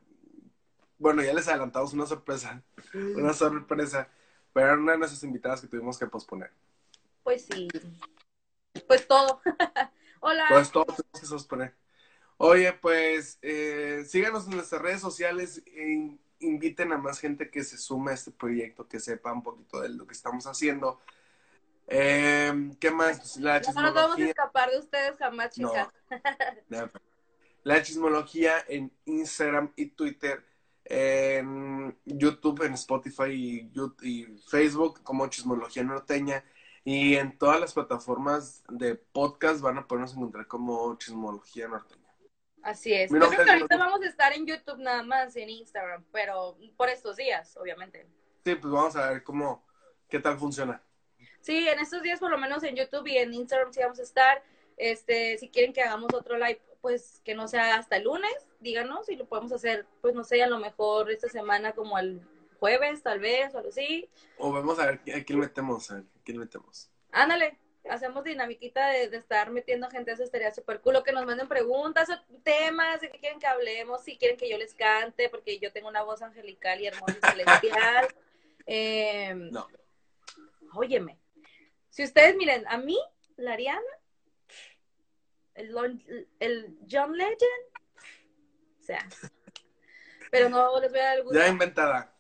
Bueno, 0.99 1.23
ya 1.23 1.33
les 1.33 1.47
adelantamos 1.47 1.93
una 1.93 2.07
sorpresa, 2.07 2.63
una 2.93 3.33
sorpresa, 3.35 4.09
pero 4.53 4.67
era 4.67 4.77
una 4.77 4.93
de 4.93 4.99
nuestras 4.99 5.23
invitadas 5.23 5.61
que 5.61 5.69
tuvimos 5.69 5.99
que 5.99 6.07
posponer. 6.07 6.51
Pues 7.23 7.47
sí. 7.47 7.69
Pues 8.89 9.07
todo. 9.07 9.41
Hola. 10.21 10.47
Pues 10.49 10.71
todo 10.73 10.87
tuvimos 10.87 11.21
que 11.21 11.29
posponer. 11.29 11.75
Oye, 12.39 12.73
pues 12.73 13.39
eh, 13.43 14.03
síganos 14.07 14.47
en 14.47 14.57
nuestras 14.57 14.83
redes 14.83 15.01
sociales, 15.01 15.63
in- 15.67 16.19
inviten 16.41 16.93
a 16.93 16.99
más 16.99 17.19
gente 17.19 17.51
que 17.51 17.65
se 17.65 17.79
sume 17.79 18.11
a 18.11 18.15
este 18.15 18.31
proyecto, 18.31 18.89
que 18.89 19.01
sepa 19.01 19.33
un 19.33 19.43
poquito 19.43 19.81
de 19.81 19.89
lo 19.91 20.07
que 20.07 20.15
estamos 20.15 20.47
haciendo. 20.47 21.01
Eh, 21.89 22.73
¿Qué 22.81 22.91
más? 22.91 23.37
La 23.37 23.61
no 23.61 23.83
nos 23.83 23.95
vamos 23.95 24.19
a 24.19 24.25
escapar 24.25 24.71
de 24.71 24.79
ustedes 24.79 25.17
jamás, 25.19 25.51
chicas. 25.51 25.89
la 27.63 27.83
chismología 27.83 28.55
en 28.69 28.93
Instagram 29.05 29.73
y 29.77 29.87
Twitter, 29.87 30.45
en 30.85 31.97
YouTube, 32.05 32.63
en 32.63 32.75
Spotify 32.75 33.71
y, 34.03 34.25
Facebook 34.49 35.03
como 35.03 35.27
Chismología 35.29 35.85
Norteña. 35.85 36.45
Y 36.85 37.17
en 37.17 37.37
todas 37.37 37.61
las 37.61 37.73
plataformas 37.73 38.63
de 38.69 38.95
podcast 38.95 39.61
van 39.61 39.79
a 39.79 39.87
podernos 39.89 40.15
encontrar 40.15 40.47
como 40.47 40.97
Chismología 40.97 41.67
Norteña. 41.67 42.06
Así 42.63 42.93
es. 42.93 43.11
Yo 43.13 43.19
creo 43.19 43.45
que 43.45 43.51
ahorita 43.51 43.77
vamos 43.77 44.03
a 44.03 44.07
estar 44.07 44.33
en 44.33 44.47
YouTube 44.47 44.79
nada 44.79 45.03
más, 45.03 45.37
en 45.37 45.49
Instagram, 45.51 46.05
pero 46.13 46.59
por 46.77 46.89
estos 46.89 47.17
días, 47.17 47.57
obviamente. 47.57 48.07
Sí, 48.45 48.55
pues 48.55 48.73
vamos 48.73 48.97
a 48.97 49.11
ver 49.11 49.23
cómo, 49.23 49.65
qué 50.09 50.19
tal 50.19 50.39
funciona. 50.39 50.83
Sí, 51.41 51.69
en 51.69 51.79
estos 51.79 52.03
días 52.03 52.19
por 52.19 52.31
lo 52.31 52.39
menos 52.39 52.63
en 52.65 52.75
YouTube 52.75 53.07
y 53.07 53.19
en 53.19 53.33
Instagram 53.33 53.73
sí 53.73 53.81
vamos 53.81 54.01
a 54.01 54.03
estar. 54.03 54.43
Este, 54.77 55.39
si 55.39 55.49
quieren 55.49 55.73
que 55.73 55.83
hagamos 55.83 56.13
otro 56.13 56.37
live, 56.37 56.61
pues 56.81 57.21
que 57.25 57.35
no 57.35 57.49
sea 57.49 57.77
hasta 57.77 57.97
el 57.97 58.05
lunes, 58.05 58.49
díganos 58.61 59.09
y 59.09 59.17
lo 59.17 59.27
podemos 59.27 59.53
hacer, 59.53 59.87
pues 60.01 60.15
no 60.15 60.25
sé, 60.25 60.43
a 60.43 60.49
lo 60.49 60.59
mejor 60.59 61.11
esta 61.11 61.29
semana 61.29 61.73
como 61.73 61.99
el 61.99 62.21
jueves, 62.59 63.03
tal 63.03 63.21
vez, 63.21 63.55
o 63.55 63.59
algo 63.59 63.71
así. 63.71 64.09
O 64.39 64.53
vamos 64.53 64.79
a 64.79 64.87
ver 64.87 65.01
a 65.15 65.25
quién 65.25 65.39
metemos, 65.39 65.91
a 65.91 66.03
quién 66.25 66.39
metemos. 66.39 66.91
Ándale, 67.13 67.59
hacemos 67.91 68.25
dinamiquita 68.25 68.89
de, 68.89 69.17
estar 69.17 69.51
metiendo 69.51 69.89
gente, 69.91 70.13
eso 70.13 70.23
estaría 70.23 70.53
súper 70.53 70.81
cool. 70.81 71.03
que 71.05 71.13
nos 71.13 71.27
manden 71.27 71.49
preguntas 71.49 72.09
o 72.11 72.39
temas 72.43 73.01
de 73.01 73.11
qué 73.11 73.19
quieren 73.19 73.39
que 73.39 73.47
hablemos, 73.47 74.03
si 74.03 74.17
quieren 74.17 74.37
que 74.37 74.49
yo 74.49 74.59
les 74.59 74.75
cante, 74.75 75.29
porque 75.29 75.59
yo 75.59 75.73
tengo 75.73 75.89
una 75.89 76.03
voz 76.03 76.23
angelical 76.23 76.81
y 76.81 76.87
hermosa 76.87 77.17
y 77.17 77.31
celestial. 77.31 78.09
eh, 78.67 79.35
no. 79.35 79.67
Óyeme, 80.75 81.19
si 81.89 82.05
ustedes 82.05 82.37
miren, 82.37 82.65
a 82.69 82.77
mí, 82.77 82.99
la 83.37 83.53
Ariana, 83.53 83.81
el, 85.55 86.29
el 86.41 86.79
John 86.91 87.17
Legend, 87.17 87.41
o 88.81 88.83
sea, 88.83 89.09
pero 90.31 90.49
no 90.49 90.79
les 90.81 90.91
voy 90.91 91.01
a 91.01 91.05
dar 91.05 91.17
algún... 91.17 91.35
Ya 91.35 91.49
inventada. 91.49 92.16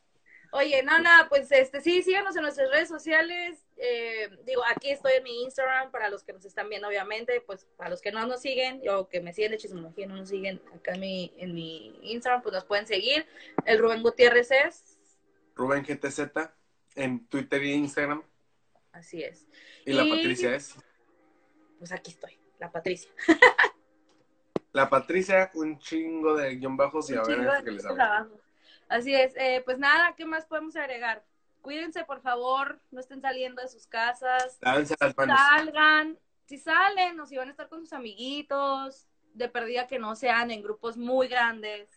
Oye, 0.56 0.82
no, 0.82 0.98
no, 0.98 1.10
pues 1.28 1.52
este, 1.52 1.82
sí, 1.82 2.02
síganos 2.02 2.34
en 2.34 2.40
nuestras 2.40 2.70
redes 2.70 2.88
sociales. 2.88 3.62
Eh, 3.76 4.30
digo, 4.46 4.62
aquí 4.74 4.90
estoy 4.90 5.12
en 5.18 5.22
mi 5.22 5.42
Instagram 5.42 5.90
para 5.90 6.08
los 6.08 6.24
que 6.24 6.32
nos 6.32 6.46
están 6.46 6.70
viendo, 6.70 6.88
obviamente, 6.88 7.42
pues 7.42 7.66
para 7.76 7.90
los 7.90 8.00
que 8.00 8.10
no 8.10 8.26
nos 8.26 8.40
siguen 8.40 8.80
o 8.88 9.06
que 9.06 9.20
me 9.20 9.34
siguen 9.34 9.50
de 9.50 9.58
chismología, 9.58 10.06
no 10.06 10.16
nos 10.16 10.30
siguen 10.30 10.62
acá 10.74 10.94
en 10.94 11.00
mi, 11.00 11.34
en 11.36 11.54
mi 11.54 11.98
Instagram, 12.10 12.40
pues 12.40 12.54
nos 12.54 12.64
pueden 12.64 12.86
seguir. 12.86 13.26
El 13.66 13.78
Rubén 13.78 14.02
Gutiérrez 14.02 14.50
es. 14.50 14.98
Rubén 15.54 15.84
GTZ 15.84 16.20
en 16.94 17.26
Twitter 17.26 17.62
y 17.62 17.72
Instagram. 17.74 18.22
Así 18.92 19.22
es. 19.22 19.46
¿Y, 19.84 19.92
la 19.92 20.08
Patricia 20.08 20.56
es? 20.56 20.74
Pues 21.78 21.92
aquí 21.92 22.12
estoy, 22.12 22.38
la 22.58 22.72
Patricia. 22.72 23.10
la 24.72 24.88
Patricia, 24.88 25.50
un 25.52 25.78
chingo 25.78 26.34
de 26.34 26.56
guion 26.56 26.78
bajos 26.78 27.10
y 27.10 27.14
a 27.14 27.22
ver 27.22 27.62
qué 27.62 27.72
les 27.72 27.84
hablo. 27.84 28.45
Así 28.88 29.14
es. 29.14 29.34
Eh, 29.36 29.62
pues 29.64 29.78
nada, 29.78 30.14
¿qué 30.16 30.24
más 30.24 30.46
podemos 30.46 30.76
agregar? 30.76 31.24
Cuídense, 31.62 32.04
por 32.04 32.20
favor, 32.20 32.80
no 32.90 33.00
estén 33.00 33.20
saliendo 33.20 33.60
de 33.60 33.68
sus 33.68 33.86
casas. 33.86 34.58
Salgan, 34.60 36.18
si 36.44 36.58
salen 36.58 37.18
o 37.18 37.26
si 37.26 37.36
van 37.36 37.48
a 37.48 37.50
estar 37.50 37.68
con 37.68 37.80
sus 37.80 37.92
amiguitos, 37.92 39.08
de 39.34 39.48
perdida 39.48 39.86
que 39.86 39.98
no 39.98 40.14
sean 40.14 40.50
en 40.50 40.62
grupos 40.62 40.96
muy 40.96 41.28
grandes, 41.28 41.88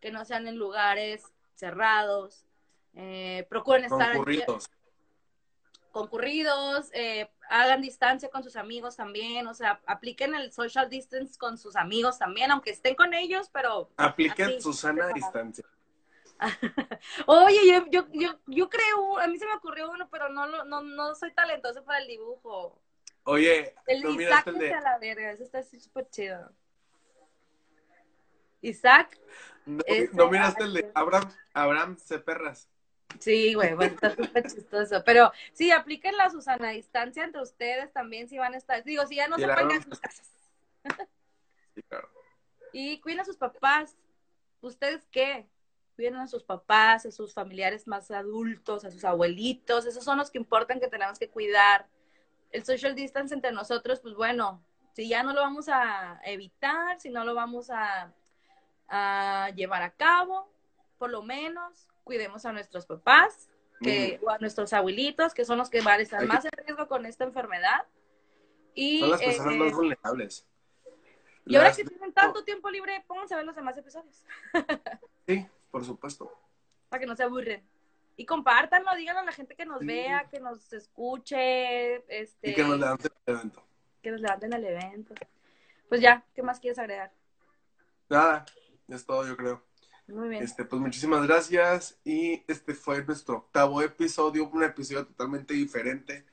que 0.00 0.10
no 0.10 0.24
sean 0.24 0.48
en 0.48 0.56
lugares 0.56 1.22
cerrados. 1.54 2.44
Eh, 2.94 3.46
procuren 3.48 3.84
estar 3.84 4.12
concurridos 4.12 4.68
concurridos, 5.94 6.90
eh, 6.92 7.30
hagan 7.48 7.80
distancia 7.80 8.28
con 8.28 8.42
sus 8.42 8.56
amigos 8.56 8.96
también, 8.96 9.46
o 9.46 9.54
sea, 9.54 9.80
apliquen 9.86 10.34
el 10.34 10.52
social 10.52 10.90
distance 10.90 11.38
con 11.38 11.56
sus 11.56 11.76
amigos 11.76 12.18
también, 12.18 12.50
aunque 12.50 12.70
estén 12.70 12.96
con 12.96 13.14
ellos, 13.14 13.48
pero... 13.52 13.88
Apliquen 13.96 14.60
su 14.60 14.72
sana 14.72 15.06
distancia. 15.14 15.64
Oye, 17.26 17.60
yo, 17.66 17.86
yo, 17.90 18.06
yo, 18.12 18.38
yo, 18.46 18.68
creo, 18.68 19.18
a 19.18 19.26
mí 19.26 19.38
se 19.38 19.46
me 19.46 19.54
ocurrió 19.54 19.90
uno, 19.90 20.08
pero 20.10 20.28
no, 20.28 20.46
no, 20.64 20.80
no 20.82 21.14
soy 21.14 21.32
talentoso 21.32 21.84
para 21.84 21.98
el 21.98 22.08
dibujo. 22.08 22.80
Oye, 23.24 23.74
el 23.86 24.02
¿no 24.02 24.10
Isaac 24.10 24.46
el 24.48 24.58
de... 24.58 24.74
a 24.74 24.80
la 24.80 24.98
verga, 24.98 25.32
eso 25.32 25.42
está 25.42 25.62
súper 25.62 26.08
chido. 26.10 26.52
Isaac. 28.60 29.18
No, 29.66 29.82
¿no 30.12 30.30
miraste 30.30 30.64
el 30.64 30.74
de 30.74 30.92
Abraham, 30.94 31.30
Abraham 31.52 31.96
Ceperras. 31.96 32.68
Sí, 33.18 33.54
güey, 33.54 33.74
bueno, 33.74 33.94
está 33.94 34.14
súper 34.14 34.44
chistoso. 34.50 35.02
Pero 35.04 35.32
sí, 35.52 35.70
apliquen 35.70 36.16
la 36.16 36.30
Susana 36.30 36.70
distancia 36.70 37.24
entre 37.24 37.42
ustedes 37.42 37.92
también 37.92 38.28
si 38.28 38.38
van 38.38 38.54
a 38.54 38.58
estar. 38.58 38.82
Digo, 38.84 39.06
si 39.06 39.16
ya 39.16 39.28
no 39.28 39.38
se 39.38 39.46
van 39.46 39.70
a 39.70 39.82
sus 39.82 40.00
casas. 40.00 40.30
Sí, 41.74 41.82
claro. 41.82 42.08
Y 42.76 43.00
cuiden 43.00 43.20
a 43.20 43.24
sus 43.24 43.36
papás. 43.36 43.96
¿Ustedes 44.60 45.06
qué? 45.12 45.46
Cuiden 45.96 46.16
a 46.16 46.26
sus 46.26 46.42
papás, 46.42 47.06
a 47.06 47.10
sus 47.10 47.32
familiares 47.32 47.86
más 47.86 48.10
adultos, 48.10 48.84
a 48.84 48.90
sus 48.90 49.04
abuelitos. 49.04 49.86
Esos 49.86 50.04
son 50.04 50.18
los 50.18 50.30
que 50.30 50.38
importan 50.38 50.80
que 50.80 50.88
tenemos 50.88 51.18
que 51.18 51.28
cuidar. 51.28 51.86
El 52.50 52.64
social 52.64 52.94
distance 52.94 53.34
entre 53.34 53.52
nosotros, 53.52 54.00
pues 54.00 54.14
bueno, 54.14 54.64
si 54.92 55.08
ya 55.08 55.22
no 55.22 55.32
lo 55.32 55.40
vamos 55.40 55.68
a 55.68 56.20
evitar, 56.24 57.00
si 57.00 57.10
no 57.10 57.24
lo 57.24 57.34
vamos 57.34 57.70
a, 57.70 58.12
a 58.88 59.50
llevar 59.54 59.82
a 59.82 59.90
cabo, 59.90 60.48
por 60.98 61.10
lo 61.10 61.22
menos 61.22 61.88
cuidemos 62.04 62.44
a 62.44 62.52
nuestros 62.52 62.86
papás 62.86 63.48
que, 63.80 64.20
o 64.22 64.30
a 64.30 64.38
nuestros 64.38 64.72
abuelitos, 64.72 65.34
que 65.34 65.44
son 65.44 65.58
los 65.58 65.68
que 65.68 65.80
van 65.80 66.00
a 66.00 66.02
estar 66.02 66.24
más 66.26 66.44
en 66.44 66.52
riesgo 66.64 66.86
con 66.88 67.06
esta 67.06 67.24
enfermedad. 67.24 67.86
Y, 68.74 69.00
son 69.00 69.10
las 69.10 69.22
personas 69.22 69.56
más 69.56 69.72
eh, 69.72 69.74
vulnerables. 69.74 70.46
Y 71.46 71.56
ahora 71.56 71.72
que 71.72 71.84
tienen 71.84 72.12
tanto 72.12 72.42
tiempo 72.44 72.70
libre, 72.70 73.04
pónganse 73.06 73.34
a 73.34 73.38
ver 73.38 73.46
los 73.46 73.56
demás 73.56 73.76
episodios. 73.76 74.24
sí, 75.26 75.46
por 75.74 75.84
supuesto. 75.84 76.30
Para 76.88 77.00
que 77.00 77.06
no 77.06 77.16
se 77.16 77.24
aburren. 77.24 77.60
Y 78.16 78.24
compártanlo, 78.26 78.94
díganlo 78.94 79.22
a 79.22 79.24
la 79.24 79.32
gente 79.32 79.56
que 79.56 79.66
nos 79.66 79.84
vea, 79.84 80.28
que 80.30 80.38
nos 80.38 80.72
escuche. 80.72 81.96
Este, 82.06 82.50
y 82.50 82.54
que 82.54 82.62
nos 82.62 82.78
levanten 82.78 83.10
al 83.26 83.34
evento. 83.34 83.64
Que 84.00 84.12
nos 84.12 84.20
levanten 84.20 84.54
al 84.54 84.64
evento. 84.64 85.14
Pues 85.88 86.00
ya, 86.00 86.24
¿qué 86.32 86.44
más 86.44 86.60
quieres 86.60 86.78
agregar? 86.78 87.12
Nada, 88.08 88.46
es 88.86 89.04
todo, 89.04 89.26
yo 89.26 89.36
creo. 89.36 89.64
Muy 90.06 90.28
bien. 90.28 90.44
Este, 90.44 90.64
pues 90.64 90.80
muchísimas 90.80 91.26
gracias 91.26 91.98
y 92.04 92.44
este 92.46 92.72
fue 92.74 93.04
nuestro 93.04 93.38
octavo 93.38 93.82
episodio, 93.82 94.48
un 94.48 94.62
episodio 94.62 95.04
totalmente 95.04 95.54
diferente, 95.54 96.24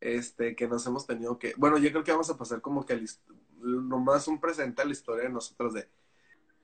este, 0.00 0.56
que 0.56 0.66
nos 0.66 0.86
hemos 0.86 1.06
tenido 1.06 1.38
que, 1.38 1.52
bueno, 1.58 1.76
yo 1.76 1.90
creo 1.90 2.04
que 2.04 2.12
vamos 2.12 2.30
a 2.30 2.38
pasar 2.38 2.62
como 2.62 2.86
que 2.86 3.04
nomás 3.58 4.28
un 4.28 4.40
presente 4.40 4.80
a 4.80 4.86
la 4.86 4.92
historia 4.92 5.24
de 5.24 5.30
nosotros 5.30 5.74
de... 5.74 5.86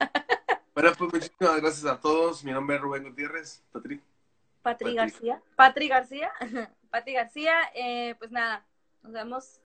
bueno, 0.74 0.92
pues 0.98 1.12
muchísimas 1.12 1.60
gracias 1.60 1.84
a 1.84 2.00
todos, 2.00 2.44
mi 2.44 2.52
nombre 2.52 2.76
es 2.76 2.82
Rubén 2.82 3.04
Gutiérrez, 3.04 3.62
Patri. 3.72 4.00
Patri, 4.62 4.94
García. 4.94 5.42
Patri 5.56 5.88
García. 5.88 6.32
Patri 6.90 7.12
García, 7.12 7.54
eh, 7.74 8.14
pues 8.18 8.30
nada, 8.30 8.64
nos 9.02 9.12
vemos. 9.12 9.60